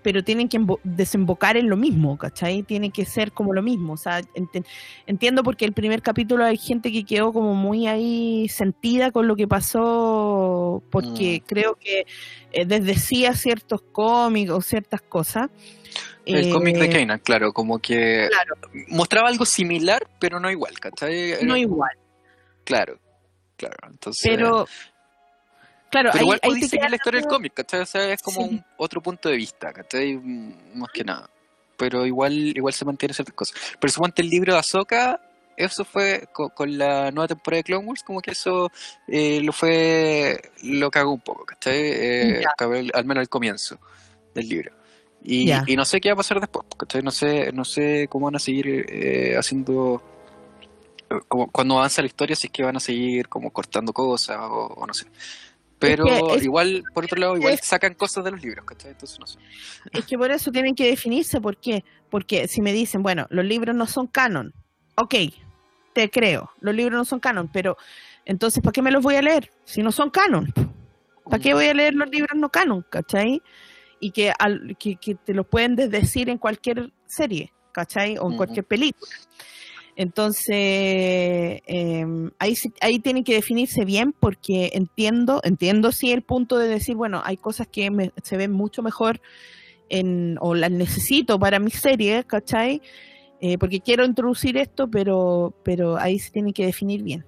[0.04, 2.64] pero tienen que embo- desembocar en lo mismo, ¿cachai?
[2.64, 4.66] Tiene que ser como lo mismo, o sea, ent-
[5.08, 9.36] entiendo porque el primer capítulo hay gente que quedó como muy ahí sentida con lo
[9.36, 11.46] que pasó, porque Mm.
[11.48, 12.06] creo que
[12.52, 15.50] eh, desdecía ciertos cómics o ciertas cosas.
[16.26, 18.56] El cómic de Eh, Kanan, claro, como que Claro,
[18.90, 21.44] mostraba algo similar, pero no igual, ¿cachai?
[21.44, 21.92] No igual.
[22.64, 23.00] Claro,
[23.58, 23.76] claro.
[23.90, 24.68] Entonces, Pero,
[25.94, 27.82] Claro, Pero ahí, igual podéis seguir la historia del cómic, ¿cachai?
[27.82, 28.50] O sea, es como Sí.
[28.50, 30.16] un otro punto de vista, ¿cachai?
[30.18, 31.30] Mm, Más que nada.
[31.78, 33.56] Pero igual, igual se mantiene ciertas cosas.
[33.80, 35.22] Pero suponte el libro de Ahsoka,
[35.56, 38.72] eso fue co- con, la nueva temporada de Clone Wars, como que eso
[39.08, 41.78] eh, lo fue, lo cagó un poco, ¿cachai?
[41.80, 42.44] Eh,
[42.74, 43.78] el- al menos al comienzo
[44.34, 44.72] del libro.
[45.24, 45.46] Y,
[45.76, 47.04] no sé qué va a pasar después, ¿cachai?
[47.04, 50.02] No sé, no sé cómo van a seguir eh, haciendo,
[51.10, 54.38] eh, como cuando avanza la historia, si es que van a seguir como cortando cosas
[54.42, 55.06] o, o no sé.
[55.90, 58.92] Pero que es- igual, por otro lado, igual es- sacan cosas de los libros, ¿cachai?
[58.92, 59.40] Entonces no sé.
[59.92, 61.84] Es que por eso tienen que definirse, ¿por qué?
[62.10, 64.54] Porque si me dicen, bueno, los libros no son canon,
[64.96, 65.16] ok,
[65.94, 67.78] te creo, los libros no son canon, pero
[68.26, 70.52] entonces, ¿para qué me los voy a leer si no son canon?
[71.30, 73.42] ¿Para qué voy a leer los libros no canon, cachai?
[74.00, 78.18] Y que, al- que, que te los pueden desdecir en cualquier serie, cachai?
[78.18, 78.38] O en Ujú.
[78.38, 79.12] cualquier película.
[79.96, 82.06] Entonces, eh,
[82.40, 87.22] ahí, ahí tienen que definirse bien porque entiendo, entiendo sí el punto de decir, bueno,
[87.24, 89.22] hay cosas que me- se ven mucho mejor
[89.90, 92.82] en, o las necesito para mi serie, ¿cachai?
[93.40, 97.26] Eh, porque quiero introducir esto, pero, pero ahí se tiene que definir bien.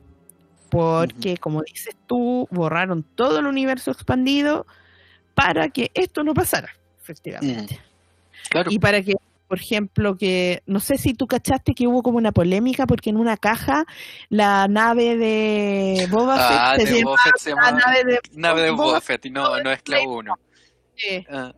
[0.69, 4.65] Porque, como dices tú, borraron todo el universo expandido
[5.35, 6.69] para que esto no pasara,
[7.01, 7.79] efectivamente.
[8.49, 8.71] Claro.
[8.71, 9.13] Y para que,
[9.47, 13.17] por ejemplo, que no sé si tú cachaste que hubo como una polémica porque en
[13.17, 13.85] una caja
[14.29, 18.19] la nave de Boba Ah, Fett se de llama Boba Fett se la nave de
[18.33, 20.35] nave de Boba Boba Fett y no, no es uno.
[20.97, 21.27] Fett.
[21.29, 21.53] Ah,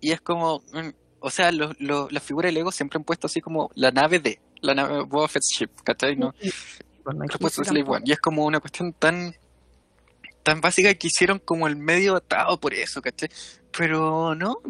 [0.00, 0.90] y es como, mm,
[1.20, 4.20] o sea, los, los, las figuras de Lego siempre han puesto así como la nave
[4.20, 6.16] de, la nave Boba Fett Ship, ¿cachai?
[6.16, 6.34] No,
[7.04, 7.92] Bueno, sí Slave tampoco.
[7.92, 8.04] One.
[8.06, 9.34] Y es como una cuestión tan
[10.42, 13.28] tan básica que hicieron como el medio atado por eso, ¿cachai?
[13.76, 14.60] Pero no,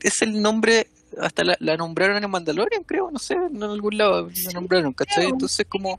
[0.00, 0.88] es el nombre,
[1.20, 5.26] hasta la, la nombraron en Mandalorian, creo, no sé, en algún lado la nombraron, ¿cachai?
[5.26, 5.98] Entonces como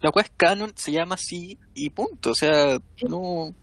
[0.00, 2.78] la cual es canon, se llama así y punto, o sea,
[3.08, 3.54] no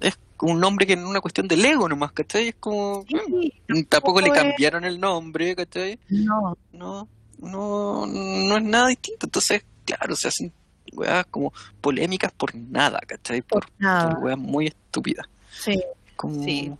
[0.00, 2.48] es un nombre que es una cuestión de Lego nomás, ¿cachai?
[2.48, 3.52] Es como, Sí,
[3.88, 5.98] tampoco le es- cambiaron el nombre, ¿cachai?
[6.08, 7.08] no, no,
[7.38, 9.26] no, no es nada distinto.
[9.26, 10.52] Entonces, claro, se hacen
[10.94, 13.42] weas como polémicas por nada, ¿cachai?
[13.42, 14.14] Por, por nada.
[14.14, 15.26] por weas muy estúpidas.
[15.50, 15.80] Sí,
[16.16, 16.42] Como...
[16.44, 16.72] Sí.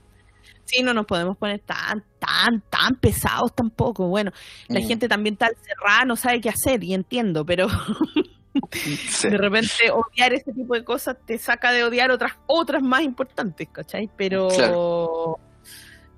[0.65, 4.09] Sí, no nos podemos poner tan, tan, tan pesados tampoco.
[4.09, 4.33] Bueno,
[4.71, 7.69] la Mm, gente también tan cerrada no sabe qué hacer y entiendo, pero
[9.07, 13.03] sí, de repente odiar ese tipo de cosas te saca de odiar otras otras más
[13.03, 14.11] importantes, ¿cachai?
[14.17, 14.79] Pero Claro.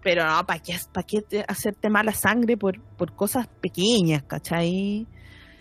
[0.03, 5.09] pero no, ¿para qué, pa' qué te- hacerte mala sangre por, por cosas pequeñas, ¿cachai?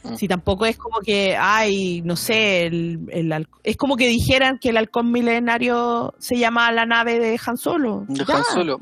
[0.04, 0.16] Mm.
[0.16, 4.70] Si tampoco es como que, ay, no sé, el, el es como que dijeran que
[4.70, 8.04] el halcón milenario se llama la nave de Han Solo.
[8.08, 8.80] de Ya, Han Solo.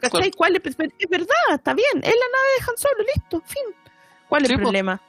[0.00, 0.30] ¿Cachai?
[0.30, 3.62] ¿Cuál es, es verdad, está bien, es la nave de Han Solo, listo, fin.
[4.28, 5.02] ¿Cuál es Sí, el problema?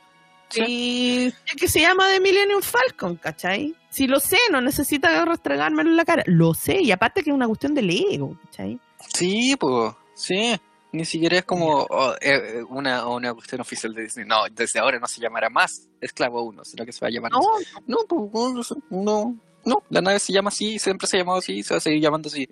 [0.49, 1.33] Sí.
[1.45, 3.75] Es que se llama The Millennium Falcon, ¿cachai?
[3.89, 6.23] Si lo sé, no necesita restregármelo en la cara.
[6.25, 8.79] Lo sé, y aparte que es una cuestión de ego, ¿cachai?
[9.13, 10.59] Sí, pues, sí.
[10.91, 14.25] Ni siquiera es como oh, eh, una, una cuestión oficial de Disney.
[14.25, 17.31] No, desde ahora no se llamará más Esclavo 1, sino que se va a llamar
[17.31, 17.41] No,
[17.85, 21.73] No, pues, no, no, la nave se llama así, siempre se ha llamado así, se
[21.73, 22.47] va a seguir llamando así.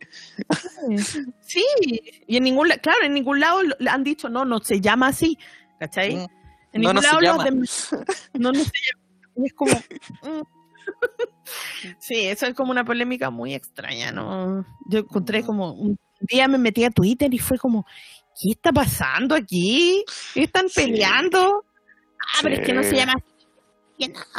[1.41, 1.63] sí,
[2.27, 5.37] y en ningún lado, claro, en ningún lado han dicho, no, no se llama así,
[5.79, 6.15] ¿cachai?
[6.15, 6.27] Mm.
[6.73, 7.49] En No, ningún no se lado llama.
[7.49, 9.45] los dem- no, no se llama.
[9.45, 9.71] Es como.
[10.23, 10.41] mm.
[11.99, 14.65] sí, eso es como una polémica muy extraña, ¿no?
[14.87, 15.45] Yo encontré Mm.
[15.45, 15.71] como.
[15.73, 17.85] Un día me metí a Twitter y fue como,
[18.39, 20.03] ¿qué está pasando aquí?
[20.33, 21.65] ¿Qué están peleando?
[22.19, 23.37] Ah, pero es que no se llama así.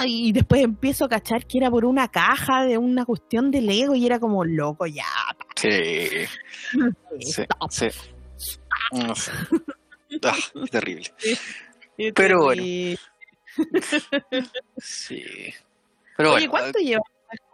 [0.07, 3.95] Y después empiezo a cachar que era por una caja de una cuestión de Lego
[3.97, 5.05] y era como loco, ya.
[5.57, 6.09] Sí,
[7.21, 7.43] sí.
[7.61, 9.33] No sé.
[10.23, 10.35] Ah,
[10.71, 11.13] terrible.
[12.15, 12.63] Pero bueno.
[14.79, 15.23] Sí.
[16.17, 17.05] Pero Oye, bueno, ¿cuánto llevas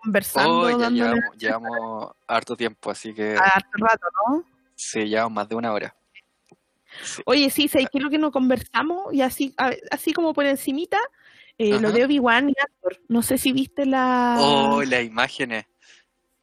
[0.00, 0.60] conversando?
[0.60, 4.44] oh, ya llevamos, llevamos harto tiempo, así que harto rato, ¿no?
[4.76, 5.96] sí, llevamos más de una hora.
[7.26, 9.12] Oye, sí, ¿sabes qué es lo que no conversamos?
[9.12, 10.98] Y así, a- así como por encimita,
[11.58, 13.00] eh, lo de Obi-Wan y Andor.
[13.08, 14.36] No sé si viste la...
[14.38, 15.66] Oh, las imágenes.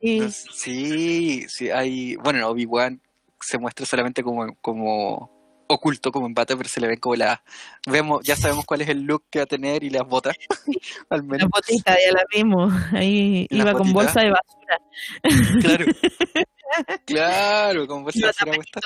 [0.02, 2.16] Sí, sí, hay.
[2.16, 3.00] Bueno, Obi-Wan
[3.40, 7.44] se muestra solamente como, como oculto, como embate, pero se le ven como la.
[7.88, 10.36] Vemos, ya sabemos cuál es el look que va a tener y las botas.
[11.10, 11.50] Al la menos.
[11.50, 12.74] botita, ya la vimos.
[12.94, 15.62] Ahí La iba con bolsa de basura.
[15.62, 15.86] Claro.
[17.06, 18.80] claro, como bolsa de basura puesta.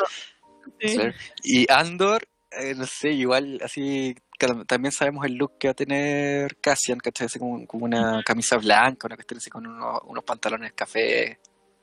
[0.80, 0.98] Sí.
[1.44, 4.16] Y Andor, eh, no sé, igual así.
[4.68, 7.28] También sabemos el look que va a tener Cassian, ¿cachai?
[7.28, 11.40] Así como, como una camisa blanca, una cuestión así con unos, unos pantalones café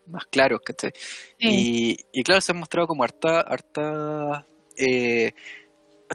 [0.06, 0.93] más claros, ¿cachai?
[1.39, 1.97] Sí.
[2.12, 4.47] Y, y claro, se han mostrado como harta, harta,
[4.77, 5.32] eh,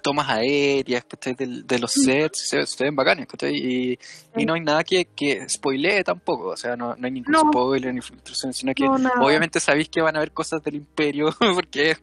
[0.04, 1.34] tomas aéreas, ¿cachai?
[1.34, 3.56] De, de los sets, se, se ven bacanes, ¿cachai?
[3.56, 4.00] Y,
[4.36, 7.50] y no hay nada que, que spoilee tampoco, o sea, no, no hay ningún No.
[7.52, 11.30] spoiler ni filtración, sino que No, obviamente sabéis que van a haber cosas del imperio,
[11.56, 11.98] porque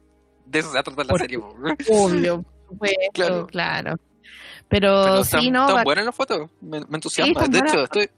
[0.45, 1.39] de eso se va a tratar la serie.
[1.39, 3.47] Obvio, supuesto, Claro.
[3.47, 3.97] claro.
[4.69, 7.47] Pero, Pero sí, no, están va- buenas las fotos, me, me entusiasma.
[7.49, 8.11] de hecho, estoy,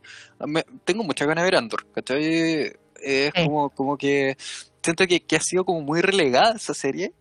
[0.47, 2.73] me- tengo muchas ganas de ver Andor, ¿cachai?
[3.03, 3.44] Es Sí.
[3.44, 4.36] como, como que
[4.82, 7.12] siento que, que ha sido como muy relegada esa serie,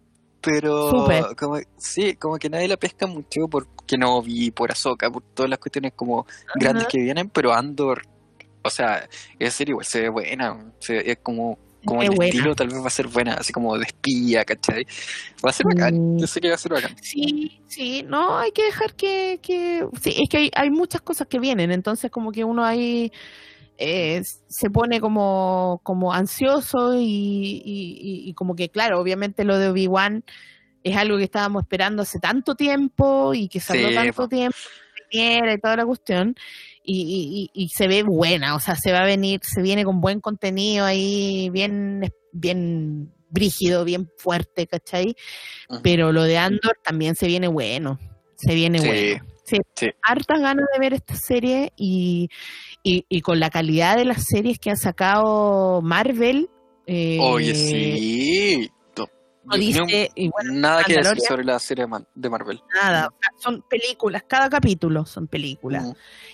[0.42, 1.08] pero
[1.38, 5.50] como, sí, como que nadie la pesca mucho porque no vi por Ahsoka, por todas
[5.50, 8.04] las cuestiones como grandes que vienen, pero Andor,
[8.62, 9.10] o sea,
[9.40, 12.26] esa serie igual se ve buena, se- es como, como el buena.
[12.26, 14.86] estilo tal vez va a ser buena, así como de espía, ¿cachai?
[15.46, 16.20] Va a ser bacán, Mm.
[16.20, 16.96] yo sé que va a ser bacán.
[17.02, 21.28] Sí, sí, no, hay que dejar que, que sí, es que hay, hay muchas cosas
[21.28, 23.12] que vienen, entonces como que uno ahí
[23.78, 29.58] eh, se pone como, como ansioso y, y- y- y como que, claro, obviamente lo
[29.58, 30.24] de Obi-Wan
[30.84, 34.28] es algo que estábamos esperando hace tanto tiempo y que salió Sí, tanto po.
[34.30, 34.56] tiempo
[35.12, 36.36] y toda la cuestión.
[36.88, 40.02] Y, y- y- se ve buena, o sea, se va a venir, se viene con
[40.02, 45.16] buen contenido ahí, bien, bien brígido, bien fuerte, ¿cachai?
[45.82, 48.00] Pero lo de Andor también se viene bueno.
[48.36, 49.26] Se viene Sí, bueno.
[49.46, 49.88] Sí, sí.
[50.02, 52.30] hartas ganas de ver esta serie y,
[52.84, 56.50] y, y con la calidad de las series que ha sacado Marvel.
[56.88, 58.70] eh, Oye, sí.
[59.46, 61.86] No, dice, y bueno, Nada que decir sobre la serie
[62.16, 62.62] de Marvel.
[62.74, 63.08] nada.
[63.08, 65.84] o sea, son películas, cada capítulo son películas.
[65.86, 65.92] Mm,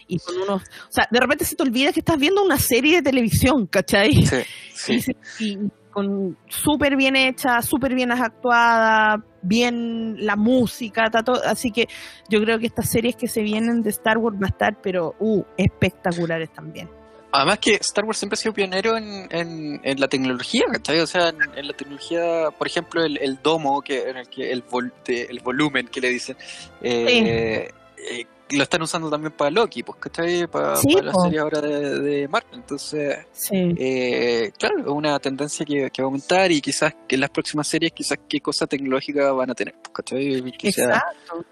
[0.08, 0.62] Y con unos.
[0.64, 4.14] O sea, de repente se te olvida que estás viendo una serie de televisión, ¿cachai?
[4.26, 4.38] Sí,
[4.74, 4.94] sí.
[4.94, 5.58] Y se- y
[5.92, 11.88] con súper bien hecha, súper bien actuada, bien la música, todo- así que
[12.30, 15.16] yo creo que estas series que se vienen de Star Wars va a estar, pero
[15.20, 16.90] uh, espectaculares también.
[17.34, 21.00] Además que Star Wars siempre ha sido pionero en, en, en la tecnología, ¿cachai?
[21.00, 24.52] O sea, en, en la tecnología, por ejemplo, el, el domo, que en el que
[24.52, 26.36] el, vol- de- el volumen que le dicen,
[26.82, 30.46] eh, eh, lo están usando también para Loki, pues, ¿cachai?
[30.48, 32.56] Para, Sí, para la serie ahora de, de Marvel.
[32.56, 33.76] Entonces, Sí.
[33.78, 37.30] eh, claro, es una tendencia que, que va a aumentar y quizás que en las
[37.30, 40.44] próximas series, quizás qué cosa tecnológica van a tener, pues, ¿cachai?
[40.70, 41.46] Sea- Exacto.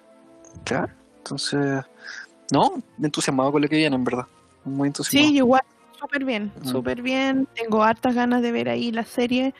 [0.66, 1.86] Claro, entonces,
[2.52, 4.26] no, entusiasmado con lo que viene, en verdad.
[4.64, 5.30] Muy entusiasmado.
[5.32, 5.62] Sí, igual,
[6.00, 7.48] súper bien, súper bien.
[7.56, 9.54] Tengo hartas ganas de ver ahí la serie.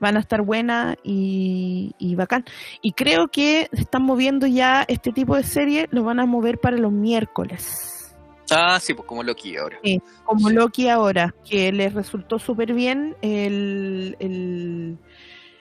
[0.00, 2.44] Van a estar buenas y, y bacán.
[2.82, 6.76] Y creo que están moviendo ya este tipo de serie, lo van a mover para
[6.76, 8.14] los miércoles.
[8.50, 9.78] Ah, sí, pues como Loki ahora.
[10.24, 10.54] como Sí.
[10.54, 14.98] Loki ahora, que les resultó súper bien el, el,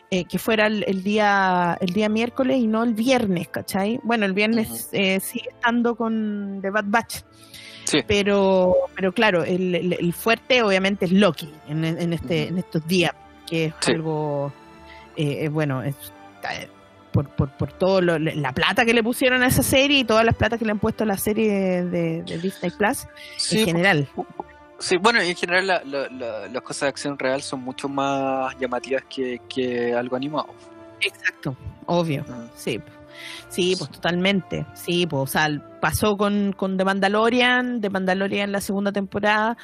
[0.10, 4.00] eh, que fuera el, el día el día miércoles y no el viernes, ¿cachai?
[4.04, 7.24] Bueno, el viernes eh, sigue estando con The Bad Batch,
[7.88, 8.00] Sí.
[8.08, 12.86] pero pero claro, el, el- el fuerte obviamente es Loki en, en este en estos
[12.88, 13.14] días,
[13.50, 13.94] que es Sí.
[13.94, 14.52] algo,
[15.16, 15.96] eh, eh, bueno, es,
[16.52, 16.68] eh,
[17.12, 20.26] por, por, por todo lo- la plata que le pusieron a esa serie y todas
[20.26, 23.08] las plata que le han puesto a la serie de, de Disney Plus
[23.38, 24.08] Sí, en general.
[24.80, 28.54] sí, bueno, en general la- la- la- las cosas de acción real son mucho más
[28.60, 30.48] llamativas que, que algo animado.
[31.02, 31.56] Exacto,
[31.86, 32.48] obvio, Mm.
[32.56, 32.80] sí.
[33.50, 34.66] Sí, pues totalmente.
[34.74, 35.50] Sí, pues, o sea,
[35.82, 39.58] pasó con, con The Mandalorian, The Mandalorian la segunda temporada,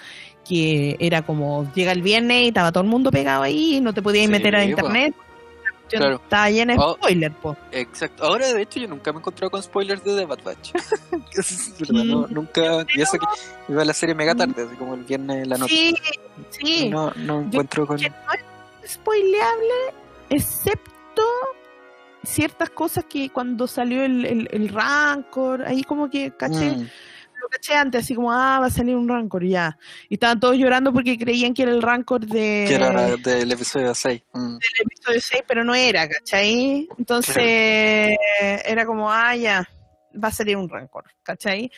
[0.47, 3.93] que era como llega el viernes y estaba todo el mundo pegado ahí, y no
[3.93, 4.69] te podías Sí, meter a pues.
[4.69, 5.15] internet.
[5.15, 6.15] Cuestión Claro.
[6.15, 6.93] Estaba llena de Oh.
[6.95, 7.57] spoilers, pues.
[7.71, 8.23] Exacto.
[8.23, 10.71] Ahora, de hecho, yo nunca me he encontrado con spoilers de The Bad Batch.
[10.75, 10.89] Eso
[11.39, 12.85] es verdad, no, nunca.
[12.95, 13.25] Y eso que
[13.67, 15.73] iba a la serie mega tarde, así como el viernes en la noche.
[15.75, 15.95] Sí,
[16.51, 16.89] sí.
[16.89, 17.97] No, no encuentro con.
[17.97, 18.15] que no
[18.84, 19.73] es spoileable,
[20.30, 21.21] excepto
[22.24, 26.72] ciertas cosas que cuando salió el, el, el Rancor, ahí como que caché.
[26.78, 26.88] Mm,
[27.41, 29.78] lo caché antes, así como, ah, va a salir un Rancor ya.
[30.08, 33.94] Y estaban todos llorando porque creían que era el Rancor de, que era del episodio
[33.94, 34.22] 6.
[34.34, 36.88] Mm, del episodio 6, pero no era, ¿cachai?
[36.98, 37.36] Entonces
[38.66, 39.68] era como, ah, ya,
[40.24, 41.70] va a salir un Rancor, ¿cachai?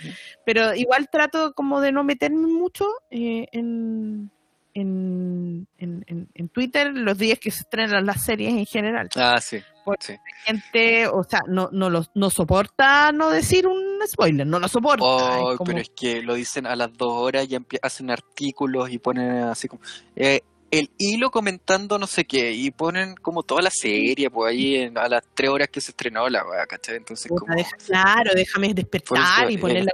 [0.46, 4.30] Pero igual trato como de no meterme mucho eh, en,
[4.76, 9.10] en, en, en- en Twitter los días que se estrenan las series en general.
[9.16, 9.58] Ah, sí.
[9.86, 10.16] Por- sí.
[10.44, 15.06] Gente, o sea, no, no, lo, no soporta no decir un spoiler, no lo soporta.
[15.06, 18.90] Oh, es como- pero es que lo dicen a las dos horas y hacen artículos
[18.90, 19.82] y ponen así como
[20.16, 20.41] eh,
[20.72, 24.98] el hilo comentando no sé qué y ponen como toda la serie pues ahí en-
[24.98, 26.95] a las tres horas que se estrenó la weá, ¿cachai?
[26.98, 29.91] Entonces Puta, como deja- claro, déjame despertar eso, y ponerla.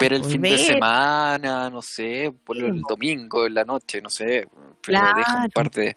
[0.00, 4.10] ver el pues, fin de semana, no sé, por el domingo en la noche, no
[4.10, 4.48] sé,
[4.82, 5.16] pero Claro.
[5.18, 5.96] deja un par de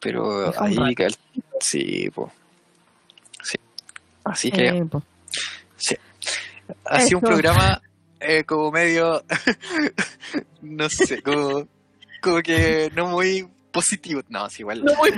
[0.00, 0.76] pero ahí
[1.60, 2.32] sí, pues.
[4.34, 4.48] Sí.
[4.48, 5.96] Así que Eh,
[6.84, 7.80] ha sido un programa
[8.20, 9.22] eh, como medio,
[10.62, 11.66] no sé, como,
[12.20, 14.22] como que no muy positivo.
[14.28, 14.84] No, es igual.
[14.84, 15.10] no, muy-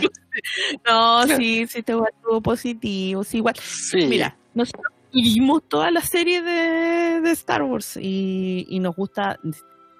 [0.87, 3.25] no, sí, sí, te estuvo positivo.
[3.25, 3.57] Sí, igual.
[3.61, 9.39] Sí, Mira, nosotros vimos toda la serie de, de Star Wars y, y nos gusta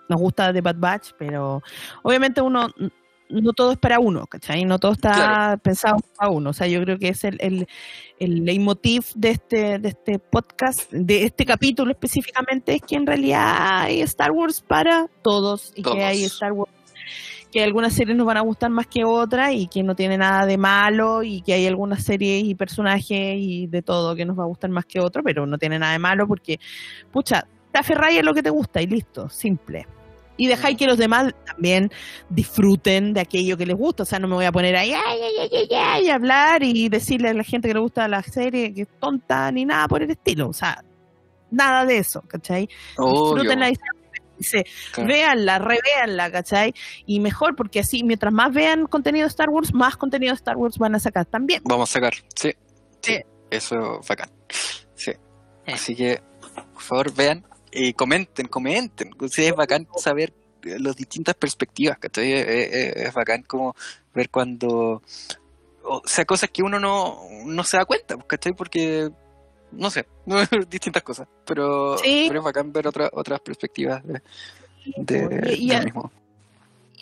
[0.09, 1.63] nos gusta The Bad Batch, pero
[2.03, 2.69] obviamente uno
[3.31, 4.65] no todo es para uno, ¿cachai?
[4.65, 5.59] No todo está Claro.
[5.63, 6.51] pensado para uno.
[6.51, 7.67] O sea, yo creo que es el, el,
[8.19, 13.83] el leitmotiv de este, de este podcast, de este capítulo específicamente, es que en realidad
[13.83, 15.97] hay Star Wars para todos y Todos.
[15.97, 16.73] que hay Star Wars
[17.53, 20.47] que algunas series nos van a gustar más que otras y que no tiene nada
[20.47, 23.09] de malo y que hay algunas series y personajes
[23.41, 25.91] y de todo que nos va a gustar más que otro, pero no tiene nada
[25.95, 26.61] de malo porque,
[27.11, 29.85] pucha, te aferráis a lo que te gusta y listo, simple.
[30.41, 31.91] Y dejáis que los demás también
[32.31, 34.05] disfruten de aquello que les gusta.
[34.05, 36.63] O sea, no me voy a poner ahí ay, ay, ay, ay, ay, y hablar
[36.63, 39.87] y decirle a la gente que le gusta la serie que es tonta ni nada
[39.89, 40.49] por el estilo.
[40.49, 40.83] O sea,
[41.51, 42.69] nada de eso, ¿cachai?
[42.97, 43.75] Obvio, Disfrútenla y
[44.43, 45.09] se- claro.
[45.09, 46.73] véanla, revéanla, ¿cachai?
[47.05, 50.57] Y mejor, porque así, mientras más vean contenido de Star Wars, más contenido de Star
[50.57, 51.61] Wars van a sacar también.
[51.67, 52.51] Vamos a sacar, sí.
[53.03, 53.15] sí.
[53.17, 53.19] Sí.
[53.51, 54.31] Eso, bacán.
[54.95, 55.13] Sí.
[55.67, 56.23] Así que,
[56.73, 59.11] por favor, vean y comenten, comenten.
[59.31, 60.33] Sí, es bacán saber
[60.65, 62.33] eh, las distintas perspectivas, ¿cachai?
[62.33, 63.75] Es, es- es bacán como
[64.15, 65.03] ver cuando...
[65.83, 68.53] O sea, cosas que uno no, no se da cuenta, pues, ¿cachai?
[68.53, 69.09] Porque,
[69.73, 70.07] no sé,
[70.69, 71.27] distintas cosas.
[71.47, 72.27] Pero, Sí.
[72.29, 74.21] pero es bacán ver otra, otras perspectivas de,
[74.97, 76.13] de, Y- y del mismo.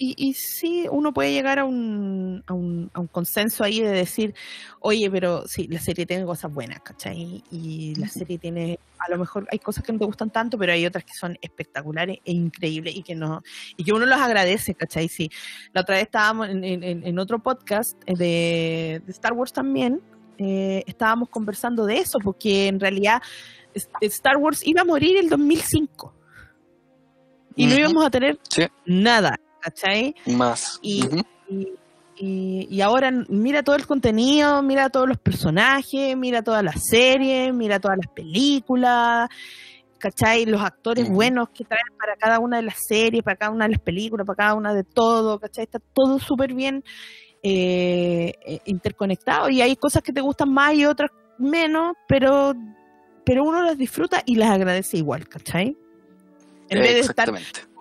[0.01, 3.91] Y, y sí, uno puede llegar a un, a, un, a un consenso ahí de
[3.91, 4.33] decir,
[4.79, 7.43] oye, pero sí, la serie tiene cosas buenas, ¿cachai?
[7.51, 10.73] Y la serie tiene, a lo mejor hay cosas que no te gustan tanto, pero
[10.73, 13.43] hay otras que son espectaculares e increíbles y que no
[13.77, 15.09] y que uno los agradece, ¿cachai?
[15.09, 15.31] Sí,
[15.73, 20.01] la otra vez estábamos en, en- en otro podcast eh, de, de Star Wars también,
[20.39, 23.21] eh, estábamos conversando de eso, porque en realidad
[24.03, 26.15] Star Wars iba a morir el 2005
[27.57, 28.63] y no íbamos a tener Sí.
[28.87, 30.15] nada, ¿cachai?
[30.27, 30.79] Más.
[30.83, 31.05] Y-.
[31.51, 31.69] Y,
[32.17, 37.55] y- y ahora mira todo el contenido, mira todos los personajes, mira todas las series,
[37.55, 39.29] mira todas las películas,
[39.99, 40.45] ¿cachai?
[40.47, 43.73] Los actores buenos que traen para cada una de las series, para cada una de
[43.73, 45.65] las películas, para cada una de todo, ¿cachai?
[45.65, 46.83] Está todo súper bien
[47.43, 52.53] eh, eh, interconectado y hay cosas que te gustan más y otras menos, pero,
[53.25, 55.77] pero uno las disfruta y las agradece igual, ¿cachai?
[56.69, 57.29] En vez de estar.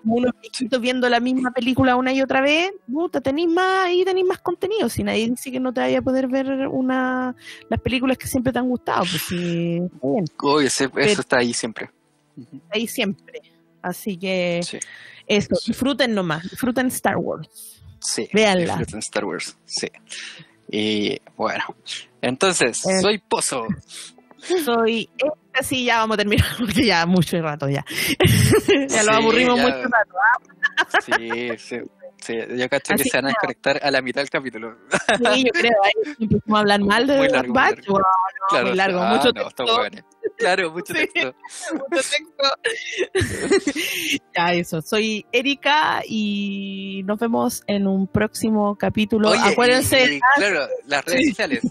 [0.00, 4.04] Como unos viejitos viendo la misma película una y otra vez, puta, tenéis más y
[4.04, 4.88] tenéis más contenido.
[4.88, 7.34] Si nadie dice que no te vaya a poder ver una
[7.68, 11.20] las películas que siempre te han gustado, pues sí, está bien, Uy, ese- Pero- eso
[11.20, 11.90] está ahí siempre.
[12.36, 12.60] Ujú.
[12.70, 13.42] ahí siempre.
[13.82, 14.78] Así que Sí.
[15.26, 17.48] eso, disfruten nomás, disfruten Star Wars.
[18.00, 18.76] Sí, Véanla.
[18.76, 19.88] disfruten Star Wars, sí.
[20.70, 21.64] Y bueno,
[22.20, 23.00] entonces, Eh.
[23.00, 23.66] soy Pozo.
[24.64, 25.08] Soy
[25.54, 27.84] así ya vamos a terminar porque ya mucho rato ya.
[28.88, 29.62] ya lo Sí, aburrimos ya.
[29.62, 30.14] mucho rato.
[30.16, 30.84] ¿ah?
[31.04, 31.76] Sí, sí,
[32.20, 32.34] sí.
[32.56, 34.76] Yo cacho que se van a desconectar a la mitad del capítulo.
[35.34, 37.78] Sí, yo creo, ahí empezamos a hablar mal de Muy largo, Bad Batch.
[37.78, 37.92] largo.
[37.94, 39.76] Wow, no, muy largo, ah, mucho no, está texto.
[39.78, 40.02] bueno.
[40.36, 41.06] Claro, mucho Sí.
[41.12, 41.34] texto.
[41.72, 43.48] mucho texto.
[44.36, 44.80] ya, eso.
[44.82, 49.30] Soy Erika y nos vemos en un próximo capítulo.
[49.30, 51.28] Oye, Acuérdense y- y, claro, las redes Sí.
[51.30, 51.62] sociales.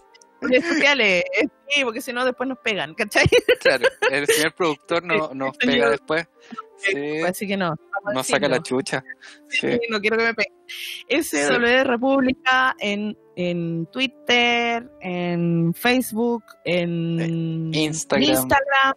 [0.42, 1.24] Redes sociales.
[1.70, 3.26] Sí, porque si no, después nos pegan, ¿cachai?
[3.60, 6.28] Claro, el señor productor no, nos pega después.
[6.78, 7.76] Sí, Así que no.
[8.14, 9.04] nos saca la chucha.
[9.50, 9.72] Sí.
[9.72, 11.24] Sí, no quiero que me peguen.
[11.24, 18.30] SW República en, en Twitter, en Facebook, en Instagram.
[18.30, 18.94] Instagram,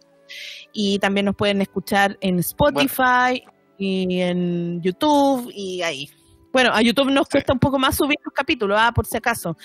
[0.73, 3.43] y también nos pueden escuchar en Spotify
[3.77, 6.09] y en YouTube y ahí.
[6.53, 9.57] Bueno, a YouTube nos cuesta un poco más subir los capítulos, ah, por si acaso.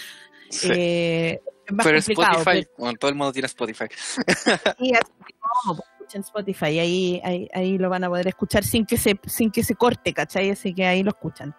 [0.51, 0.69] Sí.
[0.73, 1.41] Eh,
[1.73, 2.39] más Pero complicado.
[2.39, 3.87] Spotify, bueno, todo el mundo tiene Spotify.
[4.79, 8.97] sí, no, pues, escuchen Spotify, ahí, ahí, ahí lo van a poder escuchar sin que
[8.97, 10.51] se, sin que se corte, ¿cachai?
[10.51, 11.53] Así que ahí lo escuchan.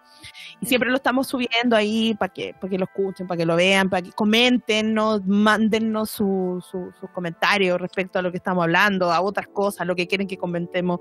[0.60, 3.56] Y siempre lo estamos subiendo ahí para que, para que lo escuchen, para que lo
[3.56, 8.62] vean, para que comenten, nos mándennos su, su- sus comentarios respecto a lo que estamos
[8.62, 11.00] hablando, a otras cosas, lo que quieren que comentemos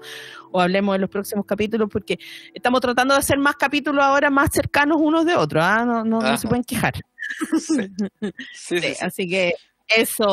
[0.52, 2.20] o hablemos en los próximos capítulos, porque
[2.54, 5.86] estamos tratando de hacer más capítulos ahora más cercanos unos de otros, ¿ah?
[5.86, 6.96] no, no, no se pueden quejar.
[7.60, 7.88] Sí, sí,
[8.22, 8.94] sí, Sí, sí.
[9.02, 9.54] Así que
[9.88, 10.26] eso,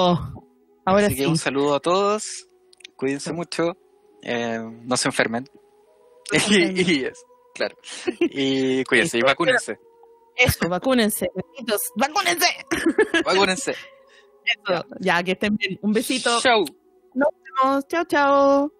[0.84, 2.48] ahora Así que un saludo a todos.
[2.96, 3.76] Cuídense mucho.
[4.22, 5.44] eh, no se enfermen.
[6.50, 7.04] y,
[7.54, 7.76] claro.
[8.20, 9.78] Y cuídense y vacúnense.
[10.36, 12.46] Eso, vacúnense, besitos, vacúnense.
[13.24, 13.72] Vacúnense.
[14.44, 15.78] Eso, ya, que estén bien.
[15.82, 16.40] Un besito.
[16.40, 16.64] Chau.
[17.14, 17.28] Nos
[17.62, 17.86] vemos.
[17.88, 18.72] Chao, chao.